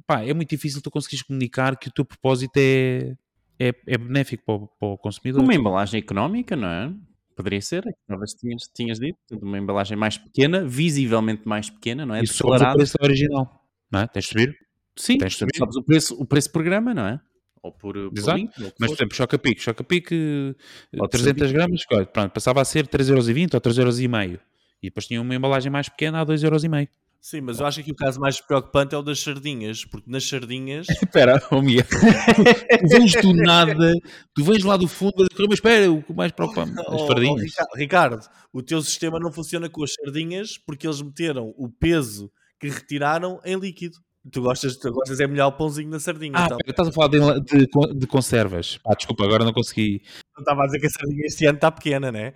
pá, 0.06 0.22
é 0.22 0.32
muito 0.34 0.50
difícil 0.50 0.80
tu 0.82 0.90
conseguires 0.90 1.22
comunicar 1.22 1.76
que 1.76 1.88
o 1.88 1.92
teu 1.92 2.04
propósito 2.04 2.56
é, 2.56 3.16
é, 3.58 3.74
é 3.86 3.98
benéfico 3.98 4.44
para 4.44 4.54
o, 4.54 4.66
para 4.68 4.88
o 4.88 4.98
consumidor. 4.98 5.42
Uma 5.42 5.54
embalagem 5.54 5.98
económica, 5.98 6.54
não 6.56 6.68
é? 6.68 6.94
Poderia 7.34 7.62
ser, 7.62 7.86
é 7.86 7.92
talvez 8.06 8.34
tinhas, 8.34 8.64
tinhas 8.74 8.98
dito, 8.98 9.18
uma 9.40 9.58
embalagem 9.58 9.96
mais 9.96 10.18
pequena, 10.18 10.64
visivelmente 10.64 11.48
mais 11.48 11.70
pequena, 11.70 12.04
não 12.04 12.14
é? 12.14 12.22
E 12.22 12.26
sobes 12.26 12.60
o 12.60 12.72
preço 12.74 12.96
original. 13.00 13.64
Não 13.90 14.00
é? 14.00 14.06
Tens 14.06 14.24
de 14.24 14.28
subir. 14.28 14.58
Sim, 14.94 15.16
tens 15.16 15.32
de 15.32 15.38
subir. 15.38 15.56
sabes 15.56 15.76
o 15.76 15.82
preço, 15.82 16.14
o 16.20 16.26
preço 16.26 16.52
por 16.52 16.62
grama, 16.62 16.92
não 16.92 17.06
é? 17.06 17.20
Ou 17.62 17.72
por, 17.72 17.94
por 17.94 18.34
link, 18.36 18.50
ou 18.62 18.72
Mas, 18.78 18.90
por 18.90 18.96
exemplo, 18.96 19.16
choca-pique. 19.16 19.60
Choca-pique, 19.62 20.54
eh, 20.92 20.96
Pode 20.96 21.10
300 21.10 21.48
ser 21.48 21.54
gramas, 21.54 21.84
pronto, 22.12 22.30
passava 22.32 22.60
a 22.62 22.64
ser 22.64 22.86
3,20€ 22.88 23.52
ou 23.54 23.60
3,5€. 23.60 24.40
E 24.82 24.86
depois 24.88 25.06
tinha 25.06 25.20
uma 25.20 25.34
embalagem 25.34 25.70
mais 25.70 25.88
pequena 25.88 26.22
a 26.22 26.24
2,5€. 26.24 26.88
Sim, 27.20 27.42
mas 27.42 27.60
eu 27.60 27.66
acho 27.66 27.84
que 27.84 27.92
o 27.92 27.94
caso 27.94 28.18
mais 28.18 28.40
preocupante 28.40 28.94
é 28.94 28.98
o 28.98 29.02
das 29.02 29.20
sardinhas, 29.20 29.84
porque 29.84 30.10
nas 30.10 30.26
sardinhas 30.26 30.86
Espera, 30.88 31.38
oh 31.50 31.60
Mia. 31.60 31.84
tu 31.84 32.88
vens 32.88 33.12
do 33.20 33.34
nada, 33.34 33.92
tu 34.34 34.42
vens 34.42 34.64
lá 34.64 34.78
do 34.78 34.88
fundo, 34.88 35.26
mas 35.38 35.50
espera, 35.52 35.92
o 35.92 36.02
que 36.02 36.14
mais 36.14 36.32
preocupa 36.32 36.62
as 36.62 36.70
Oh, 36.88 37.06
oh. 37.12 37.34
Rica- 37.34 37.66
Ricardo, 37.76 38.26
o 38.54 38.62
teu 38.62 38.80
sistema 38.80 39.18
não 39.20 39.30
funciona 39.30 39.68
com 39.68 39.84
as 39.84 39.92
sardinhas 39.92 40.56
porque 40.56 40.86
eles 40.86 41.02
meteram 41.02 41.52
o 41.58 41.68
peso 41.68 42.32
que 42.58 42.68
retiraram 42.70 43.38
em 43.44 43.54
líquido. 43.58 43.98
Tu 44.30 44.42
gostas, 44.42 44.76
tu 44.76 44.92
gostas 44.92 45.18
é 45.18 45.26
melhor 45.26 45.48
o 45.48 45.52
pãozinho 45.52 45.90
da 45.90 45.98
sardinha. 45.98 46.32
Ah, 46.36 46.44
então. 46.44 46.58
estás 46.66 46.88
a 46.88 46.92
falar 46.92 47.08
de, 47.08 47.18
de, 47.40 47.66
de 47.94 48.06
conservas. 48.06 48.78
Ah, 48.86 48.94
desculpa, 48.94 49.24
agora 49.24 49.44
não 49.44 49.52
consegui. 49.52 50.02
Não 50.36 50.42
estava 50.42 50.62
a 50.62 50.66
dizer 50.66 50.78
que 50.78 50.86
a 50.86 50.90
sardinha 50.90 51.26
este 51.26 51.46
ano 51.46 51.56
está 51.56 51.70
pequena, 51.70 52.12
né? 52.12 52.34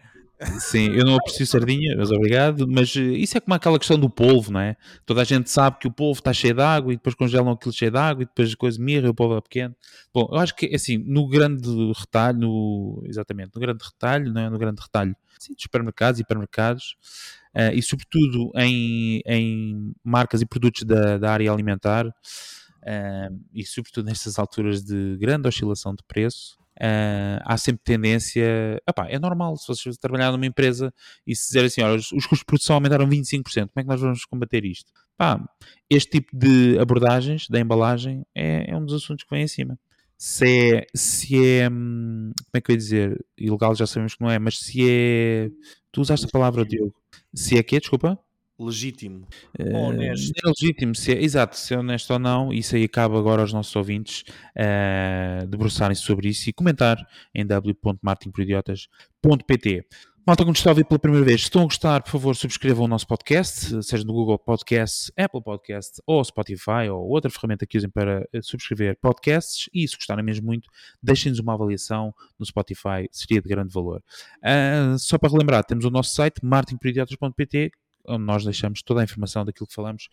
Sim, 0.58 0.90
eu 0.92 1.04
não 1.04 1.14
aprecio 1.16 1.46
sardinha, 1.46 1.94
mas 1.96 2.10
obrigado. 2.10 2.66
Mas 2.66 2.94
eh, 2.96 3.00
isso 3.00 3.36
é 3.36 3.40
como 3.40 3.54
aquela 3.54 3.78
questão 3.78 3.98
do 3.98 4.10
polvo, 4.10 4.50
não 4.50 4.60
é? 4.60 4.76
Toda 5.06 5.20
a 5.20 5.24
gente 5.24 5.48
sabe 5.48 5.78
que 5.78 5.86
o 5.86 5.92
polvo 5.92 6.18
está 6.18 6.32
cheio 6.32 6.54
de 6.54 6.62
água 6.62 6.92
e 6.92 6.96
depois 6.96 7.14
congelam 7.14 7.52
aquilo 7.52 7.72
cheio 7.72 7.90
de 7.90 7.98
água 7.98 8.22
e 8.22 8.26
depois 8.26 8.52
a 8.52 8.56
coisa 8.56 8.82
mirra 8.82 9.06
e 9.06 9.10
o 9.10 9.14
polvo 9.14 9.36
é 9.36 9.40
pequeno. 9.40 9.74
Bom, 10.12 10.28
eu 10.32 10.38
acho 10.38 10.54
que 10.56 10.74
assim, 10.74 10.98
no 10.98 11.28
grande 11.28 11.68
retalho, 11.92 12.38
no- 12.38 13.02
exatamente, 13.06 13.52
no 13.54 13.60
grande 13.60 13.84
retalho, 13.84 14.32
não 14.32 14.40
é? 14.40 14.50
No 14.50 14.58
grande 14.58 14.80
retalho 14.82 15.14
sim, 15.38 15.52
dos 15.54 15.62
supermercados 15.62 16.18
e 16.18 16.22
hipermercados, 16.22 16.96
eh, 17.54 17.74
e 17.74 17.82
sobretudo 17.82 18.50
em, 18.56 19.20
em 19.26 19.94
marcas 20.02 20.42
e 20.42 20.46
produtos 20.46 20.82
da, 20.82 21.18
da 21.18 21.32
área 21.32 21.52
alimentar, 21.52 22.06
eh, 22.84 23.28
e 23.54 23.64
sobretudo 23.64 24.06
nestas 24.06 24.38
alturas 24.38 24.82
de 24.82 25.16
grande 25.18 25.48
oscilação 25.48 25.94
de 25.94 26.02
preço, 26.06 26.58
eh, 26.80 27.38
há 27.44 27.56
sempre 27.56 27.82
tendência. 27.84 28.80
É 29.08 29.18
normal 29.18 29.56
se 29.56 29.68
vocês 29.68 29.96
trabalhar 29.96 30.32
numa 30.32 30.46
empresa 30.46 30.92
e 31.26 31.34
se 31.34 31.46
dizer 31.46 31.64
assim: 31.64 31.82
olha, 31.82 31.96
os, 31.96 32.12
os 32.12 32.26
custos 32.26 32.40
de 32.40 32.44
produção 32.46 32.74
aumentaram 32.76 33.08
25%, 33.08 33.42
como 33.68 33.70
é 33.76 33.82
que 33.82 33.88
nós 33.88 34.00
vamos 34.00 34.24
combater 34.24 34.64
isto? 34.64 34.90
Pá, 35.16 35.40
este 35.88 36.10
tipo 36.20 36.36
de 36.36 36.78
abordagens 36.78 37.48
da 37.48 37.60
embalagem 37.60 38.26
é, 38.34 38.70
é 38.70 38.76
um 38.76 38.84
dos 38.84 38.94
assuntos 39.02 39.24
que 39.24 39.30
vem 39.30 39.44
acima. 39.44 39.78
Se 40.26 40.74
é, 40.74 40.86
se 40.94 41.46
é, 41.46 41.68
hum, 41.68 42.32
como 42.34 42.50
é 42.54 42.60
que 42.62 42.70
eu 42.70 42.72
ia 42.72 42.78
dizer? 42.78 43.22
Ilegal 43.36 43.74
já 43.74 43.86
sabemos 43.86 44.14
que 44.14 44.22
não 44.22 44.30
é, 44.30 44.38
mas 44.38 44.58
se 44.58 44.90
é. 44.90 45.50
Tu 45.92 46.00
usaste 46.00 46.24
a 46.24 46.30
palavra, 46.30 46.64
Diogo. 46.64 46.94
Se 47.34 47.58
é 47.58 47.62
que 47.62 47.78
desculpa? 47.78 48.18
Legítimo. 48.58 49.28
Eh, 49.58 49.76
Honesto. 49.76 50.32
É 50.42 50.48
legítimo, 50.48 50.94
se 50.94 51.12
é, 51.12 51.22
exato, 51.22 51.58
se 51.58 51.74
é 51.74 51.78
honesto 51.78 52.10
ou 52.10 52.18
não, 52.18 52.50
isso 52.54 52.74
aí 52.74 52.88
cabe 52.88 53.18
agora 53.18 53.42
aos 53.42 53.52
nossos 53.52 53.76
ouvintes 53.76 54.24
eh, 54.56 55.44
debruçarem-se 55.46 56.00
sobre 56.00 56.30
isso 56.30 56.48
e 56.48 56.54
comentar 56.54 56.96
em 57.34 57.44
w.martinporidiotas.pt. 57.44 59.86
Malta 60.26 60.42
nos 60.42 60.56
está 60.56 60.70
a 60.70 60.72
ouvir 60.72 60.86
pela 60.86 60.98
primeira 60.98 61.22
vez, 61.22 61.42
se 61.42 61.48
estão 61.48 61.60
a 61.60 61.64
gostar, 61.64 62.02
por 62.02 62.12
favor, 62.12 62.34
subscrevam 62.34 62.86
o 62.86 62.88
nosso 62.88 63.06
podcast, 63.06 63.82
seja 63.82 64.04
no 64.04 64.14
Google 64.14 64.38
Podcast, 64.38 65.12
Apple 65.18 65.42
Podcast 65.42 66.00
ou 66.06 66.24
Spotify 66.24 66.88
ou 66.90 67.06
outra 67.10 67.30
ferramenta 67.30 67.66
que 67.66 67.76
usem 67.76 67.90
para 67.90 68.26
eh, 68.32 68.40
subscrever 68.40 68.98
podcasts 68.98 69.68
e 69.70 69.86
se 69.86 69.94
gostarem 69.94 70.24
mesmo 70.24 70.46
muito, 70.46 70.70
deixem-nos 71.02 71.40
uma 71.40 71.52
avaliação 71.52 72.14
no 72.38 72.46
Spotify, 72.46 73.06
seria 73.12 73.42
de 73.42 73.46
grande 73.46 73.70
valor. 73.70 74.02
Ah, 74.42 74.96
só 74.98 75.18
para 75.18 75.30
relembrar, 75.30 75.62
temos 75.62 75.84
o 75.84 75.90
nosso 75.90 76.14
site 76.14 76.42
martinporidiotas.pt 76.42 77.70
onde 78.06 78.24
nós 78.24 78.44
deixamos 78.44 78.82
toda 78.82 79.02
a 79.02 79.04
informação 79.04 79.44
daquilo 79.44 79.66
que 79.66 79.74
falamos 79.74 80.08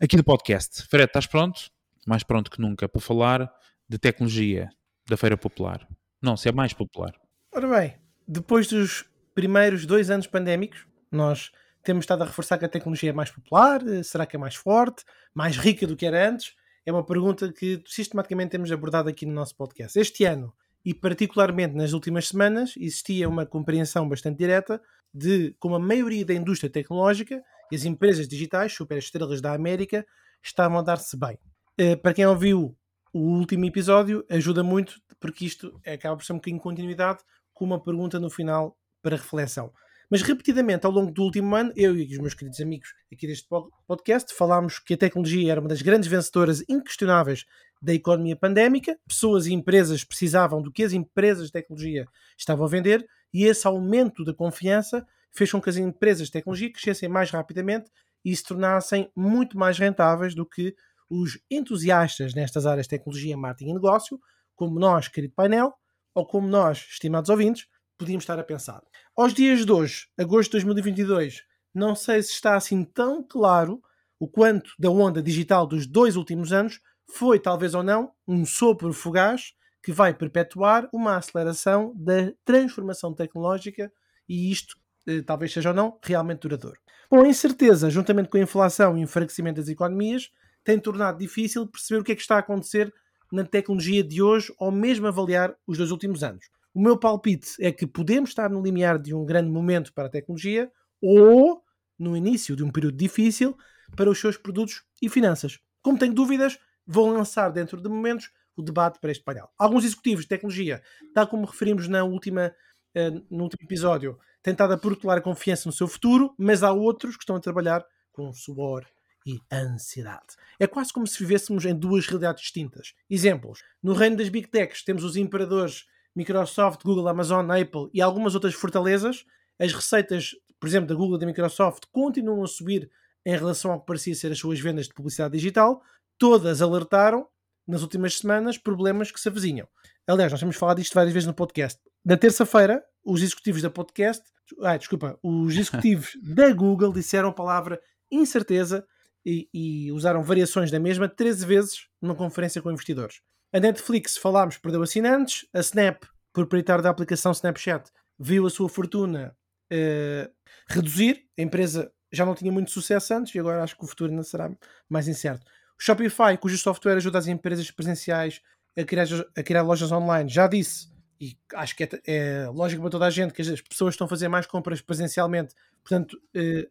aqui 0.00 0.16
do 0.16 0.24
podcast. 0.24 0.86
Fred, 0.88 1.04
estás 1.04 1.26
pronto? 1.26 1.70
Mais 2.06 2.22
pronto 2.22 2.50
que 2.50 2.62
nunca 2.62 2.88
para 2.88 3.00
falar 3.02 3.52
de 3.86 3.98
tecnologia 3.98 4.70
da 5.06 5.18
Feira 5.18 5.36
Popular. 5.36 5.86
Não, 6.22 6.34
se 6.34 6.48
é 6.48 6.52
mais 6.52 6.72
popular. 6.72 7.12
Ora 7.54 7.68
bem, 7.68 7.96
depois 8.26 8.66
dos 8.68 9.09
primeiros 9.34 9.86
dois 9.86 10.10
anos 10.10 10.26
pandémicos, 10.26 10.86
nós 11.10 11.50
temos 11.82 12.02
estado 12.02 12.22
a 12.22 12.26
reforçar 12.26 12.58
que 12.58 12.64
a 12.64 12.68
tecnologia 12.68 13.10
é 13.10 13.12
mais 13.12 13.30
popular, 13.30 13.86
eh, 13.86 14.02
será 14.02 14.26
que 14.26 14.36
é 14.36 14.38
mais 14.38 14.54
forte, 14.54 15.04
mais 15.34 15.56
rica 15.56 15.86
do 15.86 15.96
que 15.96 16.06
era 16.06 16.28
antes? 16.28 16.54
É 16.84 16.92
uma 16.92 17.04
pergunta 17.04 17.52
que 17.52 17.82
sistematicamente 17.86 18.50
temos 18.50 18.70
abordado 18.72 19.08
aqui 19.08 19.24
no 19.26 19.32
nosso 19.32 19.54
podcast. 19.56 19.98
Este 19.98 20.24
ano, 20.24 20.52
e 20.84 20.94
particularmente 20.94 21.74
nas 21.74 21.92
últimas 21.92 22.28
semanas, 22.28 22.74
existia 22.76 23.28
uma 23.28 23.46
compreensão 23.46 24.08
bastante 24.08 24.38
direta 24.38 24.80
de 25.12 25.54
como 25.58 25.74
a 25.74 25.78
maioria 25.78 26.24
da 26.24 26.34
indústria 26.34 26.70
tecnológica 26.70 27.42
e 27.70 27.76
as 27.76 27.84
empresas 27.84 28.26
digitais, 28.28 28.72
superestrelas 28.72 29.40
da 29.40 29.52
América, 29.52 30.06
estavam 30.42 30.78
a 30.78 30.82
dar-se 30.82 31.16
bem. 31.16 31.38
Eh, 31.78 31.96
Para 31.96 32.14
quem 32.14 32.26
ouviu 32.26 32.76
o 33.12 33.18
último 33.18 33.64
episódio, 33.64 34.24
ajuda 34.30 34.62
muito, 34.62 35.00
porque 35.18 35.44
isto 35.44 35.80
acaba 35.86 36.16
por 36.16 36.24
ser 36.24 36.32
um 36.32 36.36
bocadinho 36.36 36.58
de 36.58 36.62
continuidade, 36.62 37.20
com 37.52 37.64
uma 37.64 37.82
pergunta 37.82 38.18
no 38.18 38.30
final 38.30 38.76
para 39.02 39.16
reflexão. 39.16 39.72
Mas 40.10 40.22
repetidamente, 40.22 40.84
ao 40.84 40.90
longo 40.90 41.12
do 41.12 41.22
último 41.22 41.54
ano, 41.54 41.72
eu 41.76 41.96
e 41.96 42.04
os 42.04 42.18
meus 42.18 42.34
queridos 42.34 42.60
amigos 42.60 42.88
aqui 43.12 43.28
deste 43.28 43.46
po- 43.48 43.70
podcast 43.86 44.34
falámos 44.34 44.80
que 44.80 44.94
a 44.94 44.96
tecnologia 44.96 45.52
era 45.52 45.60
uma 45.60 45.68
das 45.68 45.82
grandes 45.82 46.08
vencedoras 46.08 46.64
inquestionáveis 46.68 47.44
da 47.80 47.94
economia 47.94 48.34
pandémica. 48.34 48.98
Pessoas 49.06 49.46
e 49.46 49.52
empresas 49.52 50.02
precisavam 50.02 50.60
do 50.60 50.72
que 50.72 50.82
as 50.82 50.92
empresas 50.92 51.46
de 51.46 51.52
tecnologia 51.52 52.06
estavam 52.36 52.66
a 52.66 52.68
vender 52.68 53.06
e 53.32 53.44
esse 53.44 53.66
aumento 53.68 54.24
da 54.24 54.34
confiança 54.34 55.06
fez 55.30 55.52
com 55.52 55.60
que 55.60 55.70
as 55.70 55.76
empresas 55.76 56.26
de 56.26 56.32
tecnologia 56.32 56.72
crescessem 56.72 57.08
mais 57.08 57.30
rapidamente 57.30 57.88
e 58.24 58.34
se 58.34 58.42
tornassem 58.42 59.08
muito 59.14 59.56
mais 59.56 59.78
rentáveis 59.78 60.34
do 60.34 60.44
que 60.44 60.74
os 61.08 61.38
entusiastas 61.48 62.34
nestas 62.34 62.66
áreas 62.66 62.86
de 62.86 62.90
tecnologia, 62.90 63.36
marketing 63.36 63.70
e 63.70 63.74
negócio, 63.74 64.20
como 64.56 64.78
nós, 64.80 65.06
querido 65.06 65.34
painel, 65.34 65.72
ou 66.12 66.26
como 66.26 66.48
nós, 66.48 66.78
estimados 66.90 67.30
ouvintes, 67.30 67.66
podíamos 68.00 68.22
estar 68.22 68.38
a 68.38 68.42
pensar. 68.42 68.82
Aos 69.14 69.34
dias 69.34 69.66
de 69.66 69.70
hoje, 69.70 70.06
agosto 70.18 70.52
de 70.52 70.64
2022, 70.64 71.42
não 71.74 71.94
sei 71.94 72.22
se 72.22 72.32
está 72.32 72.56
assim 72.56 72.82
tão 72.82 73.22
claro 73.22 73.82
o 74.18 74.26
quanto 74.26 74.70
da 74.78 74.88
onda 74.90 75.22
digital 75.22 75.66
dos 75.66 75.86
dois 75.86 76.16
últimos 76.16 76.50
anos 76.50 76.80
foi, 77.12 77.38
talvez 77.38 77.74
ou 77.74 77.82
não, 77.82 78.10
um 78.26 78.46
sopro 78.46 78.90
fugaz 78.94 79.52
que 79.82 79.92
vai 79.92 80.14
perpetuar 80.14 80.88
uma 80.94 81.16
aceleração 81.16 81.92
da 81.94 82.32
transformação 82.42 83.12
tecnológica 83.12 83.92
e 84.26 84.50
isto, 84.50 84.76
eh, 85.06 85.20
talvez 85.20 85.52
seja 85.52 85.68
ou 85.68 85.74
não, 85.74 85.98
realmente 86.02 86.40
duradouro. 86.40 86.80
Bom, 87.10 87.22
a 87.22 87.28
incerteza, 87.28 87.90
juntamente 87.90 88.30
com 88.30 88.38
a 88.38 88.42
inflação 88.42 88.96
e 88.96 89.00
o 89.00 89.04
enfraquecimento 89.04 89.60
das 89.60 89.68
economias, 89.68 90.30
tem 90.64 90.78
tornado 90.78 91.18
difícil 91.18 91.66
perceber 91.66 92.00
o 92.00 92.04
que 92.04 92.12
é 92.12 92.14
que 92.14 92.22
está 92.22 92.36
a 92.36 92.40
acontecer 92.40 92.92
na 93.30 93.44
tecnologia 93.44 94.02
de 94.02 94.22
hoje 94.22 94.54
ou 94.58 94.70
mesmo 94.70 95.06
avaliar 95.06 95.54
os 95.66 95.76
dois 95.76 95.90
últimos 95.90 96.22
anos. 96.22 96.46
O 96.72 96.80
meu 96.80 96.96
palpite 96.96 97.56
é 97.60 97.72
que 97.72 97.86
podemos 97.86 98.30
estar 98.30 98.48
no 98.48 98.62
limiar 98.62 98.98
de 98.98 99.12
um 99.12 99.24
grande 99.24 99.50
momento 99.50 99.92
para 99.92 100.06
a 100.06 100.10
tecnologia 100.10 100.70
ou 101.02 101.64
no 101.98 102.16
início 102.16 102.54
de 102.54 102.62
um 102.62 102.70
período 102.70 102.96
difícil 102.96 103.56
para 103.96 104.08
os 104.08 104.20
seus 104.20 104.36
produtos 104.36 104.84
e 105.02 105.08
finanças. 105.08 105.58
Como 105.82 105.98
tenho 105.98 106.14
dúvidas, 106.14 106.58
vou 106.86 107.10
lançar 107.10 107.50
dentro 107.50 107.80
de 107.80 107.88
momentos 107.88 108.30
o 108.56 108.62
debate 108.62 109.00
para 109.00 109.10
este 109.10 109.24
painel. 109.24 109.48
Alguns 109.58 109.84
executivos 109.84 110.24
de 110.24 110.28
tecnologia, 110.28 110.80
tal 111.12 111.26
como 111.26 111.44
referimos 111.44 111.88
na 111.88 112.04
última, 112.04 112.54
eh, 112.94 113.10
no 113.10 113.44
último 113.44 113.64
episódio, 113.64 114.18
têm 114.42 114.52
estado 114.52 114.74
a 114.74 114.78
protelar 114.78 115.18
a 115.18 115.22
confiança 115.22 115.68
no 115.68 115.72
seu 115.72 115.88
futuro, 115.88 116.34
mas 116.38 116.62
há 116.62 116.72
outros 116.72 117.16
que 117.16 117.22
estão 117.24 117.36
a 117.36 117.40
trabalhar 117.40 117.84
com 118.12 118.32
suor 118.32 118.86
e 119.26 119.40
ansiedade. 119.52 120.36
É 120.58 120.66
quase 120.66 120.92
como 120.92 121.06
se 121.06 121.18
vivêssemos 121.18 121.64
em 121.64 121.74
duas 121.74 122.06
realidades 122.06 122.42
distintas. 122.42 122.94
Exemplos. 123.08 123.62
No 123.82 123.92
reino 123.92 124.16
das 124.16 124.28
Big 124.28 124.48
Techs 124.48 124.82
temos 124.82 125.04
os 125.04 125.16
imperadores 125.16 125.86
Microsoft, 126.14 126.82
Google, 126.82 127.08
Amazon, 127.08 127.48
Apple 127.50 127.88
e 127.92 128.00
algumas 128.00 128.34
outras 128.34 128.54
fortalezas. 128.54 129.24
As 129.58 129.72
receitas, 129.72 130.34
por 130.58 130.66
exemplo, 130.66 130.88
da 130.88 130.94
Google 130.94 131.16
e 131.16 131.20
da 131.20 131.26
Microsoft 131.26 131.84
continuam 131.92 132.42
a 132.42 132.46
subir 132.46 132.90
em 133.24 133.36
relação 133.36 133.72
ao 133.72 133.80
que 133.80 133.86
parecia 133.86 134.14
ser 134.14 134.32
as 134.32 134.38
suas 134.38 134.58
vendas 134.58 134.86
de 134.86 134.94
publicidade 134.94 135.32
digital. 135.32 135.82
Todas 136.18 136.62
alertaram 136.62 137.26
nas 137.66 137.82
últimas 137.82 138.18
semanas 138.18 138.58
problemas 138.58 139.10
que 139.10 139.20
se 139.20 139.28
avizinham. 139.28 139.68
Aliás, 140.06 140.32
nós 140.32 140.40
temos 140.40 140.56
falado 140.56 140.78
disto 140.78 140.94
várias 140.94 141.12
vezes 141.12 141.26
no 141.26 141.34
podcast. 141.34 141.80
Na 142.04 142.16
terça-feira, 142.16 142.82
os 143.04 143.22
executivos 143.22 143.62
da 143.62 143.70
podcast, 143.70 144.24
ah, 144.62 144.76
desculpa, 144.76 145.18
os 145.22 145.54
executivos 145.54 146.12
da 146.34 146.52
Google 146.52 146.92
disseram 146.92 147.28
a 147.28 147.32
palavra 147.32 147.80
incerteza 148.10 148.84
e, 149.24 149.48
e 149.52 149.92
usaram 149.92 150.22
variações 150.22 150.70
da 150.70 150.80
mesma 150.80 151.08
13 151.08 151.46
vezes 151.46 151.86
numa 152.00 152.14
conferência 152.14 152.60
com 152.60 152.72
investidores. 152.72 153.20
A 153.52 153.58
Netflix, 153.58 154.16
falámos, 154.16 154.58
perdeu 154.58 154.82
assinantes. 154.82 155.46
A 155.52 155.60
Snap, 155.60 156.04
proprietário 156.32 156.82
da 156.82 156.90
aplicação 156.90 157.32
Snapchat, 157.32 157.90
viu 158.18 158.46
a 158.46 158.50
sua 158.50 158.68
fortuna 158.68 159.36
eh, 159.70 160.30
reduzir. 160.68 161.26
A 161.38 161.42
empresa 161.42 161.92
já 162.12 162.24
não 162.24 162.34
tinha 162.34 162.52
muito 162.52 162.70
sucesso 162.70 163.14
antes 163.14 163.34
e 163.34 163.38
agora 163.38 163.62
acho 163.62 163.76
que 163.76 163.84
o 163.84 163.88
futuro 163.88 164.10
ainda 164.10 164.22
será 164.22 164.50
mais 164.88 165.08
incerto. 165.08 165.44
O 165.78 165.82
Shopify, 165.82 166.36
cujo 166.38 166.58
software 166.58 166.96
ajuda 166.96 167.18
as 167.18 167.26
empresas 167.26 167.70
presenciais 167.70 168.40
a 168.78 168.84
criar, 168.84 169.06
a 169.36 169.42
criar 169.42 169.62
lojas 169.62 169.90
online. 169.90 170.28
Já 170.28 170.46
disse, 170.46 170.88
e 171.20 171.36
acho 171.54 171.76
que 171.76 171.84
é, 171.84 171.88
é 172.06 172.48
lógico 172.48 172.82
para 172.82 172.90
toda 172.90 173.06
a 173.06 173.10
gente, 173.10 173.32
que 173.32 173.42
as 173.42 173.60
pessoas 173.60 173.94
estão 173.94 174.06
a 174.06 174.08
fazer 174.08 174.28
mais 174.28 174.46
compras 174.46 174.80
presencialmente, 174.80 175.54
portanto, 175.82 176.20
eh, 176.34 176.68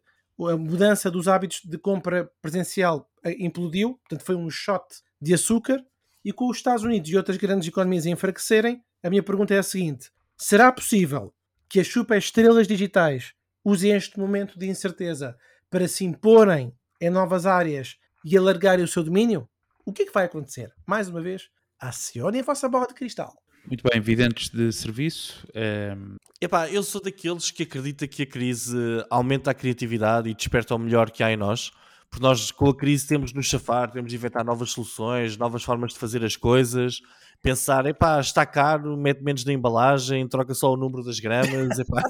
a 0.48 0.56
mudança 0.56 1.10
dos 1.10 1.28
hábitos 1.28 1.60
de 1.64 1.76
compra 1.76 2.30
presencial 2.40 3.10
eh, 3.24 3.36
implodiu, 3.38 3.98
portanto, 3.98 4.24
foi 4.24 4.34
um 4.34 4.48
shot 4.50 4.84
de 5.20 5.34
açúcar. 5.34 5.84
E 6.24 6.32
com 6.32 6.48
os 6.48 6.58
Estados 6.58 6.84
Unidos 6.84 7.10
e 7.10 7.16
outras 7.16 7.36
grandes 7.36 7.68
economias 7.68 8.06
a 8.06 8.10
enfraquecerem, 8.10 8.82
a 9.02 9.10
minha 9.10 9.22
pergunta 9.22 9.54
é 9.54 9.58
a 9.58 9.62
seguinte: 9.62 10.10
será 10.36 10.70
possível 10.70 11.32
que 11.68 11.80
as 11.80 11.88
super 11.88 12.18
estrelas 12.18 12.66
digitais 12.66 13.32
usem 13.64 13.92
este 13.92 14.18
momento 14.18 14.58
de 14.58 14.68
incerteza 14.68 15.36
para 15.70 15.88
se 15.88 16.04
imporem 16.04 16.74
em 17.00 17.10
novas 17.10 17.46
áreas 17.46 17.96
e 18.24 18.36
alargarem 18.36 18.84
o 18.84 18.88
seu 18.88 19.02
domínio? 19.02 19.48
O 19.84 19.92
que 19.92 20.02
é 20.02 20.06
que 20.06 20.12
vai 20.12 20.26
acontecer? 20.26 20.72
Mais 20.86 21.08
uma 21.08 21.22
vez, 21.22 21.48
acionem 21.78 22.42
a 22.42 22.44
vossa 22.44 22.68
bola 22.68 22.86
de 22.86 22.94
cristal. 22.94 23.34
Muito 23.66 23.82
bem, 23.88 24.00
videntes 24.00 24.48
de 24.48 24.72
serviço. 24.72 25.46
Um... 25.54 26.16
Epá, 26.40 26.70
eu 26.70 26.82
sou 26.82 27.00
daqueles 27.00 27.50
que 27.50 27.62
acredita 27.62 28.06
que 28.08 28.22
a 28.22 28.26
crise 28.26 28.76
aumenta 29.10 29.50
a 29.50 29.54
criatividade 29.54 30.28
e 30.28 30.34
desperta 30.34 30.74
o 30.74 30.78
melhor 30.78 31.10
que 31.10 31.22
há 31.22 31.30
em 31.30 31.36
nós. 31.36 31.70
Porque 32.10 32.22
nós, 32.24 32.50
com 32.50 32.68
a 32.68 32.76
crise, 32.76 33.06
temos 33.06 33.30
de 33.30 33.36
nos 33.36 33.46
chafar, 33.46 33.90
temos 33.90 34.10
de 34.10 34.16
inventar 34.16 34.44
novas 34.44 34.72
soluções, 34.72 35.36
novas 35.36 35.62
formas 35.62 35.92
de 35.92 35.98
fazer 35.98 36.24
as 36.24 36.34
coisas. 36.34 37.00
Pensar, 37.40 37.86
epá, 37.86 38.20
está 38.20 38.44
caro, 38.44 38.96
mete 38.96 39.22
menos 39.22 39.44
na 39.44 39.52
embalagem, 39.52 40.26
troca 40.28 40.52
só 40.52 40.72
o 40.72 40.76
número 40.76 41.04
das 41.04 41.20
gramas. 41.20 41.78
Epá. 41.78 42.02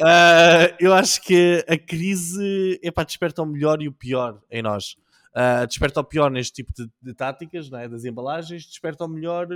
uh, 0.00 0.74
eu 0.80 0.92
acho 0.92 1.22
que 1.22 1.64
a 1.68 1.78
crise 1.78 2.80
epá, 2.82 3.04
desperta 3.04 3.42
o 3.42 3.46
melhor 3.46 3.80
e 3.80 3.86
o 3.86 3.92
pior 3.92 4.42
em 4.50 4.60
nós. 4.60 4.96
Uh, 5.34 5.66
desperta 5.66 6.00
o 6.00 6.04
pior 6.04 6.30
neste 6.30 6.52
tipo 6.52 6.72
de, 6.74 6.90
de 7.00 7.14
táticas, 7.14 7.72
é? 7.72 7.88
das 7.88 8.04
embalagens, 8.04 8.66
desperta 8.66 9.04
o 9.04 9.08
melhor 9.08 9.46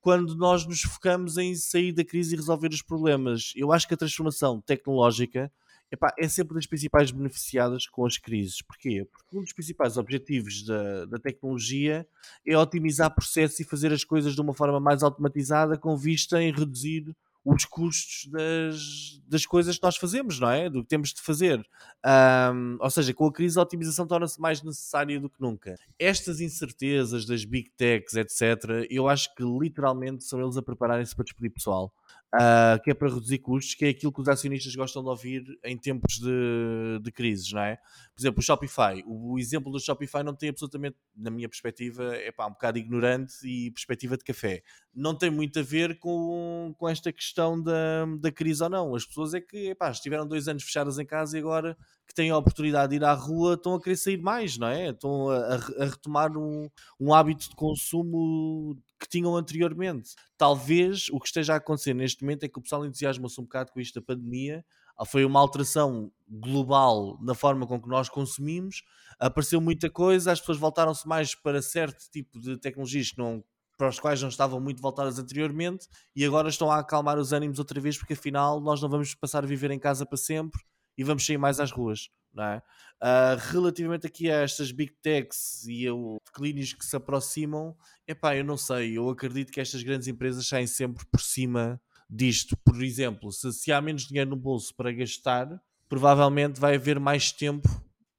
quando 0.00 0.36
nós 0.36 0.66
nos 0.66 0.82
focamos 0.82 1.38
em 1.38 1.54
sair 1.54 1.90
da 1.90 2.04
crise 2.04 2.34
e 2.34 2.36
resolver 2.36 2.68
os 2.68 2.82
problemas. 2.82 3.54
Eu 3.56 3.72
acho 3.72 3.88
que 3.88 3.94
a 3.94 3.96
transformação 3.96 4.60
tecnológica 4.60 5.50
epá, 5.94 6.12
é 6.18 6.28
sempre 6.28 6.54
das 6.54 6.66
principais 6.66 7.10
beneficiadas 7.10 7.86
com 7.86 8.04
as 8.04 8.18
crises. 8.18 8.60
Porquê? 8.62 9.06
Porque 9.10 9.36
um 9.36 9.42
dos 9.42 9.52
principais 9.52 9.96
objetivos 9.96 10.64
da, 10.64 11.06
da 11.06 11.18
tecnologia 11.18 12.06
é 12.46 12.58
otimizar 12.58 13.14
processos 13.14 13.60
e 13.60 13.64
fazer 13.64 13.92
as 13.92 14.04
coisas 14.04 14.34
de 14.34 14.40
uma 14.40 14.54
forma 14.54 14.78
mais 14.78 15.02
automatizada 15.02 15.78
com 15.78 15.96
vista 15.96 16.42
em 16.42 16.52
reduzir 16.52 17.14
os 17.44 17.64
custos 17.66 18.30
das, 18.30 19.20
das 19.28 19.44
coisas 19.44 19.76
que 19.76 19.82
nós 19.82 19.96
fazemos, 19.96 20.40
não 20.40 20.50
é? 20.50 20.70
Do 20.70 20.82
que 20.82 20.88
temos 20.88 21.12
de 21.12 21.20
fazer. 21.20 21.64
Um, 22.04 22.78
ou 22.80 22.90
seja, 22.90 23.12
com 23.12 23.26
a 23.26 23.32
crise 23.32 23.58
a 23.58 23.62
otimização 23.62 24.06
torna-se 24.06 24.40
mais 24.40 24.62
necessária 24.62 25.20
do 25.20 25.28
que 25.28 25.40
nunca. 25.40 25.74
Estas 25.98 26.40
incertezas 26.40 27.26
das 27.26 27.44
big 27.44 27.70
techs, 27.76 28.14
etc., 28.14 28.86
eu 28.88 29.08
acho 29.08 29.34
que 29.34 29.42
literalmente 29.42 30.24
são 30.24 30.40
eles 30.40 30.56
a 30.56 30.62
prepararem-se 30.62 31.14
para 31.14 31.24
despedir 31.24 31.50
pessoal 31.50 31.92
uh, 32.34 32.82
que 32.82 32.90
é 32.90 32.94
para 32.94 33.08
reduzir 33.08 33.38
custos, 33.38 33.74
que 33.74 33.84
é 33.84 33.88
aquilo 33.88 34.12
que 34.12 34.20
os 34.20 34.28
acionistas 34.28 34.74
gostam 34.74 35.02
de 35.02 35.08
ouvir 35.08 35.58
em 35.64 35.76
tempos 35.76 36.18
de, 36.18 37.00
de 37.02 37.12
crises, 37.12 37.52
não 37.52 37.62
é? 37.62 37.76
Por 37.76 38.20
exemplo, 38.20 38.40
o 38.40 38.42
Shopify. 38.42 39.02
O, 39.06 39.34
o, 39.34 39.38
exemplo 39.38 39.70
do 39.70 39.80
Shopify 39.80 40.22
não 40.22 40.34
tem 40.34 40.48
absolutamente, 40.48 40.96
na 41.16 41.30
minha 41.30 41.48
perspectiva, 41.48 42.14
é 42.16 42.30
pá, 42.32 42.46
um 42.46 42.50
bocado 42.50 42.78
ignorante 42.78 43.34
e 43.44 43.70
perspectiva 43.70 44.16
de 44.16 44.24
café. 44.24 44.62
Não 44.94 45.14
tem 45.14 45.30
muito 45.30 45.58
a 45.58 45.62
ver 45.62 45.98
com, 45.98 46.74
com 46.78 46.88
esta 46.88 47.12
questão 47.12 47.60
da, 47.60 48.06
da 48.18 48.30
crise 48.30 48.62
ou 48.62 48.70
não. 48.70 48.94
As 48.94 49.04
pessoas 49.04 49.34
é 49.34 49.40
que, 49.40 49.70
epá, 49.70 49.90
estiveram 49.90 50.26
dois 50.26 50.46
anos 50.46 50.62
fechadas 50.62 50.98
em 50.98 51.06
casa 51.06 51.36
e 51.36 51.40
agora 51.40 51.76
que 52.06 52.14
têm 52.14 52.30
a 52.30 52.38
oportunidade 52.38 52.90
de 52.90 52.96
ir 52.96 53.04
à 53.04 53.12
rua 53.12 53.54
estão 53.54 53.74
a 53.74 53.80
querer 53.80 53.96
sair 53.96 54.18
mais, 54.18 54.56
não 54.56 54.68
é? 54.68 54.90
Estão 54.90 55.30
a, 55.30 55.54
a 55.54 55.84
retomar 55.86 56.36
um, 56.36 56.68
um 57.00 57.12
hábito 57.12 57.48
de 57.48 57.56
consumo 57.56 58.76
que 59.00 59.08
tinham 59.08 59.36
anteriormente. 59.36 60.14
Talvez 60.36 61.08
o 61.10 61.18
que 61.18 61.26
esteja 61.26 61.54
a 61.54 61.56
acontecer 61.56 61.94
neste 61.94 62.22
momento 62.22 62.44
é 62.44 62.48
que 62.48 62.58
o 62.58 62.62
pessoal 62.62 62.86
entusiasma-se 62.86 63.40
um 63.40 63.44
bocado 63.44 63.72
com 63.72 63.80
isto 63.80 64.00
da 64.00 64.06
pandemia. 64.06 64.64
Ah, 64.96 65.04
foi 65.04 65.24
uma 65.24 65.40
alteração 65.40 66.10
global 66.28 67.18
na 67.20 67.34
forma 67.34 67.66
com 67.66 67.80
que 67.80 67.88
nós 67.88 68.08
consumimos, 68.08 68.82
apareceu 69.18 69.60
muita 69.60 69.90
coisa, 69.90 70.30
as 70.30 70.38
pessoas 70.38 70.58
voltaram-se 70.58 71.06
mais 71.06 71.34
para 71.34 71.60
certo 71.60 72.08
tipo 72.10 72.38
de 72.40 72.56
tecnologias 72.56 73.10
que 73.10 73.18
não, 73.18 73.44
para 73.76 73.88
os 73.88 73.98
quais 73.98 74.20
não 74.20 74.28
estavam 74.28 74.60
muito 74.60 74.80
voltadas 74.80 75.18
anteriormente 75.18 75.88
e 76.14 76.24
agora 76.24 76.48
estão 76.48 76.70
a 76.70 76.78
acalmar 76.78 77.18
os 77.18 77.32
ânimos 77.32 77.58
outra 77.58 77.80
vez 77.80 77.96
porque 77.98 78.12
afinal 78.12 78.60
nós 78.60 78.80
não 78.80 78.88
vamos 78.88 79.14
passar 79.14 79.44
a 79.44 79.46
viver 79.46 79.70
em 79.70 79.78
casa 79.78 80.06
para 80.06 80.16
sempre 80.16 80.60
e 80.96 81.02
vamos 81.02 81.24
sair 81.26 81.38
mais 81.38 81.60
às 81.60 81.70
ruas. 81.70 82.08
Não 82.32 82.44
é? 82.44 82.62
Uh, 83.00 83.38
relativamente 83.52 84.06
aqui 84.06 84.28
a 84.28 84.42
estas 84.42 84.72
big 84.72 84.92
techs 85.00 85.64
e 85.68 85.88
os 85.88 86.18
declínios 86.26 86.72
que 86.72 86.84
se 86.84 86.96
aproximam, 86.96 87.76
epá, 88.08 88.34
eu 88.34 88.44
não 88.44 88.56
sei, 88.56 88.98
eu 88.98 89.08
acredito 89.08 89.52
que 89.52 89.60
estas 89.60 89.82
grandes 89.84 90.08
empresas 90.08 90.46
saem 90.46 90.66
sempre 90.66 91.04
por 91.06 91.20
cima 91.20 91.80
disto. 92.10 92.56
Por 92.64 92.82
exemplo, 92.82 93.30
se, 93.30 93.52
se 93.52 93.70
há 93.70 93.80
menos 93.80 94.08
dinheiro 94.08 94.30
no 94.30 94.36
bolso 94.36 94.74
para 94.74 94.92
gastar, 94.92 95.60
provavelmente 95.88 96.58
vai 96.58 96.74
haver 96.74 96.98
mais 96.98 97.30
tempo 97.30 97.68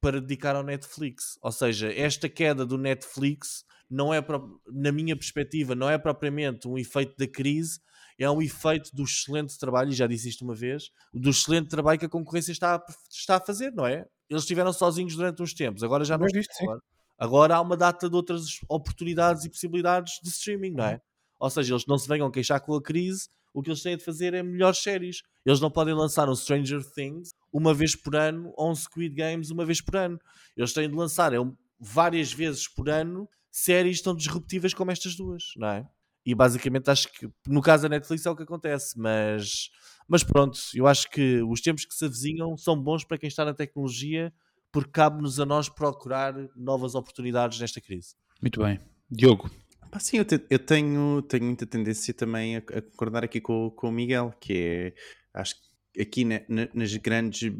para 0.00 0.20
dedicar 0.20 0.56
ao 0.56 0.62
Netflix. 0.62 1.38
Ou 1.42 1.52
seja, 1.52 1.92
esta 1.92 2.28
queda 2.28 2.64
do 2.64 2.78
Netflix 2.78 3.64
não 3.88 4.12
é, 4.12 4.24
na 4.72 4.92
minha 4.92 5.16
perspectiva, 5.16 5.74
não 5.74 5.88
é 5.88 5.98
propriamente 5.98 6.66
um 6.66 6.76
efeito 6.76 7.16
da 7.16 7.26
crise, 7.26 7.80
é 8.18 8.30
um 8.30 8.40
efeito 8.40 8.90
do 8.94 9.04
excelente 9.04 9.58
trabalho, 9.58 9.90
e 9.90 9.94
já 9.94 10.06
disse 10.06 10.28
isto 10.28 10.44
uma 10.44 10.54
vez, 10.54 10.90
do 11.12 11.30
excelente 11.30 11.68
trabalho 11.68 11.98
que 11.98 12.06
a 12.06 12.08
concorrência 12.08 12.52
está 12.52 12.76
a, 12.76 12.84
está 13.10 13.36
a 13.36 13.40
fazer, 13.40 13.72
não 13.72 13.86
é? 13.86 14.06
Eles 14.28 14.42
estiveram 14.42 14.72
sozinhos 14.72 15.14
durante 15.14 15.42
uns 15.42 15.54
tempos, 15.54 15.82
agora 15.82 16.04
já 16.04 16.18
não 16.18 16.26
estão. 16.26 16.80
Agora 17.18 17.56
há 17.56 17.60
uma 17.60 17.76
data 17.76 18.10
de 18.10 18.16
outras 18.16 18.44
oportunidades 18.68 19.44
e 19.44 19.48
possibilidades 19.48 20.14
de 20.22 20.28
streaming, 20.28 20.72
não 20.72 20.84
é? 20.84 20.92
Uhum. 20.94 21.00
Ou 21.40 21.50
seja, 21.50 21.72
eles 21.74 21.86
não 21.86 21.96
se 21.96 22.08
venham 22.08 22.30
queixar 22.30 22.60
com 22.60 22.74
a 22.74 22.82
crise, 22.82 23.28
o 23.56 23.62
que 23.62 23.70
eles 23.70 23.82
têm 23.82 23.96
de 23.96 24.04
fazer 24.04 24.34
é 24.34 24.42
melhores 24.42 24.82
séries. 24.82 25.22
Eles 25.44 25.60
não 25.60 25.70
podem 25.70 25.94
lançar 25.94 26.28
um 26.28 26.34
Stranger 26.34 26.84
Things 26.92 27.30
uma 27.50 27.72
vez 27.72 27.96
por 27.96 28.14
ano 28.14 28.52
ou 28.54 28.70
um 28.70 28.74
Squid 28.74 29.14
Games 29.14 29.50
uma 29.50 29.64
vez 29.64 29.80
por 29.80 29.96
ano. 29.96 30.20
Eles 30.54 30.74
têm 30.74 30.90
de 30.90 30.94
lançar 30.94 31.32
é, 31.32 31.38
várias 31.80 32.30
vezes 32.30 32.68
por 32.68 32.90
ano 32.90 33.26
séries 33.56 34.02
tão 34.02 34.14
disruptivas 34.14 34.74
como 34.74 34.90
estas 34.90 35.16
duas, 35.16 35.44
não 35.56 35.68
é? 35.68 35.88
E 36.26 36.34
basicamente 36.34 36.90
acho 36.90 37.10
que 37.10 37.26
no 37.46 37.62
caso 37.62 37.84
da 37.84 37.88
Netflix 37.88 38.26
é 38.26 38.30
o 38.30 38.36
que 38.36 38.42
acontece, 38.42 38.98
mas, 38.98 39.70
mas 40.06 40.22
pronto, 40.22 40.58
eu 40.74 40.86
acho 40.86 41.08
que 41.10 41.40
os 41.42 41.62
tempos 41.62 41.86
que 41.86 41.94
se 41.94 42.04
avizinham 42.04 42.54
são 42.58 42.78
bons 42.78 43.02
para 43.02 43.16
quem 43.16 43.28
está 43.28 43.46
na 43.46 43.54
tecnologia, 43.54 44.30
porque 44.70 44.90
cabe-nos 44.90 45.40
a 45.40 45.46
nós 45.46 45.70
procurar 45.70 46.34
novas 46.54 46.94
oportunidades 46.94 47.58
nesta 47.58 47.80
crise. 47.80 48.14
Muito 48.42 48.60
bem. 48.60 48.78
Diogo. 49.10 49.50
Ah, 49.90 50.00
sim, 50.00 50.18
eu, 50.18 50.24
te, 50.26 50.44
eu, 50.50 50.58
tenho, 50.58 51.22
tenho 51.22 51.44
muita 51.44 51.64
tendência 51.64 52.12
também 52.12 52.56
a, 52.56 52.58
a, 52.58 52.82
concordar 52.82 53.24
aqui 53.24 53.40
com, 53.40 53.70
com 53.70 53.88
o 53.88 53.92
Miguel, 53.92 54.34
que 54.38 54.52
é, 54.52 54.94
acho 55.32 55.54
que 55.94 56.02
aqui 56.02 56.26
na, 56.26 56.42
na, 56.46 56.68
nas 56.74 56.94
grandes, 56.96 57.50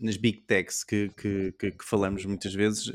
nas 0.00 0.16
big 0.16 0.38
techs 0.38 0.82
que, 0.82 1.10
que, 1.10 1.52
que, 1.52 1.70
que 1.70 1.84
falamos 1.84 2.24
muitas 2.24 2.52
vezes, 2.52 2.90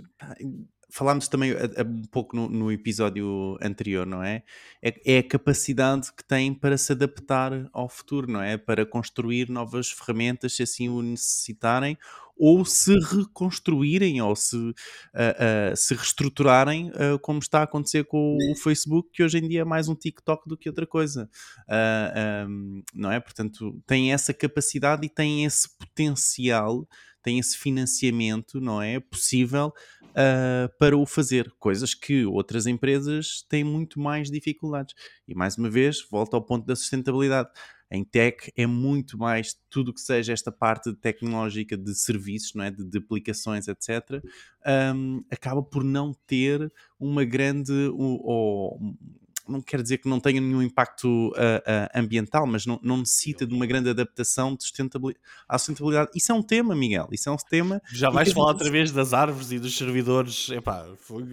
falámos 0.93 1.27
também 1.27 1.51
a, 1.51 1.81
a, 1.81 1.83
um 1.83 2.03
pouco 2.03 2.35
no, 2.35 2.47
no, 2.47 2.71
episódio 2.71 3.57
anterior, 3.59 4.05
não 4.05 4.21
é? 4.21 4.43
é? 4.79 5.15
é? 5.15 5.17
a 5.17 5.23
capacidade 5.23 6.13
que 6.13 6.23
têm 6.23 6.53
para 6.53 6.77
se 6.77 6.91
adaptar 6.91 7.67
ao 7.73 7.89
futuro, 7.89 8.31
não 8.31 8.39
é? 8.39 8.57
Para 8.57 8.85
construir 8.85 9.49
novas 9.49 9.89
ferramentas 9.89 10.55
se 10.55 10.61
assim 10.61 10.89
o 10.89 11.01
necessitarem, 11.01 11.97
ou 12.37 12.63
se 12.63 12.93
reconstruírem, 12.99 14.21
ou 14.21 14.35
se, 14.35 14.55
uh, 14.55 14.71
uh, 14.71 15.75
se 15.75 15.95
reestruturarem, 15.95 16.89
uh, 16.91 17.17
como 17.19 17.39
está 17.39 17.61
a 17.61 17.63
acontecer 17.63 18.03
com 18.05 18.37
o 18.51 18.55
Facebook, 18.55 19.09
que 19.11 19.23
hoje 19.23 19.39
em 19.39 19.47
dia 19.47 19.61
é 19.61 19.65
mais 19.65 19.89
um 19.89 19.95
TikTok 19.95 20.47
do 20.47 20.55
que 20.55 20.69
outra 20.69 20.85
coisa, 20.85 21.27
um, 22.47 22.83
não 22.93 23.11
é? 23.11 23.19
Portanto, 23.19 23.81
têm 23.87 24.13
essa 24.13 24.31
capacidade 24.31 25.03
e 25.05 25.09
têm 25.09 25.43
esse 25.43 25.67
potencial 25.75 26.87
tem 27.23 27.39
esse 27.39 27.57
financiamento, 27.57 28.59
não 28.59 28.81
é? 28.81 28.99
Possível 28.99 29.73
uh, 30.13 30.71
para 30.79 30.97
o 30.97 31.05
fazer, 31.05 31.51
coisas 31.59 31.93
que 31.93 32.25
outras 32.25 32.65
empresas 32.65 33.43
têm 33.49 33.63
muito 33.63 33.99
mais 33.99 34.29
dificuldades. 34.29 34.95
E 35.27 35.35
mais 35.35 35.57
uma 35.57 35.69
vez, 35.69 36.01
volta 36.09 36.37
ao 36.37 36.41
ponto 36.41 36.65
da 36.65 36.75
sustentabilidade. 36.75 37.49
Em 37.91 38.03
tech 38.03 38.51
é 38.55 38.65
muito 38.65 39.19
mais 39.19 39.55
tudo 39.69 39.93
que 39.93 40.01
seja 40.01 40.33
esta 40.33 40.51
parte 40.51 40.91
tecnológica 40.95 41.77
de 41.77 41.93
serviços, 41.93 42.55
não 42.55 42.63
é? 42.63 42.71
de, 42.71 42.83
de 42.83 42.97
aplicações, 42.97 43.67
etc., 43.67 44.23
um, 44.95 45.23
acaba 45.29 45.61
por 45.61 45.83
não 45.83 46.11
ter 46.25 46.73
uma 46.99 47.23
grande 47.23 47.71
ou, 47.93 48.79
não 49.47 49.61
quer 49.61 49.81
dizer 49.81 49.97
que 49.97 50.07
não 50.07 50.19
tenha 50.19 50.39
nenhum 50.39 50.61
impacto 50.61 51.07
uh, 51.07 51.29
uh, 51.29 51.89
ambiental, 51.93 52.47
mas 52.47 52.65
não, 52.65 52.79
não, 52.81 52.97
necessita 52.97 53.45
de 53.45 53.53
uma 53.53 53.65
grande 53.65 53.89
adaptação 53.89 54.55
de 54.55 54.63
sustentabilidade, 54.63 55.23
à 55.47 55.57
sustentabilidade. 55.57 56.11
Isso 56.15 56.31
é 56.31 56.35
um 56.35 56.41
tema, 56.41 56.75
Miguel. 56.75 57.07
Isso 57.11 57.29
é 57.29 57.31
um 57.31 57.35
tema. 57.35 57.81
Já 57.91 58.09
vais 58.09 58.31
falar 58.31 58.53
outra 58.53 58.69
vez 58.71 58.91
das 58.91 59.13
árvores 59.13 59.51
e 59.51 59.59
dos 59.59 59.77
servidores. 59.77 60.49
Epá, 60.49 60.87
foi... 60.97 61.23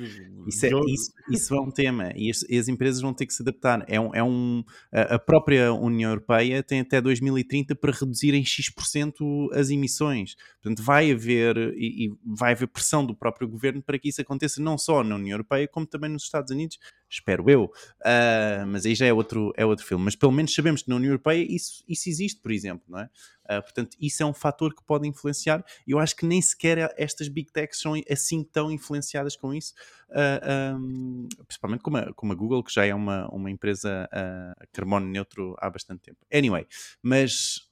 isso, 0.46 0.66
é, 0.66 0.70
isso, 0.88 1.12
isso, 1.30 1.54
é 1.54 1.60
um 1.60 1.70
tema 1.70 2.12
e 2.16 2.30
as, 2.30 2.44
as, 2.44 2.68
empresas 2.68 3.00
vão 3.00 3.14
ter 3.14 3.26
que 3.26 3.34
se 3.34 3.42
adaptar. 3.42 3.84
É 3.86 4.00
um, 4.00 4.14
é 4.14 4.22
um, 4.22 4.64
a 4.92 5.18
própria 5.18 5.72
União 5.72 6.10
Europeia 6.10 6.62
tem 6.62 6.80
até 6.80 7.00
2030 7.00 7.74
para 7.76 7.92
reduzir 7.92 8.34
em 8.34 8.44
X% 8.44 9.50
as 9.52 9.70
emissões. 9.70 10.34
Portanto, 10.62 10.84
vai 10.84 11.12
haver 11.12 11.56
e, 11.76 12.06
e 12.06 12.12
vai 12.24 12.52
haver 12.52 12.66
pressão 12.66 13.04
do 13.04 13.14
próprio 13.14 13.48
governo 13.48 13.82
para 13.82 13.98
que 13.98 14.08
isso 14.08 14.20
aconteça 14.20 14.60
não 14.60 14.76
só 14.76 15.04
na 15.04 15.14
União 15.14 15.34
Europeia, 15.34 15.68
como 15.68 15.86
também 15.86 16.10
nos 16.10 16.24
Estados 16.24 16.50
Unidos 16.50 16.78
espero 17.10 17.50
eu. 17.50 17.70
Uh, 18.00 18.66
mas 18.66 18.86
aí 18.86 18.94
já 18.94 19.06
é 19.06 19.12
outro, 19.12 19.52
é 19.56 19.64
outro 19.64 19.84
filme. 19.84 20.04
Mas 20.04 20.16
pelo 20.16 20.32
menos 20.32 20.54
sabemos 20.54 20.82
que 20.82 20.88
na 20.88 20.96
União 20.96 21.10
Europeia 21.10 21.44
isso, 21.48 21.84
isso 21.86 22.08
existe, 22.08 22.40
por 22.40 22.50
exemplo, 22.50 22.84
não 22.88 23.00
é? 23.00 23.10
Uh, 23.44 23.62
portanto, 23.62 23.96
isso 24.00 24.22
é 24.22 24.26
um 24.26 24.32
fator 24.32 24.74
que 24.74 24.82
pode 24.82 25.06
influenciar. 25.06 25.64
Eu 25.86 25.98
acho 25.98 26.16
que 26.16 26.24
nem 26.24 26.40
sequer 26.40 26.94
estas 26.96 27.28
big 27.28 27.52
techs 27.52 27.80
são 27.80 27.94
assim 28.10 28.42
tão 28.42 28.70
influenciadas 28.70 29.36
com 29.36 29.52
isso, 29.52 29.74
uh, 30.10 30.78
um, 30.78 31.28
principalmente 31.46 31.82
como 31.82 31.98
a, 31.98 32.12
como 32.14 32.32
a 32.32 32.36
Google, 32.36 32.62
que 32.62 32.72
já 32.72 32.86
é 32.86 32.94
uma, 32.94 33.28
uma 33.28 33.50
empresa 33.50 34.08
carbono 34.72 35.06
neutro 35.06 35.56
há 35.58 35.68
bastante 35.68 36.00
tempo. 36.00 36.18
Anyway, 36.32 36.66
mas 37.02 37.70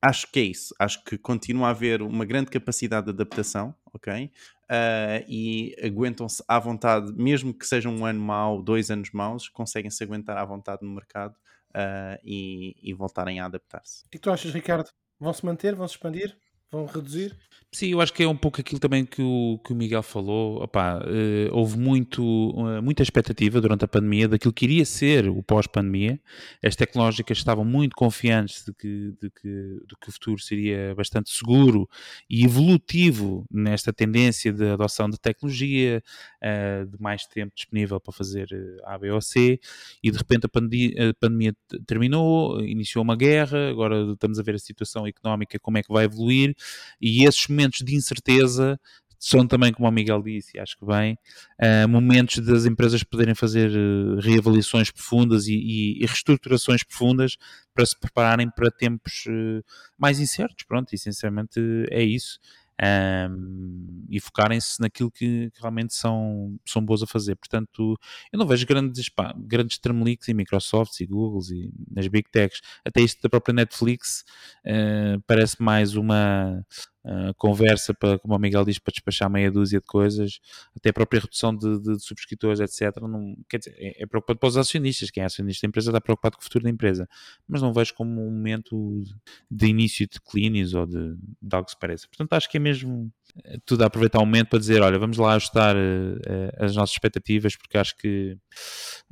acho 0.00 0.30
que 0.30 0.40
é 0.40 0.42
isso. 0.42 0.74
Acho 0.78 1.02
que 1.04 1.18
continua 1.18 1.68
a 1.68 1.70
haver 1.70 2.02
uma 2.02 2.24
grande 2.24 2.50
capacidade 2.50 3.06
de 3.06 3.10
adaptação, 3.10 3.74
ok? 3.92 4.30
Uh, 4.68 5.22
e 5.28 5.76
aguentam-se 5.80 6.42
à 6.48 6.58
vontade, 6.58 7.12
mesmo 7.12 7.54
que 7.54 7.64
seja 7.64 7.88
um 7.88 8.04
ano 8.04 8.20
mau, 8.20 8.60
dois 8.60 8.90
anos 8.90 9.12
maus, 9.12 9.48
conseguem-se 9.48 10.02
aguentar 10.02 10.36
à 10.36 10.44
vontade 10.44 10.84
no 10.84 10.92
mercado 10.92 11.36
uh, 11.70 12.18
e, 12.24 12.74
e, 12.82 12.92
voltarem 12.92 13.38
a 13.38 13.46
adaptar-se. 13.46 14.04
O 14.06 14.10
que 14.10 14.18
tu 14.18 14.28
achas, 14.28 14.52
Ricardo? 14.52 14.90
Vão 15.20 15.32
se 15.32 15.46
manter? 15.46 15.74
Vão 15.76 15.86
se 15.86 15.94
expandir? 15.94 16.36
Vão 16.70 16.86
reduzir? 16.86 17.36
Sim, 17.72 17.88
eu 17.88 18.00
acho 18.00 18.12
que 18.12 18.22
é 18.22 18.28
um 18.28 18.36
pouco 18.36 18.58
aquilo 18.58 18.80
também 18.80 19.04
que 19.04 19.20
o, 19.20 19.60
que 19.62 19.72
o 19.72 19.76
Miguel 19.76 20.02
falou. 20.02 20.62
Opa, 20.62 20.98
uh, 20.98 21.54
houve 21.54 21.78
muito, 21.78 22.22
uh, 22.52 22.82
muita 22.82 23.02
expectativa 23.02 23.60
durante 23.60 23.84
a 23.84 23.88
pandemia 23.88 24.26
daquilo 24.26 24.52
que 24.52 24.64
iria 24.64 24.84
ser 24.84 25.28
o 25.28 25.42
pós-pandemia. 25.42 26.18
As 26.64 26.74
tecnológicas 26.74 27.36
estavam 27.36 27.66
muito 27.66 27.94
confiantes 27.94 28.64
de 28.64 28.72
que, 28.72 29.12
de, 29.20 29.30
que, 29.30 29.48
de 29.86 29.96
que 30.00 30.08
o 30.08 30.12
futuro 30.12 30.40
seria 30.40 30.94
bastante 30.94 31.28
seguro 31.30 31.86
e 32.30 32.44
evolutivo 32.44 33.44
nesta 33.50 33.92
tendência 33.92 34.52
de 34.52 34.70
adoção 34.70 35.10
de 35.10 35.20
tecnologia, 35.20 36.02
uh, 36.42 36.86
de 36.86 36.96
mais 36.98 37.26
tempo 37.26 37.52
disponível 37.54 38.00
para 38.00 38.12
fazer 38.12 38.48
A, 38.84 38.96
B 38.96 39.10
ou 39.10 39.20
C, 39.20 39.60
e 40.02 40.10
de 40.10 40.16
repente 40.16 40.46
a, 40.46 41.10
a 41.10 41.14
pandemia 41.14 41.54
terminou, 41.86 42.58
iniciou 42.64 43.04
uma 43.04 43.16
guerra, 43.16 43.68
agora 43.68 44.12
estamos 44.12 44.38
a 44.38 44.42
ver 44.42 44.54
a 44.54 44.58
situação 44.58 45.06
económica, 45.06 45.58
como 45.58 45.76
é 45.76 45.82
que 45.82 45.92
vai 45.92 46.06
evoluir, 46.06 46.56
e 47.00 47.24
esses 47.24 47.46
momentos 47.48 47.80
de 47.84 47.94
incerteza 47.94 48.78
são 49.18 49.46
também, 49.46 49.72
como 49.72 49.88
o 49.88 49.90
Miguel 49.90 50.22
disse, 50.22 50.58
acho 50.58 50.76
que 50.76 50.84
bem, 50.84 51.18
uh, 51.60 51.88
momentos 51.88 52.38
das 52.44 52.66
empresas 52.66 53.02
poderem 53.02 53.34
fazer 53.34 53.70
uh, 53.70 54.20
reavaliações 54.20 54.90
profundas 54.90 55.48
e, 55.48 55.54
e, 55.54 56.02
e, 56.02 56.06
reestruturações 56.06 56.82
profundas 56.82 57.36
para 57.74 57.86
se 57.86 57.98
prepararem 57.98 58.50
para 58.50 58.70
tempos 58.70 59.24
uh, 59.26 59.64
mais 59.98 60.20
incertos. 60.20 60.64
Pronto, 60.66 60.94
e 60.94 60.98
sinceramente 60.98 61.58
é 61.90 62.02
isso 62.02 62.38
um, 62.82 64.04
e 64.08 64.20
focarem-se 64.20 64.80
naquilo 64.80 65.10
que, 65.10 65.50
que, 65.50 65.60
realmente 65.60 65.94
são, 65.94 66.58
são 66.64 66.84
boas 66.84 67.02
a 67.02 67.06
fazer. 67.06 67.36
Portanto, 67.36 67.98
eu 68.32 68.38
não 68.38 68.46
vejo 68.46 68.66
grandes, 68.66 69.08
pá, 69.08 69.34
grandes 69.36 69.78
tremeliques 69.78 70.28
em 70.28 70.34
Microsoft 70.34 71.00
e 71.00 71.06
Google 71.06 71.40
e 71.50 71.70
nas 71.90 72.06
Big 72.08 72.30
Techs. 72.30 72.60
Até 72.84 73.00
isto 73.00 73.20
da 73.22 73.28
própria 73.28 73.54
Netflix 73.54 74.24
uh, 74.66 75.20
parece 75.26 75.60
mais 75.60 75.96
uma 75.96 76.64
uh, 77.06 77.34
conversa, 77.36 77.94
para, 77.94 78.18
como 78.18 78.34
o 78.34 78.38
Miguel 78.38 78.64
diz, 78.64 78.78
para 78.78 78.92
despachar 78.92 79.30
meia 79.30 79.50
dúzia 79.50 79.80
de 79.80 79.86
coisas, 79.86 80.40
até 80.76 80.90
a 80.90 80.92
própria 80.92 81.20
redução 81.20 81.56
de, 81.56 81.78
de, 81.80 81.96
de 81.96 82.02
subscritores, 82.02 82.60
etc. 82.60 83.00
Não, 83.02 83.36
quer 83.48 83.58
dizer, 83.58 83.74
é, 83.78 84.02
é, 84.02 84.06
preocupante 84.06 84.40
para 84.40 84.48
os 84.48 84.56
acionistas. 84.56 85.10
Quem 85.10 85.22
é 85.22 85.26
acionista 85.26 85.66
da 85.66 85.68
empresa 85.68 85.90
está 85.90 86.00
preocupado 86.00 86.36
com 86.36 86.40
o 86.40 86.44
futuro 86.44 86.64
da 86.64 86.70
empresa, 86.70 87.08
mas 87.48 87.62
não 87.62 87.72
vejo 87.72 87.94
como 87.94 88.10
um 88.26 88.30
momento 88.30 89.04
de 89.50 89.66
início 89.66 90.06
de 90.06 90.20
cleanies 90.20 90.74
ou 90.74 90.86
de, 90.86 91.14
de 91.40 91.54
algo 91.56 91.66
que 91.66 91.72
se 91.72 91.78
pareça. 91.78 92.08
Portanto, 92.08 92.32
acho 92.32 92.50
que 92.50 92.56
é 92.56 92.60
mesmo 92.60 93.10
eh, 93.44 93.58
tudo 93.64 93.82
a 93.82 93.86
aproveitar 93.86 94.18
o 94.18 94.26
momento 94.26 94.48
para 94.48 94.58
dizer, 94.58 94.82
olha, 94.82 94.98
vamos 94.98 95.16
lá 95.16 95.34
ajustar 95.34 95.76
uh, 95.76 96.64
as 96.64 96.74
nossas 96.74 96.94
expectativas, 96.94 97.56
porque 97.56 97.78
acho 97.78 97.96
que 97.96 98.36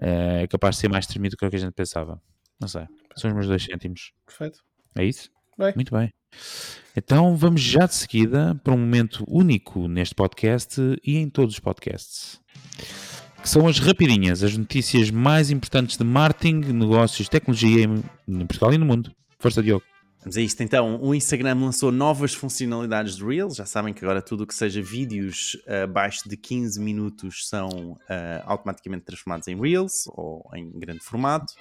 uh, 0.01 0.43
é 0.43 0.47
capaz 0.47 0.77
de 0.77 0.83
ser 0.83 0.89
mais 0.89 1.07
tremido 1.07 1.37
do 1.37 1.39
que 1.39 1.49
que 1.49 1.57
a 1.57 1.59
gente 1.59 1.73
pensava. 1.73 2.21
Não 2.61 2.69
sei, 2.69 2.87
são 3.17 3.31
os 3.31 3.35
meus 3.35 3.47
dois 3.47 3.63
cêntimos. 3.63 4.13
Perfeito. 4.27 4.65
É 4.97 5.05
isso? 5.05 5.31
Bem. 5.59 5.73
Muito 5.75 5.93
bem. 5.95 6.13
Então 6.97 7.37
vamos 7.37 7.61
já 7.61 7.87
de 7.87 7.95
seguida 7.95 8.59
para 8.63 8.73
um 8.73 8.79
momento 8.79 9.25
único 9.29 9.89
neste 9.89 10.15
podcast 10.15 10.81
e 11.05 11.17
em 11.17 11.29
todos 11.29 11.55
os 11.55 11.61
podcasts. 11.61 12.41
Que 13.43 13.49
são 13.49 13.67
as 13.67 13.79
rapidinhas, 13.79 14.43
as 14.43 14.57
notícias 14.57 15.11
mais 15.11 15.51
importantes 15.51 15.97
de 15.97 16.05
marketing, 16.05 16.73
negócios, 16.73 17.29
tecnologia 17.29 17.85
em 17.85 18.47
Portugal 18.47 18.73
e 18.73 18.79
no 18.79 18.87
mundo. 18.87 19.13
Força, 19.39 19.63
Diogo. 19.63 19.85
Vamos 20.25 20.39
a 20.39 20.41
isto 20.41 20.63
então. 20.63 20.99
O 21.03 21.15
Instagram 21.15 21.55
lançou 21.61 21.93
novas 21.93 22.33
funcionalidades 22.33 23.17
de 23.17 23.25
Reels. 23.25 23.57
Já 23.57 23.67
sabem 23.67 23.93
que 23.93 24.03
agora 24.03 24.23
tudo 24.23 24.45
o 24.45 24.47
que 24.47 24.55
seja 24.55 24.81
vídeos 24.81 25.59
abaixo 25.83 26.27
de 26.27 26.35
15 26.35 26.81
minutos 26.81 27.47
são 27.47 27.69
uh, 27.69 27.99
automaticamente 28.47 29.05
transformados 29.05 29.49
em 29.49 29.61
Reels 29.61 30.05
ou 30.07 30.43
em 30.55 30.71
grande 30.79 31.01
formato. 31.01 31.53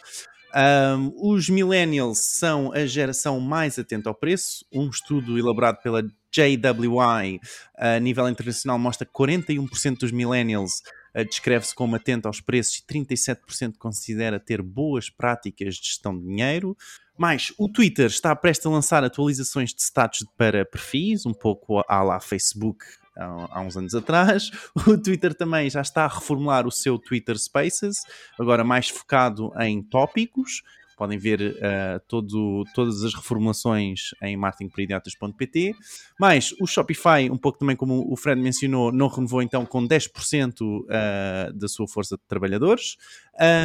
Um, 0.55 1.11
os 1.15 1.49
millennials 1.49 2.19
são 2.19 2.71
a 2.73 2.85
geração 2.85 3.39
mais 3.39 3.79
atenta 3.79 4.09
ao 4.09 4.15
preço. 4.15 4.65
Um 4.71 4.87
estudo 4.87 5.37
elaborado 5.37 5.79
pela 5.81 6.03
JWI 6.31 7.39
a 7.77 7.99
nível 7.99 8.29
internacional 8.29 8.77
mostra 8.77 9.05
que 9.05 9.13
41% 9.13 9.97
dos 9.99 10.11
millennials 10.11 10.81
uh, 11.15 11.25
descreve-se 11.25 11.73
como 11.73 11.95
atento 11.95 12.27
aos 12.27 12.39
preços 12.39 12.77
e 12.77 12.93
37% 12.93 13.77
considera 13.79 14.39
ter 14.39 14.61
boas 14.61 15.09
práticas 15.09 15.75
de 15.75 15.87
gestão 15.87 16.17
de 16.17 16.25
dinheiro. 16.25 16.77
Mas 17.17 17.51
o 17.57 17.67
Twitter 17.67 18.07
está 18.07 18.35
prestes 18.35 18.65
a 18.65 18.69
lançar 18.69 19.03
atualizações 19.03 19.73
de 19.73 19.81
status 19.81 20.25
para 20.37 20.65
perfis, 20.65 21.25
um 21.25 21.33
pouco 21.33 21.83
à 21.87 22.01
la 22.03 22.19
Facebook 22.19 22.85
há, 23.15 23.61
uns 23.61 23.77
anos 23.77 23.95
atrás. 23.95 24.51
O 24.87 24.97
Twitter 24.97 25.33
também 25.33 25.69
já 25.69 25.81
está 25.81 26.05
a 26.05 26.07
reformular 26.07 26.67
o 26.67 26.71
seu 26.71 26.97
Twitter 26.97 27.37
Spaces, 27.37 27.97
agora 28.39 28.63
mais 28.63 28.89
focado 28.89 29.51
em 29.59 29.81
tópicos. 29.81 30.61
Podem 30.97 31.17
ver 31.17 31.41
uh, 31.41 31.99
todo, 32.07 32.63
todas 32.73 33.03
as 33.03 33.13
reformulações 33.13 34.11
em 34.21 34.37
marketingperidiotas.pt. 34.37 35.75
Mas 36.19 36.53
o 36.61 36.67
Shopify, 36.67 37.29
um 37.31 37.37
pouco 37.37 37.57
também 37.57 37.75
como 37.75 38.11
o 38.11 38.15
Fred 38.15 38.39
mencionou, 38.39 38.91
não 38.91 39.07
renovou 39.07 39.41
então 39.41 39.65
com 39.65 39.87
10% 39.87 40.61
uh, 40.61 40.85
eh, 40.89 41.51
da 41.53 41.67
sua 41.67 41.87
força 41.87 42.15
de 42.15 42.21
trabalhadores. 42.27 42.97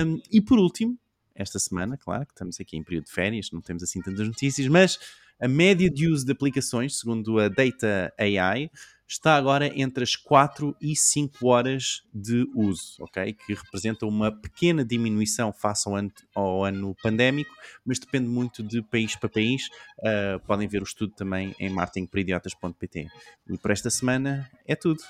Um, 0.04 0.20
e 0.32 0.40
por 0.40 0.58
último, 0.58 0.98
esta 1.34 1.58
semana, 1.58 1.96
claro, 1.96 2.26
que 2.26 2.32
estamos 2.32 2.58
aqui 2.60 2.76
em 2.76 2.82
período 2.82 3.04
de 3.04 3.12
férias, 3.12 3.50
não 3.52 3.60
temos 3.60 3.82
assim 3.82 4.00
tantas 4.00 4.26
notícias, 4.26 4.66
mas 4.66 4.98
a 5.40 5.46
média 5.46 5.88
de 5.88 6.08
uso 6.08 6.26
de 6.26 6.32
aplicações, 6.32 6.98
segundo 6.98 7.38
a 7.38 7.48
Data 7.48 8.12
AI, 8.18 8.70
está 9.08 9.36
agora 9.36 9.72
entre 9.74 10.04
as 10.04 10.14
4 10.14 10.76
e 10.80 10.94
5 10.94 11.46
horas 11.46 12.02
de 12.12 12.46
uso, 12.54 12.96
ok? 13.00 13.32
Que 13.32 13.54
representa 13.54 14.04
uma 14.04 14.30
pequena 14.30 14.84
diminuição 14.84 15.50
face 15.50 15.88
ao 15.88 15.96
ano, 15.96 16.12
ao 16.34 16.64
ano 16.64 16.94
pandémico, 17.02 17.50
mas 17.84 17.98
depende 17.98 18.28
muito 18.28 18.62
de 18.62 18.82
país 18.82 19.16
para 19.16 19.30
país. 19.30 19.62
Uh, 20.00 20.38
podem 20.46 20.68
ver 20.68 20.82
o 20.82 20.84
estudo 20.84 21.14
também 21.14 21.54
em 21.58 21.70
marketingperidiotas.pt. 21.70 23.08
E 23.48 23.58
por 23.58 23.70
esta 23.70 23.88
semana 23.88 24.48
é 24.66 24.76
tudo. 24.76 25.00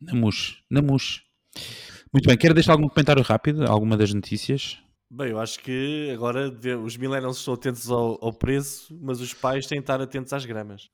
Namus, 0.00 0.62
namus. 0.70 1.22
Muito 2.12 2.26
bem, 2.26 2.36
quero 2.36 2.54
deixar 2.54 2.72
algum 2.72 2.88
comentário 2.88 3.22
rápido, 3.22 3.66
alguma 3.66 3.96
das 3.96 4.14
notícias? 4.14 4.78
Bem, 5.12 5.30
eu 5.30 5.40
acho 5.40 5.58
que 5.58 6.08
agora 6.14 6.48
os 6.84 6.96
millennials 6.96 7.38
estão 7.38 7.54
atentos 7.54 7.90
ao, 7.90 8.16
ao, 8.24 8.32
preço, 8.32 8.96
mas 9.02 9.20
os 9.20 9.34
pais 9.34 9.66
têm 9.66 9.78
de 9.78 9.82
estar 9.82 10.00
atentos 10.00 10.32
às 10.32 10.44
gramas. 10.44 10.88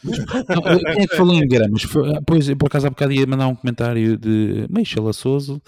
quem 0.00 1.02
é 1.02 1.06
que 1.06 1.14
falou 1.14 1.34
em 1.34 1.46
gramas? 1.46 1.82
Pois, 2.26 2.48
por 2.54 2.66
acaso 2.68 2.86
há 2.86 2.90
bocado 2.90 3.12
ia 3.12 3.26
mandar 3.26 3.48
um 3.48 3.54
comentário 3.54 4.16
de 4.16 4.66
Michel 4.70 5.06
Assoso 5.06 5.60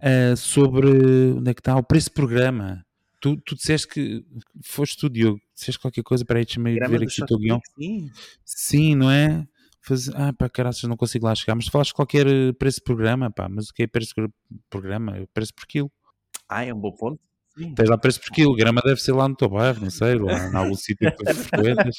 uh, 0.00 0.34
sobre 0.34 0.88
onde 1.36 1.50
é 1.50 1.52
que 1.52 1.60
está 1.60 1.76
o 1.76 1.82
preço 1.82 2.10
por 2.10 2.26
grama. 2.26 2.82
Tu, 3.20 3.36
tu 3.44 3.54
disseste 3.54 3.86
que 3.86 4.24
foste 4.64 4.96
tu, 4.96 5.10
Diogo, 5.10 5.38
disseste 5.54 5.78
qualquer 5.78 6.02
coisa, 6.02 6.24
para 6.24 6.38
aí 6.38 6.44
deixa-me 6.46 6.72
ver 6.72 7.02
aqui 7.02 7.22
o 7.22 7.26
teu 7.26 7.38
guião. 7.38 7.60
Sim. 7.78 8.10
sim, 8.46 8.94
não 8.94 9.10
é? 9.10 9.46
Faz... 9.82 10.08
Ah, 10.14 10.32
pá, 10.32 10.48
caraças, 10.48 10.84
não 10.84 10.96
consigo 10.96 11.26
lá 11.26 11.34
chegar. 11.34 11.54
Mas 11.54 11.66
tu 11.66 11.70
falaste 11.70 11.92
qualquer 11.92 12.26
preço 12.54 12.82
por 12.82 12.96
grama, 12.96 13.30
pá, 13.30 13.46
mas 13.46 13.68
o 13.68 13.74
que 13.74 13.82
é 13.82 13.86
preço 13.86 14.14
por 14.70 14.80
grama? 14.80 15.28
Preço 15.34 15.52
por 15.54 15.66
quilo. 15.66 15.92
Ah, 16.48 16.64
é 16.64 16.72
um 16.72 16.80
bom 16.80 16.92
ponto. 16.92 17.25
Sim. 17.56 17.74
Tens 17.74 17.88
lá 17.88 17.96
preço 17.96 18.20
por 18.20 18.30
quilo, 18.30 18.54
grama 18.54 18.82
deve 18.84 19.00
ser 19.00 19.12
lá 19.12 19.26
no 19.26 19.34
teu 19.34 19.48
bairro, 19.48 19.80
não 19.80 19.90
sei, 19.90 20.14
lá 20.16 20.48
em 20.48 20.54
algum 20.54 20.74
sítio 20.74 21.10
que 21.10 21.24
tu 21.24 21.34
frequentas, 21.34 21.96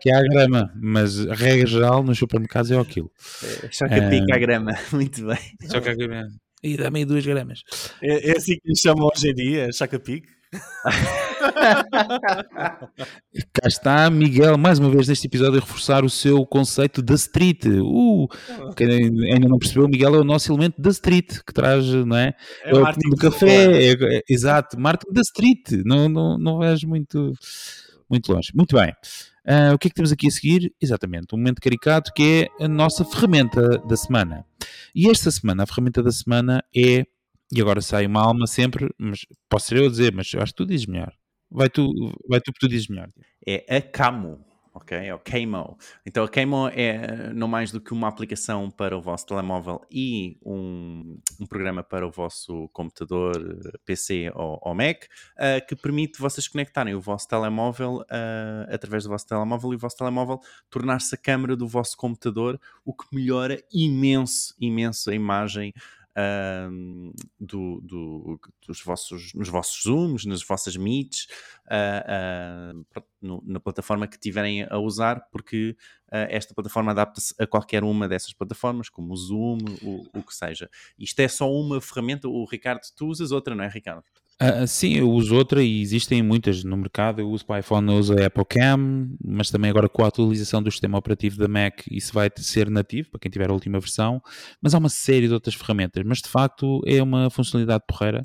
que 0.00 0.10
há 0.10 0.20
grama, 0.20 0.70
mas 0.76 1.26
a 1.26 1.34
regra 1.34 1.66
geral 1.66 2.02
nos 2.02 2.18
supermercados 2.18 2.70
é 2.70 2.78
o 2.78 2.84
quilo. 2.84 3.10
É, 3.42 3.68
só 3.72 3.88
que 3.88 4.00
pica 4.10 4.34
a 4.34 4.36
ah, 4.36 4.38
grama, 4.38 4.72
muito 4.92 5.26
bem. 5.26 5.38
Só 5.68 5.80
que 5.80 5.88
a 5.88 5.94
grama. 5.94 6.28
E 6.62 6.76
dá-me 6.76 7.04
duas 7.04 7.24
gramas. 7.24 7.62
É, 8.02 8.30
é 8.30 8.36
assim 8.36 8.54
que 8.54 8.68
lhe 8.68 8.76
chamam 8.76 9.08
hoje 9.14 9.30
em 9.30 9.34
dia, 9.34 9.72
chaca-pique. 9.72 10.28
Cá 13.52 13.66
está 13.66 14.10
Miguel, 14.10 14.56
mais 14.56 14.78
uma 14.78 14.90
vez 14.90 15.08
neste 15.08 15.26
episódio, 15.26 15.58
a 15.58 15.60
reforçar 15.60 16.04
o 16.04 16.10
seu 16.10 16.46
conceito 16.46 17.02
da 17.02 17.14
street. 17.14 17.64
Uh, 17.66 18.28
quem 18.76 18.88
ainda 19.32 19.48
não 19.48 19.58
percebeu, 19.58 19.88
Miguel 19.88 20.14
é 20.14 20.18
o 20.18 20.24
nosso 20.24 20.52
elemento 20.52 20.80
da 20.80 20.90
street 20.90 21.40
que 21.46 21.52
traz, 21.52 21.86
não 21.86 22.16
é? 22.16 22.34
É, 22.64 22.70
é 22.70 22.74
o 22.74 22.84
do 22.84 23.16
café, 23.16 23.90
é, 23.90 23.92
é, 23.92 24.22
exato, 24.28 24.78
marketing 24.78 25.12
da 25.12 25.20
street. 25.20 25.84
Não, 25.84 26.08
não, 26.08 26.38
não 26.38 26.58
vais 26.58 26.82
muito, 26.84 27.32
muito 28.08 28.32
longe. 28.32 28.50
Muito 28.54 28.76
bem. 28.76 28.92
Uh, 29.46 29.74
o 29.74 29.78
que 29.78 29.88
é 29.88 29.90
que 29.90 29.94
temos 29.94 30.10
aqui 30.10 30.26
a 30.26 30.30
seguir? 30.30 30.72
Exatamente, 30.80 31.34
um 31.34 31.36
momento 31.36 31.60
caricato 31.60 32.12
que 32.14 32.48
é 32.60 32.64
a 32.64 32.68
nossa 32.68 33.04
ferramenta 33.04 33.78
da 33.86 33.96
semana. 33.96 34.44
E 34.94 35.10
esta 35.10 35.30
semana, 35.30 35.64
a 35.64 35.66
ferramenta 35.66 36.02
da 36.02 36.10
semana 36.10 36.64
é, 36.74 37.04
e 37.54 37.60
agora 37.60 37.80
sai 37.80 38.06
uma 38.06 38.22
alma 38.22 38.46
sempre, 38.46 38.88
mas 38.98 39.20
posso 39.48 39.68
ser 39.68 39.78
eu 39.78 39.86
a 39.86 39.90
dizer, 39.90 40.12
mas 40.12 40.32
eu 40.32 40.42
acho 40.42 40.52
que 40.52 40.56
tu 40.56 40.66
dizes 40.66 40.86
melhor. 40.86 41.12
Vai 41.50 41.68
tu, 41.68 41.88
vai 42.28 42.40
tu 42.40 42.52
que 42.52 42.58
tu 42.58 42.68
dizes 42.68 42.88
melhor. 42.88 43.08
É 43.46 43.76
a 43.76 43.80
Camo 43.80 44.44
ok? 44.74 44.98
É 44.98 45.14
o 45.14 45.18
Camo. 45.20 45.78
Então 46.04 46.24
a 46.24 46.28
Camo 46.28 46.68
é 46.68 47.32
não 47.32 47.46
mais 47.46 47.70
do 47.70 47.80
que 47.80 47.92
uma 47.92 48.08
aplicação 48.08 48.70
para 48.70 48.96
o 48.96 49.00
vosso 49.00 49.24
telemóvel 49.26 49.80
e 49.90 50.36
um, 50.44 51.16
um 51.40 51.46
programa 51.46 51.82
para 51.82 52.06
o 52.06 52.10
vosso 52.10 52.68
computador, 52.72 53.32
PC 53.84 54.32
ou, 54.34 54.58
ou 54.60 54.74
Mac, 54.74 55.04
uh, 55.04 55.64
que 55.66 55.76
permite 55.76 56.18
vocês 56.18 56.48
conectarem 56.48 56.94
o 56.94 57.00
vosso 57.00 57.28
telemóvel 57.28 57.98
uh, 57.98 58.74
através 58.74 59.04
do 59.04 59.10
vosso 59.10 59.26
telemóvel 59.26 59.72
e 59.72 59.76
o 59.76 59.78
vosso 59.78 59.96
telemóvel 59.96 60.40
tornar-se 60.68 61.14
a 61.14 61.18
câmera 61.18 61.56
do 61.56 61.68
vosso 61.68 61.96
computador, 61.96 62.60
o 62.84 62.92
que 62.92 63.04
melhora 63.14 63.62
imenso, 63.72 64.54
imenso 64.60 65.08
a 65.08 65.14
imagem 65.14 65.72
uh, 66.16 67.14
do, 67.38 67.80
do, 67.80 68.40
dos 68.66 68.82
vossos, 68.82 69.32
nos 69.34 69.48
vossos 69.48 69.82
Zooms, 69.82 70.24
nas 70.24 70.42
vossas 70.42 70.76
Meets, 70.76 71.26
uh, 71.66 72.82
uh, 72.82 73.04
no, 73.20 73.42
na 73.46 73.60
plataforma 73.60 74.06
que 74.06 74.18
tiverem 74.18 74.66
a 74.68 74.78
usar, 74.78 75.28
porque 75.30 75.76
esta 76.10 76.54
plataforma 76.54 76.92
adapta-se 76.92 77.34
a 77.40 77.46
qualquer 77.46 77.82
uma 77.82 78.06
dessas 78.06 78.32
plataformas, 78.32 78.88
como 78.88 79.12
o 79.12 79.16
Zoom, 79.16 79.58
o, 79.82 80.06
o 80.16 80.22
que 80.22 80.32
seja. 80.32 80.70
Isto 80.96 81.18
é 81.18 81.26
só 81.26 81.50
uma 81.50 81.80
ferramenta, 81.80 82.28
o 82.28 82.44
Ricardo, 82.44 82.82
tu 82.96 83.08
usas 83.08 83.32
outra, 83.32 83.52
não 83.52 83.64
é, 83.64 83.68
Ricardo? 83.68 84.04
Uh, 84.42 84.66
sim, 84.66 84.94
eu 84.94 85.08
uso 85.10 85.34
outra 85.34 85.62
e 85.62 85.80
existem 85.80 86.22
muitas 86.22 86.64
no 86.64 86.76
mercado. 86.76 87.20
Eu 87.20 87.30
uso 87.30 87.46
para 87.46 87.60
iPhone, 87.60 87.92
eu 87.92 87.98
uso 87.98 88.14
a 88.14 88.26
Apple 88.26 88.44
Cam, 88.44 89.08
mas 89.24 89.50
também 89.50 89.70
agora 89.70 89.88
com 89.88 90.04
a 90.04 90.08
atualização 90.08 90.62
do 90.62 90.70
sistema 90.70 90.98
operativo 90.98 91.38
da 91.38 91.46
Mac, 91.46 91.82
isso 91.90 92.12
vai 92.12 92.28
ser 92.36 92.68
nativo 92.68 93.10
para 93.10 93.20
quem 93.20 93.30
tiver 93.30 93.48
a 93.48 93.52
última 93.52 93.78
versão. 93.78 94.20
Mas 94.60 94.74
há 94.74 94.78
uma 94.78 94.88
série 94.88 95.28
de 95.28 95.34
outras 95.34 95.54
ferramentas. 95.54 96.02
Mas 96.04 96.18
de 96.18 96.28
facto 96.28 96.82
é 96.86 97.02
uma 97.02 97.30
funcionalidade 97.30 97.84
porreira 97.86 98.22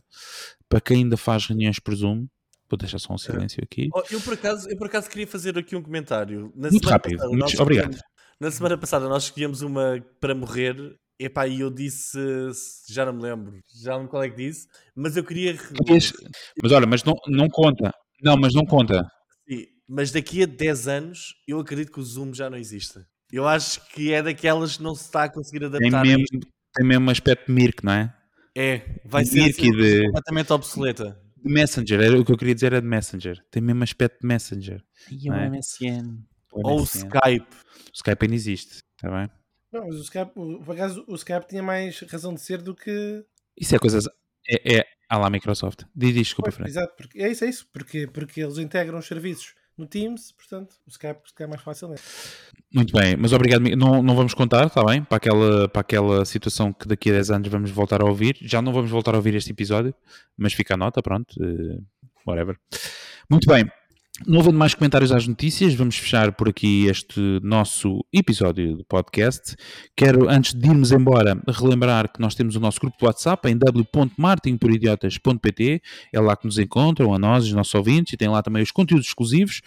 para 0.67 0.81
quem 0.81 0.97
ainda 0.97 1.17
faz 1.17 1.45
reuniões 1.45 1.79
por 1.79 1.93
Zoom. 1.95 2.27
Vou 2.69 2.77
deixar 2.77 2.99
só 2.99 3.13
um 3.13 3.17
silêncio 3.17 3.63
aqui. 3.63 3.89
Oh, 3.93 4.03
eu, 4.11 4.21
por 4.21 4.33
acaso, 4.33 4.69
eu 4.69 4.77
por 4.77 4.87
acaso 4.87 5.09
queria 5.09 5.25
fazer 5.25 5.57
aqui 5.57 5.75
um 5.75 5.81
comentário. 5.81 6.51
Na 6.55 6.69
muito 6.69 6.87
rápido, 6.87 7.17
passada, 7.17 7.37
muito, 7.37 7.61
obrigado. 7.61 7.97
Na 8.39 8.51
semana 8.51 8.77
passada 8.77 9.09
nós 9.09 9.23
escolhemos 9.23 9.61
uma 9.61 10.03
para 10.19 10.35
morrer 10.35 10.75
Epá, 11.19 11.45
e 11.47 11.59
eu 11.59 11.69
disse, 11.69 12.17
já 12.87 13.05
não 13.05 13.11
me 13.11 13.21
lembro, 13.21 13.59
já 13.83 13.91
não 13.91 13.97
lembro 13.97 14.11
qual 14.11 14.23
é 14.23 14.29
que 14.29 14.37
disse, 14.37 14.67
mas 14.95 15.17
eu 15.17 15.23
queria. 15.23 15.53
Mas 16.63 16.71
olha, 16.71 16.87
mas 16.87 17.03
não, 17.03 17.13
não 17.27 17.49
conta. 17.49 17.91
Não, 18.23 18.37
mas 18.37 18.53
não 18.53 18.65
conta. 18.65 19.05
Sim, 19.45 19.65
mas 19.85 20.11
daqui 20.11 20.43
a 20.43 20.45
10 20.45 20.87
anos 20.87 21.33
eu 21.45 21.59
acredito 21.59 21.91
que 21.91 21.99
o 21.99 22.03
Zoom 22.03 22.33
já 22.33 22.49
não 22.49 22.57
existe. 22.57 22.99
Eu 23.31 23.45
acho 23.45 23.85
que 23.89 24.13
é 24.13 24.23
daquelas 24.23 24.77
que 24.77 24.83
não 24.83 24.95
se 24.95 25.03
está 25.03 25.25
a 25.25 25.29
conseguir 25.29 25.65
adaptar. 25.65 26.01
Tem 26.01 26.17
mesmo, 26.17 26.25
tem 26.73 26.87
mesmo 26.87 27.05
um 27.05 27.09
aspecto 27.09 27.47
de 27.47 27.51
Mirk, 27.51 27.83
não 27.83 27.93
é? 27.93 28.15
É, 28.55 29.01
vai 29.05 29.25
ser 29.25 29.49
assim, 29.49 29.71
de... 29.71 30.05
completamente 30.05 30.53
obsoleta. 30.53 31.19
De 31.35 31.51
Messenger, 31.51 31.99
era 32.01 32.19
o 32.19 32.23
que 32.23 32.31
eu 32.31 32.37
queria 32.37 32.55
dizer 32.55 32.67
era 32.67 32.81
de 32.81 32.87
Messenger. 32.87 33.37
Tem 33.51 33.61
mesmo 33.61 33.83
aspecto 33.83 34.21
de 34.21 34.27
Messenger. 34.27 34.81
E 35.11 35.29
o 35.29 35.33
é? 35.33 35.49
MSN. 35.49 36.23
Ou 36.53 36.79
o 36.79 36.83
Skype. 36.83 37.55
O 37.89 37.95
Skype 37.95 38.23
ainda 38.23 38.35
existe, 38.35 38.79
está 38.95 39.09
bem? 39.09 39.29
Não, 39.71 39.87
mas 39.87 39.95
o 39.95 40.01
Skype, 40.01 40.31
por 40.33 40.73
acaso, 40.73 41.03
o 41.07 41.15
Skype 41.15 41.47
tinha 41.47 41.63
mais 41.63 41.99
razão 42.01 42.33
de 42.33 42.41
ser 42.41 42.61
do 42.61 42.75
que. 42.75 43.23
Isso 43.57 43.75
é 43.75 43.79
coisas. 43.79 44.05
É, 44.47 44.77
é 44.77 44.85
à 45.07 45.17
lá 45.17 45.29
Microsoft. 45.29 45.83
Diz, 45.95 46.13
desculpa, 46.13 46.51
Fred. 46.51 46.69
Exato, 46.69 46.93
porque, 46.97 47.21
é 47.21 47.29
isso, 47.29 47.43
é 47.43 47.49
isso. 47.49 47.67
Porque, 47.71 48.07
porque 48.07 48.41
eles 48.41 48.57
integram 48.57 48.97
os 48.97 49.05
serviços 49.05 49.53
no 49.77 49.87
Teams, 49.87 50.33
portanto, 50.33 50.75
o 50.85 50.89
Skype 50.89 51.21
é 51.39 51.47
mais 51.47 51.61
facilmente. 51.61 52.01
Muito 52.73 52.91
bem, 52.93 53.15
mas 53.15 53.31
obrigado. 53.31 53.61
Não, 53.61 54.03
não 54.03 54.15
vamos 54.15 54.33
contar, 54.33 54.67
está 54.67 54.83
bem? 54.83 55.03
Para 55.03 55.17
aquela, 55.17 55.69
para 55.69 55.81
aquela 55.81 56.25
situação 56.25 56.73
que 56.73 56.87
daqui 56.87 57.09
a 57.09 57.13
10 57.13 57.31
anos 57.31 57.47
vamos 57.47 57.71
voltar 57.71 58.01
a 58.01 58.05
ouvir. 58.05 58.37
Já 58.41 58.61
não 58.61 58.73
vamos 58.73 58.91
voltar 58.91 59.13
a 59.13 59.17
ouvir 59.17 59.35
este 59.35 59.51
episódio, 59.51 59.95
mas 60.37 60.53
fica 60.53 60.73
a 60.73 60.77
nota, 60.77 61.01
pronto. 61.01 61.33
Uh, 61.41 61.81
whatever. 62.27 62.57
Muito 63.29 63.47
bem. 63.47 63.69
Não 64.27 64.41
havendo 64.41 64.57
mais 64.57 64.73
comentários 64.73 65.13
às 65.13 65.25
notícias, 65.25 65.73
vamos 65.73 65.95
fechar 65.95 66.33
por 66.33 66.49
aqui 66.49 66.87
este 66.87 67.39
nosso 67.41 68.03
episódio 68.11 68.75
do 68.75 68.83
podcast. 68.83 69.55
Quero, 69.95 70.29
antes 70.29 70.53
de 70.53 70.67
irmos 70.67 70.91
embora, 70.91 71.41
relembrar 71.47 72.11
que 72.11 72.19
nós 72.19 72.35
temos 72.35 72.57
o 72.57 72.59
nosso 72.59 72.81
grupo 72.81 72.97
de 72.97 73.05
WhatsApp 73.05 73.49
em 73.49 73.57
w.martinporidiotas.pt. 73.57 75.81
É 76.13 76.19
lá 76.19 76.35
que 76.35 76.45
nos 76.45 76.59
encontram, 76.59 77.13
a 77.13 77.19
nós, 77.19 77.45
os 77.45 77.53
nossos 77.53 77.73
ouvintes, 77.73 78.11
e 78.11 78.17
tem 78.17 78.27
lá 78.27 78.43
também 78.43 78.61
os 78.61 78.71
conteúdos 78.71 79.07
exclusivos. 79.07 79.61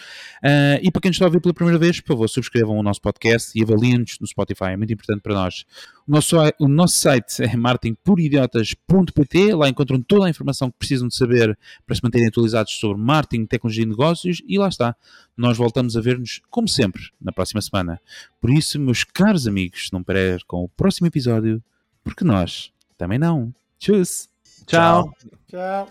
Uh, 0.44 0.76
e 0.82 0.90
para 0.90 1.00
quem 1.00 1.08
nos 1.08 1.16
está 1.16 1.24
a 1.24 1.28
ouvir 1.28 1.40
pela 1.40 1.54
primeira 1.54 1.78
vez, 1.78 1.98
por 2.00 2.08
favor, 2.08 2.28
subscrevam 2.28 2.76
o 2.76 2.82
nosso 2.82 3.00
podcast 3.00 3.58
e 3.58 3.62
avaliem-nos 3.62 4.18
no 4.20 4.26
Spotify, 4.26 4.72
é 4.72 4.76
muito 4.76 4.92
importante 4.92 5.22
para 5.22 5.32
nós. 5.32 5.64
O 6.06 6.12
nosso, 6.12 6.36
o 6.58 6.68
nosso 6.68 6.98
site 6.98 7.42
é 7.42 7.56
martinporidiotas.pt, 7.56 9.54
lá 9.54 9.68
encontram 9.68 10.00
toda 10.00 10.26
a 10.26 10.30
informação 10.30 10.70
que 10.70 10.78
precisam 10.78 11.06
de 11.08 11.14
saber 11.14 11.56
para 11.86 11.94
se 11.94 12.02
manterem 12.02 12.26
atualizados 12.26 12.72
sobre 12.72 13.00
marketing, 13.00 13.46
tecnologia 13.46 13.84
e 13.84 13.86
negócios 13.86 14.42
e 14.46 14.58
lá 14.58 14.68
está. 14.68 14.96
Nós 15.36 15.56
voltamos 15.56 15.96
a 15.96 16.00
ver-nos, 16.00 16.40
como 16.50 16.68
sempre, 16.68 17.02
na 17.20 17.32
próxima 17.32 17.60
semana. 17.60 18.00
Por 18.40 18.50
isso, 18.50 18.80
meus 18.80 19.04
caros 19.04 19.46
amigos, 19.46 19.90
não 19.92 20.02
percam 20.02 20.64
o 20.64 20.68
próximo 20.68 21.06
episódio, 21.06 21.62
porque 22.02 22.24
nós 22.24 22.72
também 22.98 23.18
não. 23.18 23.54
Tchau. 23.78 24.02
Tchau. 24.66 25.14
Tchau. 25.48 25.88